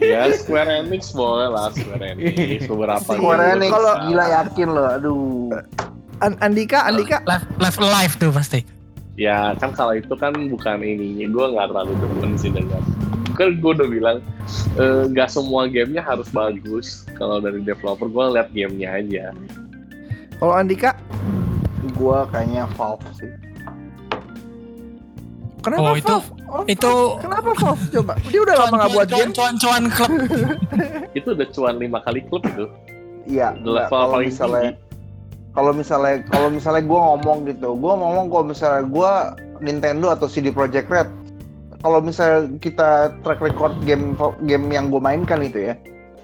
ya 0.00 0.30
Square 0.32 0.70
Enix 0.80 1.11
boleh 1.11 1.48
lah 1.48 1.68
Square 1.70 2.14
Enix 2.14 2.62
beberapa 2.64 3.11
Square. 3.11 3.58
Enix, 3.58 3.70
Kalau- 3.70 3.98
gila 4.06 4.24
yakin 4.32 4.68
loh, 4.70 4.86
aduh 4.88 5.50
An- 6.20 6.38
Andika 6.38 6.84
Andika 6.84 7.24
Live, 7.24 7.46
live 7.56 7.78
live 7.80 8.14
tuh 8.16 8.30
pasti. 8.30 8.61
Ya 9.16 9.52
kan 9.56 9.72
kalau 9.72 9.92
itu 9.92 10.12
kan 10.14 10.32
bukan 10.32 10.80
ininya, 10.80 11.26
gue 11.26 11.44
nggak 11.50 11.66
terlalu 11.66 11.92
demen 11.98 12.38
sih 12.38 12.48
dengan 12.48 12.80
kan 13.32 13.56
gue 13.56 13.72
udah 13.72 13.88
bilang 13.88 14.18
eh, 14.76 15.08
nggak 15.08 15.26
semua 15.26 15.64
gamenya 15.64 16.00
harus 16.00 16.28
bagus 16.28 17.08
kalau 17.16 17.40
dari 17.40 17.58
developer 17.58 18.04
gue 18.04 18.24
lihat 18.30 18.48
gamenya 18.50 18.88
aja 18.94 19.24
kalau 20.41 20.55
Andika? 20.57 20.97
Gue 21.93 22.18
kayaknya 22.32 22.64
Valve 22.74 23.05
sih. 23.14 23.28
Kenapa 25.61 25.84
Oh, 25.84 25.95
itu- 25.95 26.09
Valve? 26.09 26.28
Oh, 26.49 26.62
itu- 26.64 27.12
kenapa 27.20 27.51
Valve? 27.53 27.82
Coba. 27.93 28.12
Dia 28.26 28.41
udah 28.41 28.55
lama 28.59 28.74
nggak 28.74 28.91
buat 28.91 29.09
game. 29.11 29.30
Cuan-cuan 29.30 29.82
klub. 29.86 30.12
itu 31.18 31.28
udah 31.28 31.49
cuan 31.53 31.74
lima 31.76 31.99
kali 32.01 32.24
klub 32.24 32.43
itu. 32.43 32.64
Iya, 33.28 33.53
kalau 33.86 34.18
misalnya 34.18 34.72
kalau 35.53 35.72
misalnya 35.74 36.24
kalau 36.26 36.49
misalnya 36.49 36.82
gue 36.82 37.01
ngomong 37.05 37.38
gitu, 37.45 37.68
gue 37.76 37.93
ngomong 37.93 38.26
kalau 38.26 38.45
misalnya 38.49 38.82
gue 38.82 39.12
Nintendo 39.61 40.07
atau 40.09 40.24
CD 40.24 40.49
Projekt 40.49 40.88
Red, 40.88 41.12
kalau 41.78 42.01
misalnya 42.01 42.49
kita 42.59 42.88
track 43.20 43.45
record 43.45 43.76
game 43.84 44.16
game 44.43 44.72
yang 44.72 44.88
gue 44.88 44.99
mainkan 44.99 45.45
itu 45.45 45.68
ya, 45.68 45.74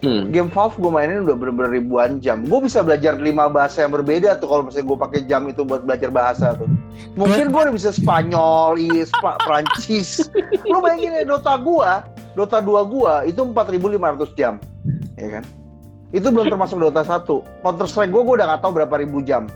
Hmm. 0.05 0.29
game 0.29 0.53
Valve 0.53 0.77
gue 0.77 0.93
mainin 0.93 1.25
udah 1.25 1.37
bener-bener 1.37 1.81
ribuan 1.81 2.21
jam. 2.21 2.45
Gue 2.45 2.69
bisa 2.69 2.85
belajar 2.85 3.17
lima 3.17 3.49
bahasa 3.49 3.81
yang 3.81 3.97
berbeda 3.97 4.37
tuh 4.37 4.49
kalau 4.53 4.63
misalnya 4.69 4.93
gue 4.93 4.99
pakai 5.01 5.21
jam 5.25 5.49
itu 5.49 5.65
buat 5.65 5.89
belajar 5.89 6.13
bahasa 6.13 6.53
tuh. 6.53 6.69
Mungkin 7.17 7.49
gue 7.49 7.61
udah 7.65 7.75
bisa 7.75 7.91
Spanyol, 7.97 8.77
Is, 8.77 9.09
Pak, 9.25 9.41
Prancis. 9.49 10.29
Lu 10.71 10.85
bayangin 10.85 11.17
ya 11.17 11.25
Dota 11.25 11.57
gua, 11.57 12.05
Dota 12.37 12.61
2 12.61 12.93
gua 12.93 13.25
itu 13.25 13.41
4.500 13.41 14.37
jam. 14.37 14.61
Ya 15.17 15.41
kan? 15.41 15.45
Itu 16.13 16.29
belum 16.29 16.53
termasuk 16.53 16.77
Dota 16.77 17.01
1. 17.01 17.25
Counter 17.65 17.87
Strike 17.89 18.13
gua 18.13 18.23
gua 18.23 18.35
udah 18.45 18.47
nggak 18.53 18.61
tahu 18.63 18.73
berapa 18.77 18.95
ribu 19.01 19.25
jam. 19.25 19.49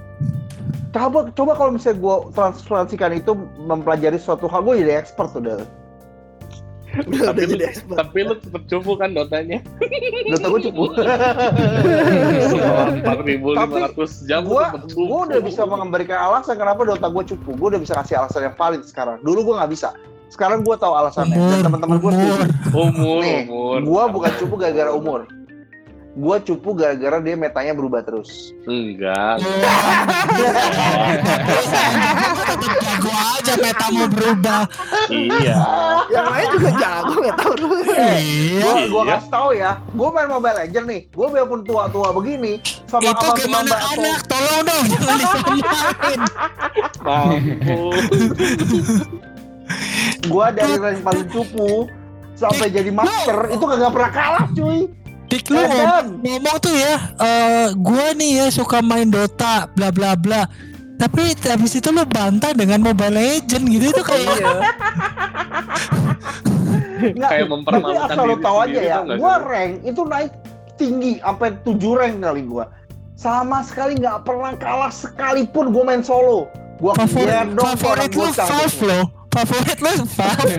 Coba 0.90 1.30
coba 1.36 1.52
kalau 1.54 1.76
misalnya 1.76 2.00
gua 2.00 2.16
transferansikan 2.32 3.12
itu 3.14 3.36
mempelajari 3.60 4.18
suatu 4.18 4.50
hal, 4.50 4.64
gue 4.66 4.82
jadi 4.82 4.98
expert 4.98 5.36
udah. 5.36 5.62
Udah, 6.90 7.06
udah 7.06 7.30
Tapi 7.30 7.40
jadi 7.46 7.64
expert 7.70 7.96
tapi 7.96 8.18
lu 8.26 8.34
cepet 8.38 8.62
cupu 8.66 8.92
kan 8.98 9.08
dotanya 9.14 9.58
Dota 10.30 10.46
gua 10.50 10.60
cukup. 10.62 10.90
empat 12.90 13.18
ribu 13.24 13.48
lima 13.54 13.76
ratus 13.90 14.26
jam 14.26 14.46
gua 14.46 14.74
cupu. 14.86 15.06
gua 15.06 15.20
udah 15.30 15.40
bisa 15.42 15.62
memberikan 15.66 16.18
alasan 16.18 16.54
kenapa 16.58 16.82
Dota 16.82 17.06
gua 17.10 17.22
cupu. 17.22 17.50
Gua 17.56 17.68
udah 17.76 17.80
bisa 17.82 17.94
kasih 17.98 18.16
alasan 18.20 18.50
yang 18.50 18.56
valid 18.58 18.82
sekarang. 18.86 19.18
Dulu 19.22 19.52
gua 19.52 19.64
nggak 19.64 19.72
bisa. 19.72 19.90
Sekarang 20.30 20.62
gue 20.62 20.76
tahu 20.78 20.94
alasannya 20.94 21.34
dan 21.34 21.58
teman-teman 21.66 21.98
gue 21.98 22.06
umur. 22.06 22.38
setuju. 22.38 22.54
Umur, 22.70 23.18
Nih, 23.18 23.50
umur. 23.50 23.78
Gue 23.82 24.02
bukan 24.14 24.30
cupu 24.38 24.54
gara-gara 24.62 24.90
umur. 24.94 25.26
Gue 26.10 26.36
cupu 26.42 26.74
gara-gara 26.74 27.22
dia 27.22 27.38
metanya 27.38 27.70
berubah 27.70 28.02
terus. 28.02 28.50
Enggak. 28.66 29.38
Jago 32.80 33.10
aja 33.14 33.54
metamu 33.56 34.04
berubah. 34.10 34.62
iya. 35.08 35.54
Yang 36.10 36.26
lain 36.26 36.46
juga 36.50 36.70
jago 36.76 37.14
tahu 37.38 37.54
lu. 37.56 37.68
Iya. 37.94 38.60
Gue 38.60 38.74
gua 38.90 39.02
Iya. 39.06 39.12
kasih 39.16 39.30
tahu 39.30 39.48
ya, 39.54 39.70
gue 39.86 40.08
main 40.10 40.28
Mobile 40.28 40.56
Legend 40.58 40.86
nih, 40.88 41.00
gue 41.08 41.26
biarpun 41.30 41.60
tua-tua 41.62 42.08
begini, 42.10 42.52
sama 42.90 43.02
Itu 43.06 43.14
abang 43.14 43.36
gimana 43.38 43.76
anak? 43.94 44.20
Tolong 44.26 44.60
dong 44.66 44.84
jangan 44.90 45.16
disamain. 45.54 46.20
Mampus. 47.00 48.04
Gue 50.26 50.46
dari 50.52 50.74
rank 50.74 50.98
paling 51.00 51.26
cupu 51.30 51.86
sampai 52.34 52.66
jadi 52.68 52.90
master 52.90 53.46
itu 53.48 53.62
kagak 53.62 53.90
pernah 53.94 54.10
kalah 54.10 54.46
cuy. 54.52 54.90
Dik 55.30 55.46
lu 55.46 55.56
Eh, 55.56 55.70
ngom- 55.70 56.18
ngomong 56.20 56.56
tuh 56.58 56.74
ya, 56.74 56.94
eh 57.16 57.66
gua 57.78 58.10
nih 58.12 58.30
ya 58.36 58.46
suka 58.50 58.82
main 58.82 59.06
Dota, 59.06 59.70
bla 59.70 59.88
bla 59.88 60.18
bla. 60.18 60.42
Tapi 60.98 61.32
habis 61.40 61.72
itu 61.72 61.88
lu 61.88 62.04
bantah 62.04 62.52
dengan 62.52 62.82
Mobile 62.82 63.14
Legend 63.14 63.64
gitu 63.70 63.88
itu 63.88 64.02
kayak 64.02 64.36
Iya. 64.36 64.52
Nggak, 67.00 67.30
Kayak 67.32 67.40
tapi 67.40 67.52
mempermalukan 67.56 68.08
asal 68.12 68.24
diri 68.28 68.36
tahu 68.44 68.56
aja 68.60 68.80
ya, 68.84 68.98
sih? 69.00 69.16
rank 69.40 69.72
itu 69.82 70.02
naik 70.04 70.32
tinggi 70.76 71.12
sampai 71.16 71.48
7 71.64 71.96
rank 71.96 72.14
kali 72.20 72.42
gue. 72.44 72.64
Sama 73.16 73.58
sekali 73.60 73.96
nggak 73.96 74.24
pernah 74.24 74.52
kalah 74.56 74.92
sekalipun 74.92 75.72
gue 75.72 75.80
main 75.80 76.04
solo. 76.04 76.48
Gue 76.76 76.92
favorit 76.94 77.56
favorit 77.56 78.10
lu 78.12 78.28
Valve 78.28 78.76
tuh. 78.76 79.04
Lo. 79.30 79.38
Favorit 79.38 79.78
lu 79.78 79.92
Valve. 80.18 80.54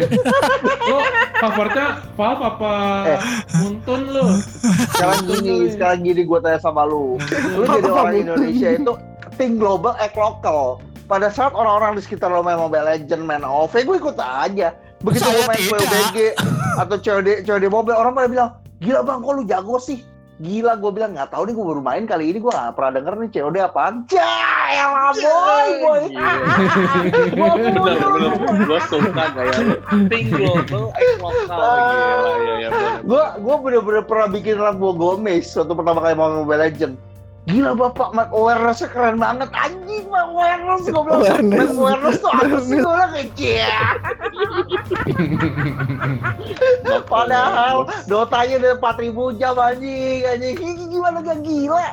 Lo 0.87 0.97
favoritnya 1.43 1.87
Valve 2.15 2.43
apa 2.47 2.71
Eh. 3.07 3.19
Muntun 3.59 4.01
lo? 4.15 4.25
Sekarang 4.95 5.21
gini, 5.27 5.55
sekarang 5.75 5.99
gini 6.07 6.21
gue 6.23 6.39
tanya 6.39 6.59
sama 6.63 6.87
lu. 6.87 7.19
Lu 7.55 7.63
jadi 7.67 7.89
orang 7.91 8.15
Indonesia 8.15 8.69
itu 8.79 8.93
think 9.35 9.59
global, 9.59 9.95
act 9.99 10.15
local. 10.15 10.79
Pada 11.11 11.27
saat 11.27 11.51
orang-orang 11.51 11.99
di 11.99 12.01
sekitar 12.07 12.31
lo 12.31 12.39
main 12.39 12.55
Mobile 12.55 12.87
Legend, 12.87 13.27
main 13.27 13.43
OV, 13.43 13.83
gue 13.83 13.97
ikut 13.99 14.15
aja. 14.15 14.71
Begitu 15.03 15.27
gue 15.27 15.43
main. 15.43 15.59
PUBG 15.59 16.17
atau 16.79 16.95
COD, 16.95 17.43
COD 17.43 17.65
Mobile, 17.67 17.99
orang 17.99 18.15
pada 18.15 18.27
bilang, 18.31 18.51
gila 18.79 19.03
bang, 19.03 19.19
kok 19.19 19.33
lu 19.35 19.43
jago 19.43 19.75
sih? 19.75 19.99
Gila, 20.41 20.73
gue 20.81 20.89
bilang 20.89 21.13
nggak 21.13 21.29
tahu 21.29 21.45
nih 21.45 21.53
gue 21.53 21.65
baru 21.69 21.81
main 21.85 22.03
kali 22.09 22.33
ini 22.33 22.41
gue 22.41 22.49
nggak 22.49 22.73
pernah 22.73 22.91
denger 22.97 23.13
nih 23.13 23.29
COD 23.29 23.57
apaan. 23.61 23.93
Jaya 24.09 24.85
lah 24.89 25.13
boy, 25.13 25.69
boy. 25.85 26.01
Gua 27.37 27.49
Bener, 27.61 27.77
bener. 27.77 28.31
Gue 28.65 28.79
suka 28.89 29.23
kayak 29.37 29.53
global, 30.33 30.97
lokal. 31.21 31.61
Ya, 32.41 32.53
ya. 32.57 32.69
bener. 32.73 32.93
gue 33.05 33.23
gue 33.37 33.55
bener-bener 33.61 34.03
pernah 34.09 34.27
bikin 34.33 34.57
Rambo 34.57 34.97
Gomez 34.97 35.45
waktu 35.53 35.73
pertama 35.77 36.01
kali 36.01 36.13
main 36.17 36.33
Mobile 36.41 36.61
Legend. 36.65 37.10
Gila 37.41 37.73
bapak, 37.73 38.13
Mac 38.13 38.29
awareness 38.29 38.85
keren 38.85 39.17
banget 39.17 39.49
anjing 39.49 40.05
Mac 40.07 40.29
awareness 40.29 40.85
gue 40.85 41.01
bilang. 41.01 41.49
Mac 41.49 41.69
awareness 41.73 42.17
tuh 42.17 42.29
apa 42.29 42.57
sih 42.61 42.77
gue 42.77 42.85
bilang 42.85 43.11
kayak 43.11 43.29
"Cia." 43.33 43.81
Padahal 47.07 47.75
Dotanya 48.05 48.55
udah 48.57 48.73
4000 48.77 49.39
jam 49.39 49.55
anjing 49.57 50.21
anjing 50.23 50.55
gimana 50.87 51.17
gak 51.19 51.39
gila 51.41 51.87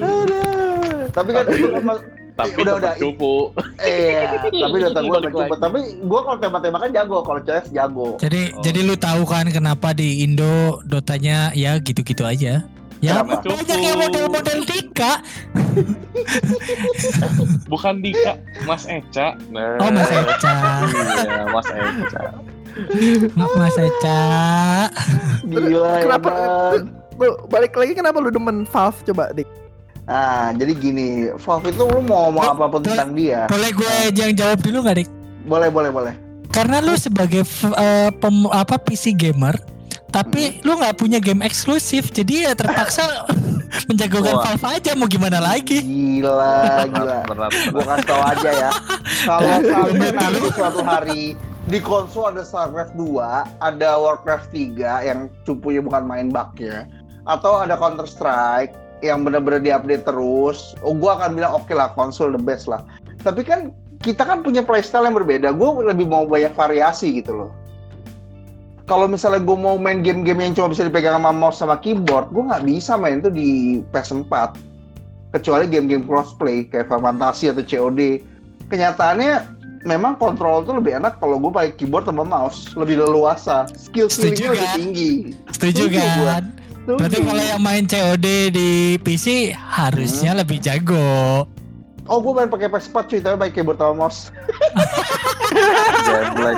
Aduh. 0.00 1.04
Tapi 1.12 1.30
kan 1.30 1.44
kan 1.44 1.98
Tapi 2.30 2.56
Udah, 2.56 2.80
udah. 2.80 2.96
cupu. 2.96 3.52
Iya, 3.84 4.40
tapi 4.48 4.80
Dota 4.80 5.00
gue 5.04 5.12
gak 5.12 5.28
lagi. 5.28 5.60
Tapi 5.60 5.78
gue 6.00 6.20
kalau 6.24 6.38
tembak-tembakan 6.40 6.88
jago, 6.88 7.20
kalau 7.20 7.40
CS 7.44 7.68
jago 7.68 8.16
Jadi 8.16 8.56
Oh. 8.56 8.64
jadi 8.64 8.80
lu 8.80 8.96
tahu 8.96 9.28
kan 9.28 9.44
kenapa 9.52 9.92
di 9.92 10.24
Indo 10.24 10.80
Dotanya 10.88 11.52
ya 11.52 11.76
gitu-gitu 11.76 12.24
aja. 12.24 12.64
Ya 13.00 13.24
banyak 13.24 13.78
yang 13.80 13.96
model-model 13.96 14.60
Dika. 14.62 15.24
Bukan 17.72 18.04
Dika, 18.04 18.36
Mas 18.68 18.84
Eca. 18.84 19.40
Nah, 19.48 19.80
Oh 19.80 19.88
Mas 19.88 20.12
Eca. 20.12 20.52
Iya, 20.84 21.44
Mas 21.48 21.68
Eca. 21.70 22.22
Mas 23.32 23.76
Eca. 23.78 24.20
Gila 25.42 25.80
ya 25.80 26.04
Kenapa- 26.04 26.36
Lu 27.16 27.36
balik 27.48 27.76
lagi 27.76 27.92
kenapa 27.92 28.16
lu 28.16 28.28
demen 28.28 28.64
Valve 28.64 29.00
coba 29.06 29.28
dik? 29.32 29.44
Nah, 30.04 30.56
jadi 30.56 30.72
gini, 30.72 31.08
Valve 31.36 31.68
itu 31.68 31.82
lu 31.82 32.00
mau 32.00 32.28
ngomong 32.28 32.42
Lu- 32.42 32.52
apa 32.54 32.64
pun 32.66 32.80
lu- 32.80 32.88
tentang 32.90 33.12
dia 33.12 33.44
Boleh 33.46 33.70
gue 33.70 33.92
yang 34.10 34.32
jawab 34.34 34.58
dulu 34.58 34.82
gak 34.82 34.96
Dik? 34.98 35.08
Boleh, 35.44 35.68
boleh, 35.68 35.90
boleh 35.92 36.14
Karena 36.48 36.80
lu 36.80 36.96
sebagai 36.96 37.44
eh, 37.78 38.10
pem- 38.10 38.50
apa 38.50 38.74
PC 38.76 39.12
gamer, 39.14 39.54
tapi 40.10 40.60
lu 40.66 40.76
nggak 40.76 40.98
punya 40.98 41.18
game 41.22 41.42
eksklusif, 41.46 42.10
jadi 42.10 42.50
ya 42.50 42.52
terpaksa 42.58 43.26
menjagokan 43.90 44.34
Wah. 44.34 44.54
Valve 44.58 44.66
aja 44.82 44.90
mau 44.98 45.06
gimana 45.06 45.38
lagi? 45.38 45.82
Gila, 45.82 46.90
gila 46.90 47.18
Gue 47.74 47.84
kasih 47.86 48.06
tau 48.06 48.22
aja 48.26 48.50
ya 48.50 48.70
Kalau 49.24 49.50
sampai 49.70 50.10
nanti 50.10 50.48
suatu 50.50 50.80
hari 50.82 51.22
di 51.70 51.78
konsol 51.78 52.34
ada 52.34 52.42
StarCraft 52.42 52.98
2, 52.98 53.62
ada 53.62 53.90
Warcraft 53.94 54.50
3 54.50 55.06
yang 55.06 55.30
cupunya 55.46 55.78
bukan 55.78 56.02
main 56.02 56.26
bug 56.32 56.50
ya, 56.58 56.82
atau 57.30 57.62
ada 57.62 57.78
Counter 57.78 58.10
Strike 58.10 58.74
yang 59.06 59.22
benar-benar 59.22 59.62
diupdate 59.62 60.02
terus, 60.02 60.74
oh 60.82 60.96
gue 60.96 61.06
akan 61.06 61.38
bilang 61.38 61.54
oke 61.54 61.70
lah 61.70 61.94
konsol 61.94 62.34
the 62.34 62.42
best 62.42 62.66
lah. 62.66 62.82
Tapi 63.22 63.46
kan 63.46 63.70
kita 64.00 64.24
kan 64.24 64.40
punya 64.40 64.64
playstyle 64.64 65.04
yang 65.04 65.14
berbeda. 65.14 65.52
Gue 65.52 65.84
lebih 65.84 66.08
mau 66.08 66.24
banyak 66.24 66.56
variasi 66.56 67.20
gitu 67.20 67.44
loh. 67.44 67.50
Kalau 68.90 69.06
misalnya 69.06 69.38
gue 69.38 69.54
mau 69.54 69.78
main 69.78 70.02
game-game 70.02 70.50
yang 70.50 70.52
cuma 70.58 70.74
bisa 70.74 70.82
dipegang 70.82 71.14
sama 71.14 71.30
mouse 71.30 71.62
sama 71.62 71.78
keyboard, 71.78 72.26
gue 72.34 72.42
nggak 72.42 72.66
bisa 72.66 72.98
main 72.98 73.22
itu 73.22 73.30
di 73.30 73.48
PS4. 73.94 74.58
Kecuali 75.30 75.70
game-game 75.70 76.02
crossplay 76.02 76.66
kayak 76.66 76.90
Final 76.90 77.06
Fantasy 77.06 77.54
atau 77.54 77.62
COD. 77.62 78.18
Kenyataannya 78.66 79.46
memang 79.86 80.18
kontrol 80.18 80.66
tuh 80.66 80.82
lebih 80.82 80.98
enak 80.98 81.22
kalau 81.22 81.38
gue 81.38 81.54
pakai 81.54 81.72
keyboard 81.78 82.10
sama 82.10 82.26
mouse, 82.26 82.66
lebih 82.74 82.98
leluasa. 82.98 83.70
Skill 83.78 84.10
Setuju 84.10 84.26
skillingnya 84.26 84.50
lebih 84.50 84.66
kan? 84.66 84.74
tinggi. 84.82 85.12
Setuju 85.54 85.82
Setuju 85.86 86.22
kan? 86.26 86.44
Berarti 86.90 87.18
kalau 87.22 87.44
yang 87.46 87.62
main 87.62 87.84
COD 87.86 88.26
di 88.50 88.70
PC 88.98 89.54
harusnya 89.54 90.34
lebih 90.34 90.58
jago. 90.58 91.46
Oh, 92.10 92.18
gue 92.18 92.32
main 92.34 92.50
pakai 92.50 92.66
PS4 92.66 93.02
cuy, 93.06 93.20
tapi 93.22 93.36
pakai 93.38 93.54
keyboard 93.54 93.78
sama 93.78 93.94
mouse. 93.94 94.34
Geblek. 96.10 96.56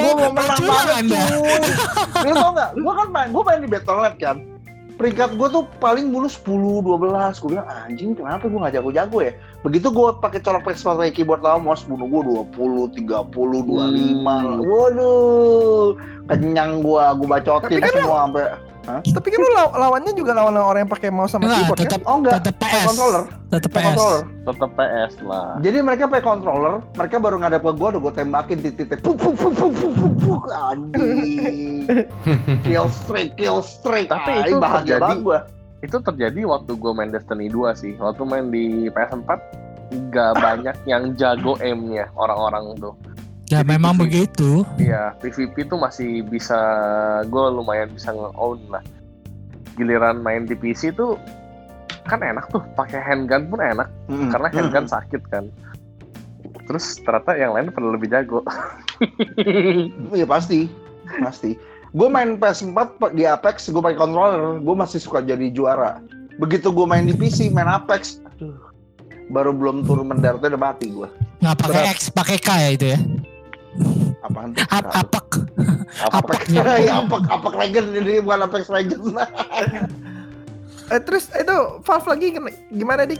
gue 0.00 0.12
mau 0.16 0.32
menang 0.32 0.60
banget 0.64 0.94
Anda. 0.96 1.20
cuy. 1.28 1.60
Lu 2.24 2.32
tau 2.32 2.50
gak? 2.56 2.70
Gue 2.72 2.92
kan 2.96 3.08
main, 3.12 3.28
gue 3.28 3.42
main 3.44 3.60
di 3.60 3.68
Battle.net 3.68 4.16
kan. 4.16 4.36
Peringkat 4.96 5.36
gue 5.36 5.48
tuh 5.52 5.68
paling 5.76 6.08
mulu 6.08 6.24
10, 6.24 6.40
12. 6.40 7.36
Gue 7.36 7.50
bilang 7.52 7.68
anjing 7.68 8.16
kenapa 8.16 8.48
gue 8.48 8.56
gak 8.64 8.74
jago-jago 8.80 9.18
ya? 9.20 9.32
Begitu 9.60 9.92
gue 9.92 10.08
pakai 10.16 10.40
colok 10.40 10.72
PS4 10.72 11.04
pakai 11.04 11.12
keyboard 11.12 11.44
sama 11.44 11.60
mouse, 11.60 11.84
bunuh 11.84 12.08
gue 12.08 12.20
20, 12.56 13.04
30, 13.04 13.28
25. 13.28 14.24
Hmm. 14.24 14.64
Waduh, 14.64 16.00
kenyang 16.32 16.80
gue, 16.80 17.04
gue 17.20 17.28
bacotin 17.28 17.68
Tapi 17.76 17.84
kan 17.84 17.92
semua 17.92 18.18
sampai. 18.24 18.44
Tapi 18.84 19.26
kan 19.26 19.38
lu 19.38 19.50
law- 19.50 19.72
lawannya 19.72 20.12
juga 20.12 20.32
lawan 20.32 20.54
orang 20.54 20.80
yang 20.82 20.92
pakai 20.92 21.08
mouse 21.08 21.30
sama 21.30 21.44
Enggak, 21.44 21.58
keyboard 21.58 21.78
kan? 21.78 21.84
tetap 21.86 22.00
Oh 22.04 22.16
enggak, 22.16 22.32
tetap 22.38 22.54
pakai 22.56 22.74
PS. 22.74 22.86
controller, 22.86 23.22
Tetap 23.46 23.70
pakai 23.70 23.80
PS. 23.80 23.88
controller. 23.90 24.22
Tetap 24.44 24.70
PS 24.70 25.12
lah. 25.22 25.48
Jadi 25.58 25.78
mereka 25.80 26.02
pakai 26.06 26.24
controller, 26.24 26.74
mereka 26.92 27.14
baru 27.18 27.36
ngadep 27.38 27.60
ke 27.60 27.72
gue, 27.72 27.88
udah 27.88 28.00
gue 28.00 28.12
tembakin 28.14 28.56
titik-titik, 28.58 28.98
puk 29.00 29.16
puk 29.16 29.34
puk 29.34 29.52
puk 29.54 29.72
puk 29.72 29.92
puk 29.94 30.14
puk, 30.18 30.42
anjing, 30.52 31.88
kill 32.66 32.86
streak, 32.90 33.32
kill 33.34 33.58
streak, 33.60 34.06
Tapi 34.06 34.30
Ah, 34.30 34.44
itu 34.44 34.56
bahagia 34.56 34.84
terjadi- 34.90 35.02
banget 35.02 35.18
gue. 35.22 35.38
Itu 35.82 35.96
terjadi 36.00 36.40
waktu 36.44 36.72
gue 36.74 36.92
main 36.92 37.08
Destiny 37.08 37.46
2 37.46 37.72
sih. 37.74 37.92
Waktu 37.94 38.22
main 38.22 38.48
di 38.48 38.88
PS4 38.88 39.28
nggak 39.92 40.32
banyak 40.34 40.76
yang 40.84 41.12
jago 41.14 41.54
aimnya 41.58 42.08
orang-orang 42.14 42.72
tuh. 42.74 42.96
Ya 43.46 43.60
Jadi 43.60 43.70
memang 43.70 43.94
PC. 43.94 44.00
begitu. 44.00 44.50
Iya, 44.76 45.12
PvP 45.18 45.68
tuh 45.68 45.76
masih 45.76 46.24
bisa 46.24 46.56
gue 47.24 47.44
lumayan 47.50 47.92
bisa 47.92 48.08
nge-own 48.08 48.60
lah. 48.68 48.80
Giliran 49.74 50.18
main 50.18 50.44
di 50.44 50.54
PC 50.54 50.92
tuh 50.92 51.20
kan 52.04 52.20
enak 52.20 52.48
tuh, 52.48 52.60
pakai 52.72 53.00
handgun 53.00 53.48
pun 53.48 53.58
enak 53.58 53.88
karena 54.28 54.48
handgun 54.50 54.84
Mm-mm. 54.84 54.92
sakit 54.92 55.22
kan. 55.28 55.44
Terus 56.64 56.96
ternyata 56.98 57.32
yang 57.34 57.52
lain 57.52 57.68
perlu 57.68 57.92
lebih 57.92 58.08
jago. 58.08 58.40
Iya 60.10 60.24
pasti, 60.24 60.70
pasti. 61.18 61.58
Gue 61.90 62.06
main 62.06 62.34
PS4 62.34 62.74
pa- 62.96 63.10
di 63.10 63.22
Apex, 63.22 63.68
gue 63.68 63.78
pakai 63.78 63.98
controller, 63.98 64.58
gue 64.58 64.74
masih 64.74 64.98
suka 64.98 65.18
jadi 65.18 65.50
juara. 65.50 65.98
Begitu 66.36 66.70
gue 66.70 66.86
main 66.86 67.02
di 67.02 67.12
PC, 67.12 67.50
main 67.50 67.66
Apex, 67.66 68.22
aduh, 68.24 68.54
baru 69.28 69.50
belum 69.50 69.82
turun 69.82 70.06
mendaratnya 70.08 70.54
udah 70.54 70.62
mati 70.62 70.88
gue. 70.88 71.06
Nggak 71.38 71.56
pakai. 71.58 71.82
X, 71.92 71.98
pakai 72.08 72.38
K 72.38 72.48
ya 72.56 72.70
itu 72.70 72.86
ya. 72.88 72.98
Apaan? 74.24 74.56
Ap 74.72 74.88
apek. 74.88 75.26
Apex, 75.94 76.40
ya 76.50 76.62
Apex, 77.00 77.22
Apex 77.30 77.52
Legend 77.60 77.88
ini 77.94 78.12
bukan 78.24 78.40
Apex 78.46 78.64
Legend. 78.72 79.02
Eh, 80.92 81.00
terus 81.00 81.32
itu 81.32 81.56
Valve 81.80 82.08
lagi 82.12 82.26
gimana 82.68 83.08
dik? 83.08 83.16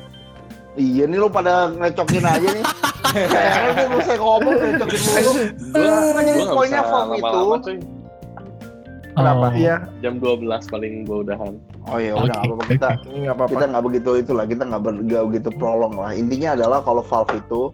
Iya 0.76 1.08
nih 1.08 1.16
lu 1.16 1.32
pada 1.32 1.72
ngecokin 1.72 2.20
aja 2.20 2.44
nih. 2.44 2.64
Kayaknya 3.08 3.70
gue 3.72 3.86
mau 3.88 4.00
saya 4.04 4.18
ngomong 4.20 4.54
ngecokin 4.60 5.00
mulu. 5.00 5.32
Gue 5.72 6.44
poinnya 6.52 6.82
form 6.84 7.16
itu. 7.16 7.40
Kenapa? 9.16 9.46
Oh. 9.48 9.52
Iya, 9.56 9.76
Jam 10.04 10.20
12 10.20 10.44
paling 10.68 11.08
gue 11.08 11.18
udahan. 11.24 11.56
Oh 11.88 11.96
ya 11.96 12.12
udah 12.20 12.36
apa-apa 12.36 12.64
kita 12.68 12.88
nggak 13.00 13.32
apa-apa. 13.32 13.52
kita 13.56 13.64
nggak 13.72 13.84
begitu 13.88 14.10
itulah 14.20 14.44
kita 14.44 14.62
nggak 14.68 14.82
begitu 15.32 15.48
prolong 15.56 15.94
lah. 15.96 16.12
Intinya 16.12 16.52
adalah 16.52 16.84
kalau 16.84 17.00
Valve 17.00 17.32
itu 17.40 17.72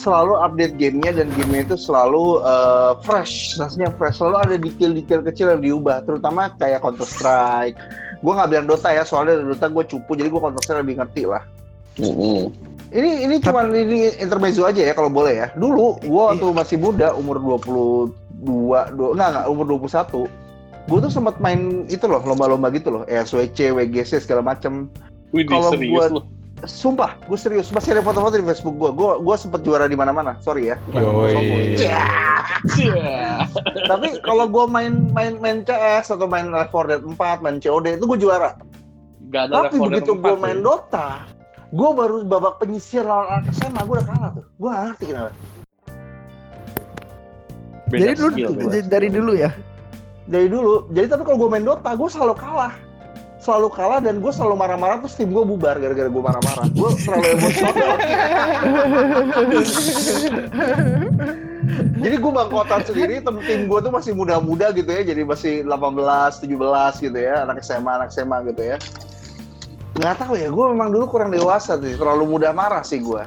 selalu 0.00 0.40
update 0.40 0.74
gamenya 0.80 1.20
dan 1.20 1.28
gamenya 1.36 1.68
itu 1.68 1.76
selalu 1.76 2.40
eh, 2.40 2.92
fresh, 3.04 3.60
rasanya 3.60 3.92
fresh. 4.00 4.16
Selalu 4.16 4.36
ada 4.40 4.54
detail-detail 4.56 5.20
kecil 5.28 5.46
yang 5.52 5.60
diubah, 5.60 6.02
terutama 6.08 6.48
kayak 6.56 6.80
Counter 6.80 7.04
Strike. 7.04 7.76
Gue 8.24 8.32
nggak 8.32 8.48
bilang 8.48 8.66
Dota 8.68 8.88
ya, 8.92 9.04
soalnya 9.04 9.40
Dota 9.44 9.68
gue 9.68 9.84
cupu, 9.84 10.16
jadi 10.16 10.32
gue 10.32 10.40
Counter 10.40 10.62
Strike 10.64 10.80
lebih 10.80 10.96
ngerti 11.04 11.22
lah. 11.28 11.44
Ini 12.90 13.10
ini 13.22 13.38
cuma 13.38 13.62
ini 13.70 14.10
intermezzo 14.18 14.66
aja 14.66 14.82
ya 14.82 14.92
kalau 14.96 15.06
boleh 15.06 15.46
ya. 15.46 15.48
Dulu 15.54 16.02
gua 16.10 16.34
waktu 16.34 16.46
masih 16.50 16.76
muda 16.82 17.14
umur 17.14 17.38
22 17.38 18.10
dua, 18.42 18.90
enggak 18.90 19.28
enggak 19.30 19.46
umur 19.46 19.64
21. 19.78 20.26
Gua 20.90 20.98
tuh 20.98 21.12
sempat 21.12 21.38
main 21.38 21.86
itu 21.86 22.02
loh, 22.10 22.18
lomba-lomba 22.24 22.66
gitu 22.74 22.90
loh, 22.90 23.02
ESWC, 23.06 23.78
WGC 23.78 24.26
segala 24.26 24.42
macem. 24.42 24.90
Wih, 25.30 25.46
Kalau 25.46 25.70
lu. 25.70 26.39
Sumpah, 26.68 27.16
gue 27.24 27.38
serius. 27.40 27.72
Masih 27.72 27.96
ada 27.96 28.02
foto-foto 28.04 28.36
di 28.36 28.44
Facebook 28.44 28.76
gua. 28.76 28.90
Gua 28.92 29.12
gua 29.16 29.36
sempat 29.40 29.64
juara 29.64 29.88
di 29.88 29.96
mana-mana. 29.96 30.36
Sorry 30.44 30.72
ya. 30.72 30.76
Bukan 30.88 31.00
Yoi. 31.00 31.32
sombong. 31.32 31.60
Ya. 31.80 32.04
Tapi 33.90 34.20
kalau 34.20 34.44
gua 34.44 34.68
main 34.68 35.08
main 35.12 35.40
main 35.40 35.64
CS 35.64 36.12
atau 36.12 36.28
main 36.28 36.52
Left 36.52 36.72
4 36.72 36.90
Dead 36.90 37.02
4, 37.04 37.44
main 37.44 37.56
COD 37.56 37.86
itu 37.96 38.04
gua 38.04 38.18
juara. 38.20 38.50
Gak 39.30 39.46
ada 39.46 39.70
Tapi 39.70 39.76
begitu 39.78 40.18
gue 40.18 40.34
main 40.34 40.58
Dota, 40.58 41.22
gue 41.70 41.90
baru 41.94 42.26
babak 42.26 42.58
penyisir 42.58 43.06
lawan 43.06 43.38
anak 43.38 43.54
SMA, 43.54 43.78
gue 43.86 43.94
udah 44.02 44.06
kalah 44.10 44.30
tuh. 44.34 44.44
Gue 44.58 44.68
gak 44.74 44.82
ngerti 44.90 45.04
kenapa. 45.06 45.30
Beda 47.90 48.02
Jadi 48.02 48.14
dulu 48.18 48.34
dari 48.90 49.08
dulu 49.08 49.32
ya. 49.38 49.50
Dari 50.30 50.46
dulu, 50.46 50.86
jadi 50.94 51.06
tapi 51.10 51.22
kalau 51.26 51.38
gue 51.46 51.50
main 51.50 51.62
Dota, 51.62 51.90
gue 51.94 52.08
selalu 52.10 52.34
kalah. 52.38 52.74
Selalu 53.40 53.72
kalah 53.72 54.04
dan 54.04 54.20
gue 54.20 54.28
selalu 54.28 54.52
marah-marah 54.52 55.00
terus 55.00 55.16
tim 55.16 55.32
gue 55.32 55.40
bubar 55.40 55.80
gara-gara 55.80 56.12
gue 56.12 56.22
marah-marah. 56.22 56.68
Gue 56.76 56.92
terlalu 57.00 57.40
emosional. 57.40 57.96
jadi 62.00 62.16
gue 62.16 62.32
bangkotan 62.32 62.80
sendiri, 62.84 63.20
tem 63.24 63.36
tim 63.44 63.68
gue 63.68 63.80
tuh 63.80 63.90
masih 63.92 64.14
muda-muda 64.16 64.72
gitu 64.72 64.92
ya, 64.92 65.02
jadi 65.04 65.24
masih 65.24 65.64
18, 65.64 66.40
17 66.44 67.04
gitu 67.04 67.18
ya, 67.18 67.42
anak 67.48 67.64
SMA, 67.64 67.92
anak 67.92 68.12
SMA 68.12 68.42
gitu 68.52 68.60
ya. 68.60 68.76
Nggak 69.96 70.18
tahu 70.20 70.36
ya, 70.36 70.48
gue 70.48 70.64
memang 70.72 70.92
dulu 70.92 71.08
kurang 71.08 71.30
dewasa 71.32 71.80
sih, 71.80 71.96
terlalu 71.96 72.26
mudah 72.28 72.52
marah 72.56 72.84
sih 72.84 73.00
gue. 73.00 73.24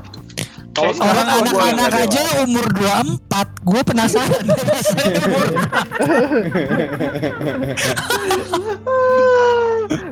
Kalau 0.74 0.90
sekarang 0.90 1.46
anak-anak 1.46 1.94
aja 2.02 2.50
umur 2.50 2.66
24, 2.74 3.22
gue 3.62 3.82
penasaran. 3.86 4.42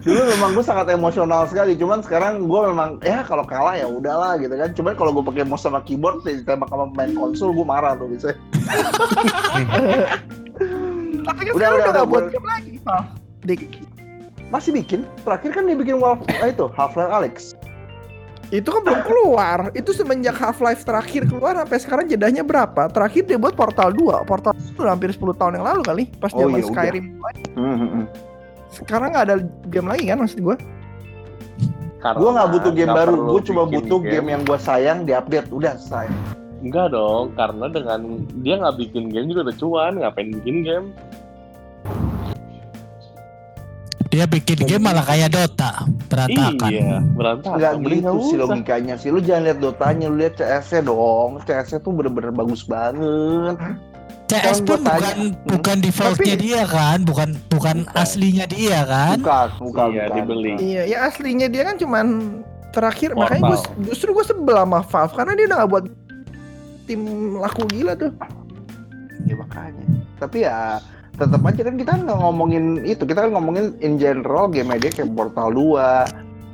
dulu 0.01 0.21
memang 0.33 0.49
gue 0.57 0.65
sangat 0.65 0.89
emosional 0.89 1.45
sekali 1.45 1.77
cuman 1.77 2.01
sekarang 2.01 2.49
gue 2.49 2.61
memang 2.73 2.97
ya 3.05 3.21
kalau 3.21 3.45
kalah 3.45 3.77
ya 3.77 3.85
udahlah 3.85 4.33
gitu 4.41 4.53
kan 4.57 4.73
cuman 4.73 4.93
kalau 4.97 5.11
gue 5.13 5.23
pakai 5.23 5.45
mouse 5.45 5.61
sama 5.61 5.81
keyboard 5.85 6.25
ditembak 6.25 6.69
sama 6.73 6.89
main 6.97 7.13
konsol 7.13 7.53
gue 7.53 7.65
marah 7.65 7.93
tuh 7.93 8.09
bisa 8.09 8.33
Tapi 11.21 11.41
kan 11.45 11.53
Udah, 11.53 11.69
sekarang 11.69 11.77
udah, 11.77 11.93
udah 11.93 12.05
buat 12.09 12.23
game 12.33 12.47
lagi. 12.49 12.71
Dik. 13.41 13.61
masih 14.49 14.71
bikin 14.75 15.05
terakhir 15.23 15.49
kan 15.53 15.63
dia 15.69 15.77
bikin 15.77 15.97
Wolf 16.01 16.21
ah, 16.41 16.49
itu 16.49 16.65
Half 16.73 16.97
Life 16.97 17.13
Alex 17.13 17.35
Itu 18.51 18.67
kan 18.67 18.83
belum 18.83 19.01
keluar. 19.07 19.71
Itu 19.71 19.95
semenjak 19.95 20.35
Half-Life 20.35 20.83
terakhir 20.83 21.23
keluar 21.23 21.55
sampai 21.55 21.77
sekarang 21.79 22.11
jedahnya 22.11 22.43
berapa? 22.43 22.91
Terakhir 22.91 23.23
dia 23.23 23.39
buat 23.39 23.55
Portal 23.55 23.95
2. 23.95 24.27
Portal 24.27 24.51
itu 24.59 24.75
hampir 24.83 25.15
10 25.15 25.23
tahun 25.39 25.55
yang 25.55 25.65
lalu 25.71 25.81
kali 25.87 26.03
pas 26.19 26.35
Oh, 26.35 26.43
zaman 26.51 26.59
iya. 26.59 26.67
Skyrim. 26.67 27.05
Sekarang 28.71 29.11
nggak 29.11 29.25
ada 29.27 29.35
game 29.67 29.87
lagi 29.91 30.07
kan 30.07 30.17
maksud 30.23 30.39
gue? 30.39 30.57
Gue 32.01 32.29
nggak 32.33 32.49
butuh 32.49 32.71
game 32.73 32.89
nggak 32.89 32.99
baru 33.05 33.13
gue 33.29 33.41
cuma 33.45 33.63
butuh 33.69 33.99
game. 34.01 34.27
yang 34.31 34.41
gue 34.41 34.57
sayang 34.57 35.05
diupdate 35.05 35.53
udah 35.53 35.77
selesai 35.77 36.09
Enggak 36.61 36.93
dong, 36.93 37.33
karena 37.33 37.65
dengan 37.73 38.21
dia 38.45 38.61
nggak 38.61 38.77
bikin 38.77 39.09
game 39.09 39.33
juga 39.33 39.49
udah 39.49 39.57
cuan, 39.57 39.93
ngapain 39.97 40.29
bikin 40.29 40.57
game? 40.61 40.87
Dia 44.13 44.29
bikin 44.29 44.69
game 44.69 44.83
malah 44.85 45.01
kayak 45.07 45.33
Dota, 45.33 45.87
berantakan. 46.05 46.69
Iya, 46.69 47.01
berantakan. 47.17 47.57
nggak 47.57 47.73
Mending 47.81 48.03
gitu 48.05 48.19
sih 48.29 48.37
logikanya 48.37 48.95
sih 48.99 49.09
lu 49.09 49.19
jangan 49.25 49.41
lihat 49.49 49.57
Dotanya 49.57 50.05
lu 50.11 50.21
lihat 50.21 50.35
CS-nya 50.37 50.81
dong 50.85 51.41
CS-nya 51.47 51.79
tuh 51.81 51.91
bener-bener 51.97 52.29
bagus 52.35 52.61
banget 52.67 53.57
CS 54.31 54.59
pun 54.61 54.79
gua 54.79 54.87
tanya, 54.87 54.95
bukan 54.95 55.17
hmm. 55.19 55.51
bukan 55.51 55.77
defaultnya 55.79 56.35
Tapi- 56.35 56.43
dia 56.43 56.61
kan, 56.63 56.97
bukan 57.03 57.29
bukan 57.47 57.75
Bukan. 57.83 57.95
aslinya 57.97 58.45
dia 58.47 58.79
kan. 58.83 59.17
bukan 59.19 59.47
bukan 59.59 59.87
Iya, 59.87 60.03
bukan, 60.03 60.15
dibeli. 60.15 60.51
bukan. 60.51 60.63
Iya, 60.63 60.81
ya 60.87 60.97
aslinya 61.05 61.47
dia 61.47 61.63
kan 61.67 61.75
cuman 61.75 62.05
terakhir 62.71 63.09
Portal. 63.11 63.21
makanya 63.27 63.41
gue 63.45 63.59
justru 63.85 64.09
gue 64.11 64.23
sebel 64.23 64.55
sama 64.55 64.79
Valve 64.81 65.13
karena 65.13 65.33
dia 65.35 65.45
udah 65.45 65.57
gak 65.59 65.69
buat 65.69 65.85
tim 66.87 67.01
laku 67.35 67.63
gila 67.67 67.93
tuh. 67.93 68.11
ya 69.21 69.35
makanya 69.37 69.85
tapi 70.17 70.37
ya 70.41 70.81
tetap 71.13 71.45
aja 71.45 71.61
kan 71.61 71.75
kita 71.77 71.93
nggak 71.93 72.17
ngomongin 72.17 72.81
itu 72.81 73.05
kita 73.05 73.21
kan 73.21 73.31
ngomongin 73.37 73.77
in 73.77 74.01
general 74.01 74.49
game 74.49 74.73
dia 74.73 74.89
kayak 74.89 75.13
Portal 75.13 75.53
2 75.53 76.09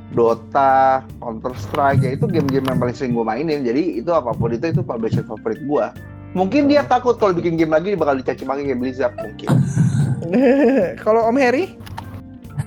Dota, 0.08 1.00
Counter 1.20 1.52
Strike 1.56 2.00
ya 2.00 2.12
itu 2.12 2.24
game-game 2.24 2.64
yang 2.64 2.76
paling 2.76 2.92
sering 2.92 3.12
gue 3.12 3.24
mainin 3.24 3.60
jadi 3.60 4.00
itu 4.00 4.08
apa 4.08 4.32
pun 4.32 4.52
itu 4.52 4.68
itu 4.68 4.80
publisher 4.80 5.24
favorit 5.24 5.60
gue 5.60 5.86
mungkin 6.30 6.66
dia 6.66 6.82
takut 6.82 7.16
kalau 7.16 7.32
bikin 7.32 7.54
game 7.54 7.70
lagi 7.70 7.92
dia 7.92 7.98
bakal 7.98 8.14
dicaci 8.14 8.42
maki 8.42 8.64
kayak 8.64 8.78
Blizzard 8.78 9.14
mungkin 9.14 9.48
Kalau 10.98 11.24
Om 11.24 11.38
Harry, 11.38 11.72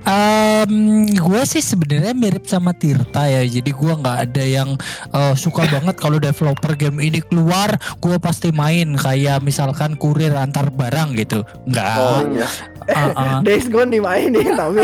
Em, 0.02 0.72
gue 1.06 1.42
sih 1.44 1.62
sebenarnya 1.62 2.10
mirip 2.10 2.42
sama 2.42 2.74
Tirta 2.74 3.22
ya. 3.22 3.38
Jadi 3.40 3.70
gue 3.70 3.92
nggak 3.92 4.18
ada 4.20 4.42
yang 4.42 4.74
eh, 5.08 5.34
suka 5.36 5.62
banget 5.70 5.94
kalau 5.94 6.18
developer 6.18 6.74
game 6.74 6.98
ini 6.98 7.22
keluar, 7.22 7.70
gue 7.96 8.16
pasti 8.18 8.50
main 8.50 8.98
kayak 8.98 9.38
misalkan 9.40 9.94
kurir 9.94 10.34
antar 10.34 10.74
barang 10.74 11.14
gitu. 11.14 11.46
Nggak. 11.64 11.94
oh 11.94 12.20
iya 12.28 12.48
Ah, 12.90 13.14
ah. 13.14 13.38
Days 13.46 13.70
Gone 13.70 13.94
dimainin 13.94 14.58
tapi 14.58 14.82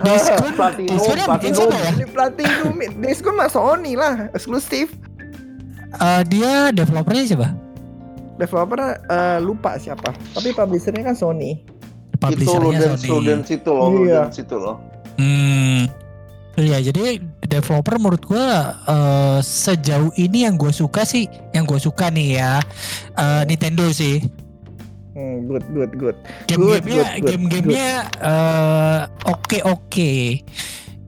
Days 0.00 0.26
Gone- 0.32 0.56
Platinum, 0.56 0.88
Days 0.88 1.04
Gone 1.04 1.28
Platinum. 1.28 1.68
ya? 1.68 1.92
di 1.92 2.06
Platinum 2.08 2.72
Days 2.96 3.20
Gone 3.20 3.36
mah 3.36 3.50
Sony 3.52 3.92
lah 3.92 4.32
eksklusif. 4.32 4.96
Eh, 5.88 6.22
dia 6.28 6.68
developernya 6.68 7.24
siapa? 7.24 7.48
Developer 8.36 8.80
eh, 9.08 9.38
lupa 9.40 9.80
siapa, 9.80 10.12
tapi 10.36 10.52
publishernya 10.52 11.12
kan 11.12 11.16
Sony. 11.16 11.58
itu 12.18 12.18
Publishernya 12.18 12.78
Ludens 12.82 13.00
Sony. 13.00 13.10
Ludens 13.14 13.48
itu 13.48 13.70
loh 13.70 13.86
Iya. 13.88 13.98
Ludens 14.26 14.36
itu 14.42 14.56
loh 14.58 14.76
Hmm. 15.18 15.90
Iya, 16.58 16.90
jadi 16.90 17.22
developer 17.42 17.94
menurut 17.98 18.22
gua 18.26 18.46
eh, 18.86 19.38
sejauh 19.42 20.10
ini 20.14 20.46
yang 20.46 20.54
gue 20.54 20.70
suka 20.70 21.02
sih, 21.02 21.26
yang 21.50 21.66
gue 21.66 21.78
suka 21.78 22.10
nih 22.10 22.38
ya 22.38 22.58
eh, 23.14 23.42
Nintendo 23.46 23.86
sih. 23.90 24.22
Hmm, 25.14 25.50
good, 25.50 25.66
good, 25.74 25.92
good. 25.98 26.16
Game-gamenya, 26.46 26.78
Good, 26.86 26.86
good, 26.86 27.06
good, 27.18 27.26
game-gamenya 27.26 27.90
eh, 28.22 29.00
oke-oke. 29.26 30.14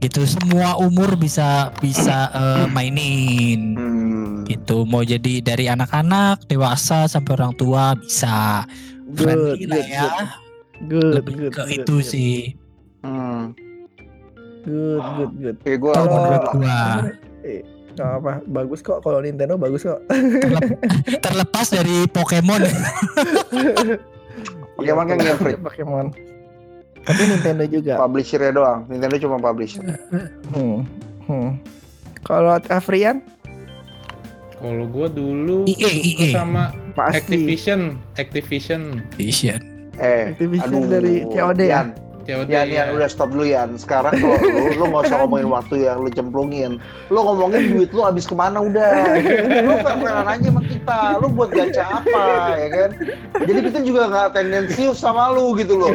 Gitu, 0.00 0.24
semua 0.24 0.80
umur 0.80 1.12
bisa 1.12 1.68
bisa 1.76 2.32
eh, 2.32 2.64
mainin. 2.72 3.76
hmm. 3.76 4.48
Gitu, 4.48 4.88
mau 4.88 5.04
jadi 5.04 5.44
dari 5.44 5.68
anak-anak, 5.68 6.48
dewasa 6.48 7.04
sampai 7.04 7.36
orang 7.36 7.52
tua 7.54 7.92
bisa. 8.00 8.64
Good, 9.12 9.20
Friendly 9.20 9.64
lah 9.68 9.76
good, 9.76 9.92
ya. 9.92 10.08
Good, 10.88 11.12
Lebih 11.20 11.34
good, 11.36 11.52
ke 11.52 11.60
good, 11.60 11.76
itu 11.76 11.96
good. 12.00 12.08
sih. 12.08 12.36
Hmm. 13.04 13.52
Good, 14.64 15.04
good, 15.04 15.32
good. 15.36 15.56
Kayak 15.68 15.78
gue 15.84 15.92
Kalau 15.92 16.12
menurut 16.16 16.44
gua. 16.56 16.80
Eh, 17.44 17.60
nggak 17.96 18.10
apa, 18.24 18.32
bagus 18.48 18.80
kok 18.80 19.04
kalau 19.04 19.20
Nintendo 19.20 19.60
bagus 19.60 19.84
kok. 19.84 20.00
Terlepas 21.24 21.66
dari 21.68 22.08
Pokemon. 22.08 22.64
Pokemon 24.80 25.04
kan 25.12 25.16
game 25.20 25.36
free. 25.36 25.60
Pokemon. 25.60 26.29
Tapi 27.00 27.22
Nintendo 27.26 27.64
juga. 27.64 27.96
publishernya 27.98 28.52
doang 28.52 28.80
Nintendo 28.86 29.16
cuma 29.18 29.36
publisher 29.38 29.82
Hmm. 30.50 30.84
Hmm. 31.24 31.50
Kalau 32.20 32.58
Afrian 32.68 33.24
Kalau 34.54 34.84
gua 34.86 35.08
dulu 35.08 35.64
EA, 35.64 35.88
EA. 35.88 36.36
sama 36.36 36.68
pasti 36.92 37.32
Activision, 37.32 37.96
Activision, 38.14 38.82
Vision. 39.14 39.56
eh 39.96 40.36
Activision 40.36 40.84
dari 40.84 41.24
COD 41.24 41.60
ya? 41.64 41.88
Yan, 42.28 42.46
ya. 42.48 42.62
Yan, 42.68 42.86
udah 42.98 43.08
stop 43.08 43.32
dulu 43.32 43.48
Yan. 43.48 43.80
Sekarang 43.80 44.12
kalau 44.16 44.36
lu, 44.36 44.76
lu 44.76 44.84
gak 44.92 45.08
usah 45.08 45.16
ngomongin 45.24 45.48
waktu 45.48 45.74
yang 45.88 46.04
lu 46.04 46.10
cemplungin. 46.12 46.76
Lu 47.08 47.18
ngomongin 47.24 47.72
duit 47.72 47.90
lu 47.94 48.02
habis 48.04 48.28
ke 48.28 48.34
mana 48.36 48.60
udah. 48.60 49.20
Lu 49.64 49.72
fair-fairan 49.80 50.26
aja 50.28 50.48
sama 50.52 50.62
kita. 50.64 51.00
Lu 51.20 51.26
buat 51.32 51.50
gacha 51.54 51.84
apa, 52.02 52.26
ya 52.60 52.68
kan? 52.68 52.90
Jadi 53.44 53.60
kita 53.72 53.78
juga 53.86 54.02
nggak 54.10 54.28
tendensius 54.36 54.98
sama 55.00 55.32
lu 55.32 55.56
gitu 55.56 55.80
loh. 55.80 55.92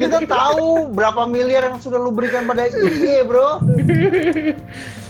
Kita 0.00 0.24
tahu 0.24 0.92
berapa 0.92 1.28
miliar 1.28 1.68
yang 1.68 1.78
sudah 1.82 2.00
lu 2.00 2.14
berikan 2.14 2.48
pada 2.48 2.68
IE, 2.72 3.24
bro. 3.26 3.60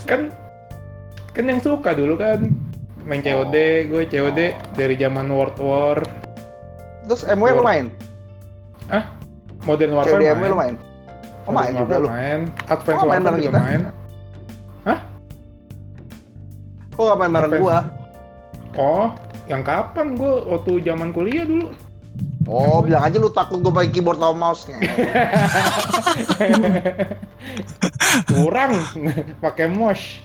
kan 0.07 0.31
kan 1.35 1.43
yang 1.43 1.59
suka 1.59 1.91
dulu 1.93 2.15
kan 2.17 2.49
main 3.07 3.23
COD, 3.23 3.87
gue 3.87 4.03
COD 4.07 4.39
dari 4.75 4.95
zaman 4.99 5.31
World 5.31 5.59
War, 5.63 5.99
Terus 7.07 7.23
MW 7.23 7.47
lu 7.55 7.63
main? 7.63 7.87
Modern 9.67 9.91
Warfare 9.99 10.23
COD 10.23 10.31
MW 10.39 10.55
main. 10.55 10.75
Oh 11.43 11.51
main 11.51 11.73
juga 11.75 11.95
lu? 11.99 12.07
Main, 12.07 12.39
Advance 12.71 12.99
Oh, 13.03 13.07
main 13.07 13.21
Warfare 13.21 13.39
juga 13.43 13.51
kita. 13.51 13.59
main. 13.59 13.81
Kok 16.97 17.03
gak 17.13 17.19
main 17.21 17.29
bareng 17.29 17.61
gua? 17.61 17.79
Oh, 18.73 19.13
yang 19.45 19.61
kapan 19.61 20.17
gue 20.17 20.33
waktu 20.49 20.81
zaman 20.81 21.13
kuliah 21.13 21.45
dulu? 21.45 21.69
Oh 22.47 22.79
bilang 22.79 23.03
aja 23.05 23.19
lu 23.19 23.29
takut 23.29 23.59
gua 23.59 23.83
pakai 23.83 23.91
keyboard 23.91 24.17
sama 24.17 24.49
mouse-nya 24.49 24.79
Kurang 28.31 28.71
pakai 29.43 29.67
mouse. 29.67 30.23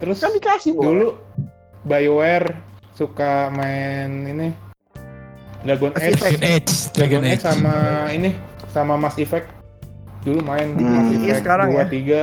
Terus 0.00 0.16
Kan 0.18 0.32
dikasih 0.32 0.72
dulu 0.74 1.20
BioWare 1.84 2.56
suka 2.96 3.52
main 3.52 4.26
ini 4.26 4.48
Dragon 5.60 5.90
Mass 5.90 6.02
Age. 6.02 6.16
Dragon 6.16 6.42
Age, 6.42 6.72
Dragon 6.90 7.22
Age 7.22 7.42
sama 7.42 7.74
ini 8.10 8.30
sama 8.68 8.94
Mass 8.94 9.16
Effect. 9.16 9.48
Dulu 10.20 10.40
main 10.40 10.68
Hmm. 10.70 10.84
Mass 10.86 11.08
Iya, 11.10 11.16
Effect 11.16 11.40
sekarang 11.40 11.68
2 11.68 11.76
ya. 11.76 11.84
3. 11.86 12.20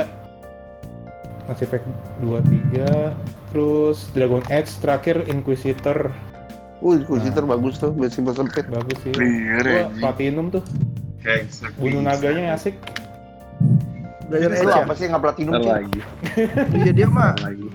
Mass 1.46 1.60
Effect 1.60 1.86
2 2.20 2.40
3 2.42 3.14
terus 3.48 3.98
Dragon 4.12 4.44
Age 4.48 4.72
terakhir 4.78 5.16
Inquisitor 5.26 6.12
Wih, 6.78 7.02
Inquisitor 7.02 7.42
Nah. 7.42 7.52
bagus 7.52 7.78
tuh, 7.78 7.90
biar 7.90 8.10
simpel 8.10 8.34
sempit 8.34 8.68
bagus 8.68 8.98
sih. 9.02 9.10
Iya, 9.12 9.58
Gua 9.58 9.82
platinum 10.00 10.52
tuh. 10.52 10.62
Bunuh 11.76 12.02
naganya 12.02 12.54
asik. 12.54 12.78
Dragon 14.28 14.52
Age 14.52 14.68
ya. 14.68 14.84
apa 14.84 14.94
sih 14.94 15.06
nggak 15.06 15.24
platinum 15.24 15.54
sih? 15.56 15.66
lagi, 15.66 16.00
Iya 16.76 16.92
dia 16.92 17.08
mah 17.08 17.32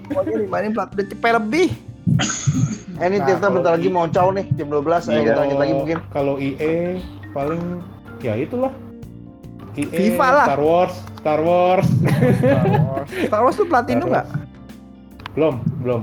pokoknya 0.07 0.37
dimainin 0.39 0.71
plat 0.71 0.91
udah 0.91 1.07
cepet 1.09 1.33
lebih. 1.35 1.69
Eh 2.93 3.07
ini 3.07 3.16
Nah, 3.16 3.26
Tirta 3.26 3.49
bentar 3.49 3.72
lagi 3.72 3.88
di- 3.88 3.95
mau 3.95 4.07
caw 4.07 4.28
nih, 4.30 4.47
jam 4.53 4.68
12 4.68 5.05
Ayo 5.05 5.12
Iya. 5.14 5.22
kita 5.24 5.38
lanjut 5.38 5.59
lagi 5.59 5.72
mungkin 5.74 5.99
Kalau 6.09 6.34
EA 6.36 6.74
paling 7.30 7.62
ya 8.20 8.34
itulah. 8.36 8.72
EA, 9.72 9.88
FIFA 9.88 10.26
lah. 10.30 10.47
Star 10.47 10.61
Wars, 10.61 10.95
Star 11.16 11.40
Wars. 11.40 11.86
Star 11.88 12.64
Wars. 12.68 13.09
Star 13.24 13.40
Wars 13.40 13.57
tuh 13.57 13.66
platinum 13.66 14.07
nggak? 14.07 14.26
Belum, 15.32 15.55
belum. 15.80 16.03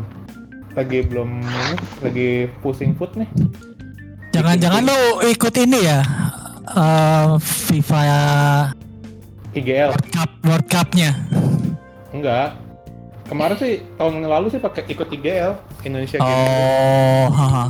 Lagi 0.73 0.99
belum 1.03 1.29
ini, 1.39 1.73
lagi 1.99 2.29
pusing 2.59 2.93
foot 2.93 3.13
nih. 3.13 3.29
Jangan-jangan 4.31 4.81
lu 4.83 4.99
ikut 5.23 5.53
ini 5.55 5.79
ya? 5.83 6.01
eh, 6.69 7.27
FIFA 7.37 8.01
IGL. 9.51 9.89
World 9.89 10.09
Cup 10.09 10.29
World 10.43 10.67
Cup-nya. 10.67 11.11
Enggak. 12.09 12.53
Kemarin 13.29 13.57
sih 13.61 13.85
tahun 14.01 14.25
lalu 14.25 14.49
sih 14.49 14.57
pakai 14.57 14.89
ikut 14.89 15.05
IGL 15.13 15.53
Indonesia 15.85 16.17
Game 16.17 16.25
Awards. 16.25 16.49
Oh, 16.49 17.27
haha. 17.29 17.65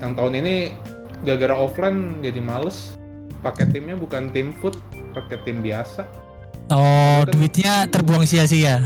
Yang 0.00 0.12
tahun 0.16 0.32
ini 0.40 0.72
gara-gara 1.28 1.54
offline 1.60 2.24
jadi 2.24 2.40
males. 2.40 2.96
Pakai 3.44 3.68
timnya 3.68 4.00
bukan 4.00 4.32
tim 4.32 4.56
foot, 4.64 4.80
pakai 5.12 5.44
tim 5.44 5.60
biasa. 5.60 6.08
Oh, 6.72 7.20
duitnya 7.28 7.84
terbuang 7.92 8.24
sia-sia. 8.24 8.80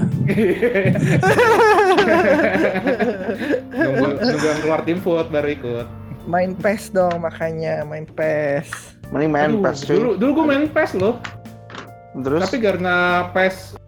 nunggu 3.75 4.07
nunggu 4.19 4.47
yang 4.47 4.59
keluar 4.59 4.81
tim 4.83 4.99
foot 4.99 5.31
baru 5.31 5.55
ikut. 5.55 5.87
Main 6.27 6.59
PES 6.59 6.97
dong 6.97 7.23
makanya 7.23 7.87
main 7.87 8.11
PES. 8.11 8.99
Mending 9.15 9.31
main 9.31 9.51
Aduh, 9.55 9.63
PES 9.71 9.79
cuy 9.87 9.95
dulu 10.01 10.11
dulu 10.19 10.31
gue 10.43 10.47
main 10.51 10.65
PES 10.67 10.99
loh. 10.99 11.23
Terus 12.19 12.43
Tapi 12.43 12.59
karena 12.59 13.29
PES 13.31 13.84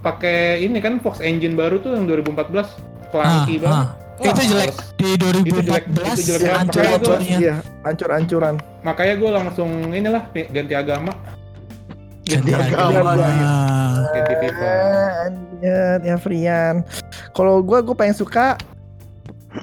pakai 0.00 0.38
ini 0.60 0.78
kan 0.78 0.98
Fox 0.98 1.18
Engine 1.18 1.52
baru 1.52 1.78
tuh 1.78 1.92
yang 1.92 2.06
2014 2.06 2.66
Ah, 3.08 3.10
clunky 3.10 3.56
banget. 3.58 3.74
ah. 3.74 3.88
Wah, 4.18 4.26
Itu 4.26 4.42
jelek 4.44 4.74
di 4.96 5.08
Itu 5.14 5.58
jelek, 5.62 5.84
2014 5.88 6.10
itu 6.12 6.22
jelek 6.26 6.40
banget. 6.40 6.58
hancur 6.58 6.74
Makanya 6.74 6.90
gua- 6.90 6.98
hancurnya. 6.98 7.36
Iya, 7.38 7.56
hancur-hancuran. 7.80 8.54
Makanya 8.82 9.14
gue 9.14 9.30
langsung 9.32 9.70
inilah 9.88 10.22
ganti 10.48 10.74
agama, 10.74 11.12
Ganti 12.24 12.50
agama. 12.52 12.98
agama. 13.08 13.28
ganti 14.10 14.34
FIFA. 14.36 14.66
Eh, 14.66 15.10
anjir, 15.22 15.98
ya 16.04 16.16
Frian. 16.16 16.76
Kalau 17.30 17.62
gua 17.62 17.78
gua 17.80 17.94
pengen 17.94 18.14
suka 18.14 18.58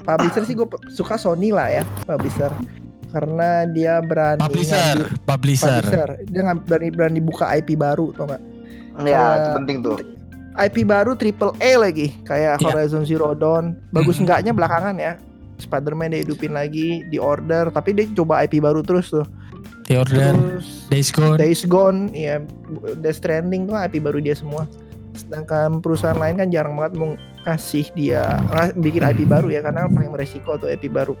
publisher 0.02 0.42
sih 0.42 0.52
gue 0.52 0.64
suka 0.88 1.14
Sony 1.14 1.50
lah 1.50 1.68
ya 1.70 1.84
publisher 2.02 2.50
karena 3.08 3.64
dia 3.66 4.00
berani 4.00 4.40
Publisher, 4.40 4.76
ngambil- 4.98 5.08
publisher. 5.22 5.80
publisher. 5.80 6.08
dia 6.26 6.40
nggak 6.42 6.58
berani 6.64 6.88
berani 6.90 7.20
buka 7.20 7.46
IP 7.54 7.76
baru 7.76 8.10
tuh 8.10 8.24
nggak 8.24 8.42
ya 9.04 9.14
Eh, 9.16 9.36
itu 9.38 9.48
penting 9.54 9.76
tuh 9.80 9.96
IP 10.58 10.82
baru 10.82 11.12
triple 11.12 11.52
A 11.56 11.72
lagi 11.78 12.16
kayak 12.22 12.58
Iya. 12.58 12.66
Horizon 12.66 13.02
Zero 13.02 13.32
Dawn. 13.32 13.76
Bagus 13.90 14.16
enggaknya 14.16 14.50
belakangan 14.50 14.96
ya. 14.96 15.20
Spider-Man 15.56 16.10
dia 16.10 16.20
hidupin 16.20 16.52
lagi 16.52 17.00
di 17.02 17.16
order 17.16 17.68
tapi 17.70 17.92
dia 17.92 18.04
coba 18.12 18.40
IP 18.40 18.58
baru 18.58 18.80
terus 18.80 19.08
tuh. 19.08 19.24
The 19.86 19.96
Order, 19.96 20.34
terus 20.34 20.66
Days 20.88 21.08
Gone. 21.08 21.38
Days 21.38 21.62
Gone 21.62 22.10
ya 22.10 22.42
Death 22.96 23.18
Stranding 23.18 23.64
tuh 23.64 23.78
IP 23.78 24.00
baru 24.00 24.18
dia 24.18 24.34
semua. 24.34 24.66
Sedangkan 25.12 25.78
perusahaan 25.78 26.14
lain 26.14 26.36
kan 26.36 26.48
jarang 26.50 26.74
banget 26.74 26.92
mau 26.94 27.14
ngasih 27.44 27.88
dia 27.94 28.20
ngas- 28.46 28.74
bikin 28.74 29.00
IP 29.00 29.24
baru 29.24 29.48
ya 29.48 29.62
karena 29.62 29.86
paling 29.86 30.10
beresiko 30.10 30.56
tuh 30.56 30.68
IP 30.68 30.88
baru. 30.88 31.14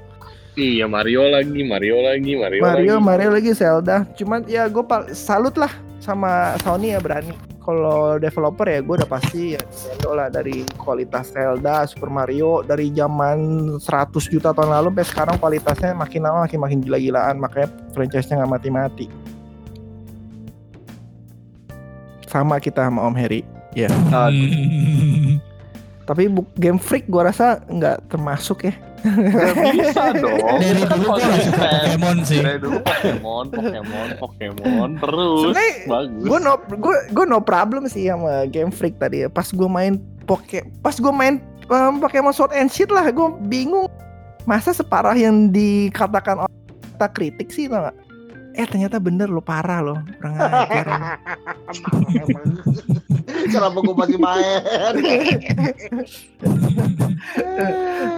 Iya 0.52 0.84
Mario 0.84 1.28
lagi, 1.28 1.60
Mario 1.62 2.00
lagi, 2.02 2.32
Mario, 2.34 2.60
Mario 2.60 2.94
lagi. 2.94 3.04
Mario 3.04 3.28
lagi 3.30 3.50
Zelda. 3.52 4.04
Cuman 4.12 4.44
ya 4.44 4.66
gue 4.66 4.82
salut 5.12 5.54
lah 5.54 5.70
sama 5.96 6.56
Sony 6.60 6.92
ya 6.92 6.98
berani 6.98 7.32
kalau 7.66 8.14
developer 8.16 8.62
ya 8.70 8.78
gue 8.78 8.94
udah 9.02 9.10
pasti 9.10 9.58
ya 9.58 9.60
Nintendo 9.60 10.10
lah 10.14 10.28
dari 10.30 10.62
kualitas 10.78 11.34
Zelda 11.34 11.82
Super 11.90 12.06
Mario 12.08 12.62
dari 12.62 12.94
zaman 12.94 13.38
100 13.82 13.82
juta 14.30 14.54
tahun 14.54 14.70
lalu 14.70 14.94
sampai 14.94 15.06
sekarang 15.10 15.36
kualitasnya 15.42 15.90
makin 15.92 16.22
lama 16.22 16.46
makin 16.46 16.62
makin 16.62 16.78
gila-gilaan 16.78 17.36
makanya 17.42 17.68
franchise-nya 17.90 18.38
nggak 18.40 18.52
mati-mati. 18.54 19.06
Sama 22.30 22.62
kita 22.62 22.86
sama 22.86 23.02
Om 23.02 23.16
Heri 23.18 23.42
Ah, 24.14 24.30
Hmm. 24.32 25.36
tapi 26.08 26.30
game 26.56 26.78
freak 26.78 27.10
gue 27.10 27.18
rasa 27.18 27.60
nggak 27.66 28.08
termasuk 28.08 28.70
ya 28.70 28.74
nggak 29.06 29.54
bisa 29.78 30.02
dong 30.22 30.58
Dari 30.58 30.82
kan 30.82 30.96
dulu 30.98 31.08
gue 31.14 31.24
gak 31.24 31.42
suka. 31.46 31.66
Pokemon 31.66 32.16
sih. 32.26 32.40
Dari 32.42 32.58
dulu 32.60 32.78
Pokemon, 32.82 33.44
Pokemon, 33.54 34.08
Pokemon 34.18 34.90
terus. 34.98 35.40
Sebenarnya 35.46 35.72
Bagus. 35.86 36.24
gue 36.26 36.38
no 36.42 36.52
gue 36.80 36.96
gue 37.14 37.24
no 37.26 37.38
problem 37.40 37.82
sih 37.86 38.10
sama 38.10 38.44
game 38.50 38.72
freak 38.74 38.98
tadi 38.98 39.24
ya. 39.24 39.28
Pas 39.30 39.48
gue 39.48 39.68
main 39.68 39.96
poke 40.26 40.60
pas 40.82 40.94
gue 40.94 41.12
main 41.14 41.38
um, 41.70 42.02
Pokemon 42.02 42.34
Sword 42.34 42.52
and 42.52 42.68
Shield 42.68 42.90
lah 42.90 43.06
gue 43.08 43.28
bingung 43.46 43.86
masa 44.46 44.70
separah 44.74 45.14
yang 45.14 45.50
dikatakan 45.50 46.46
orang 46.46 46.56
kita 46.96 47.08
kritik 47.12 47.48
sih 47.50 47.66
tau 47.66 47.90
gak? 47.90 47.96
Eh 48.56 48.64
ternyata 48.64 48.96
bener 48.96 49.28
lo 49.28 49.44
parah 49.44 49.84
lo 49.84 50.00
kurang 50.16 50.34
ajar. 50.40 50.86
kenapa 53.46 53.78
gue 53.78 53.94
masih 53.94 54.18
main 54.18 54.60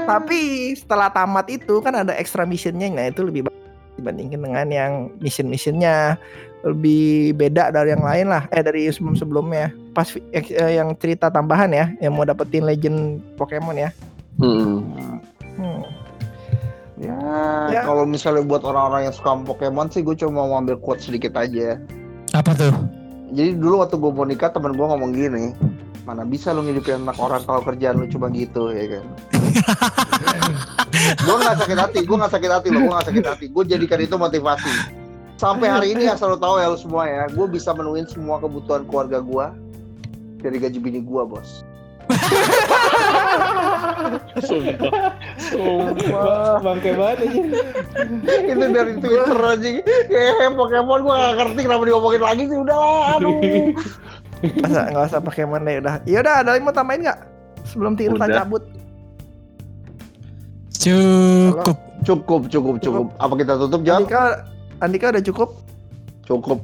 Tapi 0.08 0.40
setelah 0.78 1.10
tamat 1.12 1.46
itu 1.52 1.82
kan 1.84 2.06
ada 2.06 2.14
extra 2.16 2.48
missionnya, 2.48 2.88
nah 2.88 3.10
itu 3.10 3.26
lebih 3.26 3.50
dibandingkan 3.98 4.40
dengan 4.40 4.68
yang 4.70 4.92
mission-missionnya 5.18 6.16
lebih 6.62 7.34
beda 7.38 7.70
dari 7.70 7.94
yang 7.94 8.02
lain 8.02 8.26
lah, 8.30 8.46
eh 8.50 8.62
dari 8.62 8.90
sebelum-sebelumnya. 8.90 9.74
Pas 9.94 10.10
eh, 10.34 10.78
yang 10.78 10.94
cerita 10.98 11.30
tambahan 11.30 11.70
ya, 11.70 11.86
yang 12.02 12.14
mau 12.14 12.26
dapetin 12.26 12.66
legend 12.66 13.22
Pokemon 13.38 13.78
ya. 13.78 13.90
Hmm. 14.38 14.82
Hmm. 15.58 15.82
Ya, 16.98 17.16
Ya. 17.70 17.82
kalau 17.82 18.02
misalnya 18.04 18.42
buat 18.42 18.62
orang-orang 18.62 19.08
yang 19.08 19.14
suka 19.14 19.38
Pokemon 19.42 19.88
sih 19.88 20.02
gue 20.02 20.14
cuma 20.14 20.44
mau 20.44 20.58
ambil 20.58 20.76
quote 20.76 21.00
sedikit 21.00 21.34
aja. 21.34 21.78
Apa 22.34 22.52
tuh? 22.52 22.74
jadi 23.28 23.60
dulu 23.60 23.84
waktu 23.84 24.00
gue 24.00 24.08
mau 24.08 24.24
nikah 24.24 24.48
temen 24.48 24.72
gue 24.72 24.80
ngomong 24.82 25.12
gini 25.12 25.52
mana 26.08 26.24
bisa 26.24 26.56
lu 26.56 26.64
ngidupin 26.64 27.04
anak 27.04 27.20
orang 27.20 27.44
kalau 27.44 27.60
kerjaan 27.60 28.00
lu 28.00 28.08
cuma 28.08 28.32
gitu 28.32 28.72
ya 28.72 28.96
kan. 28.96 29.04
Gue 31.20 31.36
nggak 31.36 31.56
sakit 31.60 31.76
hati 31.78 31.98
gue 32.02 32.16
nggak 32.16 32.32
sakit 32.32 32.48
hati 32.50 32.68
lo 32.72 32.80
gue 32.80 32.90
nggak 32.90 33.06
sakit 33.12 33.24
hati. 33.28 33.44
Gue 33.52 33.62
jadikan 33.68 34.00
itu 34.00 34.16
motivasi. 34.16 34.72
Sampai 35.36 35.68
hari 35.68 35.92
ini 35.92 36.08
asal 36.08 36.32
lo 36.32 36.38
tahu 36.40 36.56
ya 36.58 36.72
lo 36.72 36.80
semua 36.80 37.04
ya 37.04 37.28
gue 37.28 37.46
bisa 37.46 37.76
menuin 37.76 38.08
semua 38.08 38.40
kebutuhan 38.40 38.88
keluarga 38.88 39.20
gue 39.20 39.46
dari 40.40 40.56
gaji 40.56 40.78
bini 40.80 41.00
gue 41.04 41.22
bos 41.28 41.62
Sumpah. 44.38 44.92
Wah, 46.12 46.56
bangke 46.62 46.90
banget 46.94 47.18
aja. 47.26 47.40
itu 48.48 48.66
dari 48.72 48.94
Twitter 48.98 49.38
aja 49.38 49.68
kayak 50.08 50.52
Pokemon 50.54 51.00
gue 51.04 51.14
gak 51.14 51.34
ngerti 51.38 51.60
kenapa 51.64 51.82
diomongin 51.86 52.22
lagi 52.22 52.42
sih 52.48 52.58
udah 52.58 52.76
lah 52.76 53.02
aduh 53.18 53.36
Masa 54.62 54.80
nggak 54.94 55.04
usah 55.10 55.20
Pokemon 55.22 55.66
deh 55.66 55.82
udah. 55.82 55.94
Ya 56.06 56.22
udah, 56.22 56.46
ada 56.46 56.54
yang 56.54 56.62
mau 56.62 56.74
tambahin 56.74 57.02
nggak? 57.02 57.18
Sebelum 57.66 57.98
Tirta 57.98 58.26
cabut. 58.30 58.62
Cukup. 60.78 61.76
cukup 62.06 62.46
cukup 62.46 62.74
cukup 62.78 63.06
apa 63.18 63.34
kita 63.34 63.58
tutup 63.58 63.82
jam 63.82 64.06
Andika, 64.06 64.46
Andika 64.78 65.10
udah 65.10 65.24
cukup. 65.26 65.50
cukup 66.22 66.60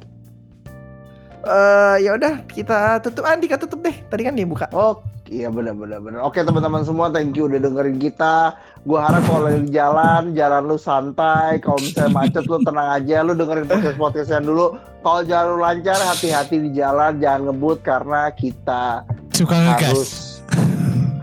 eh 1.44 1.96
ya 2.04 2.14
udah 2.14 2.46
kita 2.46 3.02
tutup 3.02 3.26
Andika 3.26 3.58
tutup 3.58 3.82
deh. 3.82 3.96
Tadi 4.08 4.22
kan 4.24 4.38
dia 4.38 4.46
buka. 4.46 4.70
Oh, 4.72 5.02
iya 5.28 5.48
benar 5.48 5.74
benar 5.76 6.00
benar. 6.04 6.20
Oke 6.24 6.44
teman-teman 6.44 6.84
semua, 6.84 7.08
thank 7.08 7.36
you 7.36 7.48
udah 7.48 7.60
dengerin 7.60 7.96
kita. 7.96 8.56
Gua 8.84 9.08
harap 9.08 9.24
kalau 9.24 9.48
lagi 9.48 9.64
di 9.64 9.72
jalan, 9.72 10.36
jalan 10.36 10.62
lu 10.68 10.76
santai. 10.76 11.56
Kalau 11.64 11.80
misalnya 11.80 12.12
macet 12.12 12.44
lu 12.44 12.60
tenang 12.60 12.88
aja, 13.00 13.16
lu 13.24 13.32
dengerin 13.32 13.64
podcast 13.64 13.96
podcastnya 13.96 14.40
dulu. 14.44 14.76
Kalau 15.00 15.20
jalan 15.24 15.46
lu 15.52 15.58
lancar, 15.60 15.98
hati-hati 16.00 16.56
di 16.68 16.70
jalan, 16.76 17.16
jangan 17.20 17.52
ngebut 17.52 17.78
karena 17.80 18.28
kita 18.36 19.04
Suka 19.32 19.56
ngegas. 19.56 19.88
harus 19.88 20.12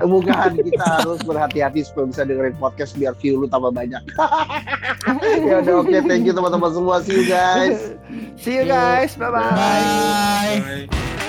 bukan 0.01 0.57
kita 0.65 0.85
harus 0.97 1.21
berhati-hati 1.21 1.85
supaya 1.85 2.09
bisa 2.09 2.21
dengerin 2.25 2.57
podcast 2.57 2.97
biar 2.97 3.13
view 3.21 3.37
lu 3.37 3.45
tambah 3.45 3.69
banyak. 3.69 4.01
ya 5.49 5.61
udah 5.61 5.85
oke, 5.85 5.97
thank 6.09 6.25
you 6.25 6.33
teman-teman 6.33 6.73
semua. 6.73 7.05
See 7.05 7.21
you 7.21 7.25
guys. 7.29 7.93
See 8.41 8.57
you 8.57 8.65
guys. 8.65 9.13
Bye 9.13 9.29
bye. 9.29 9.53
Bye. 9.53 10.87
Bye. 10.89 11.20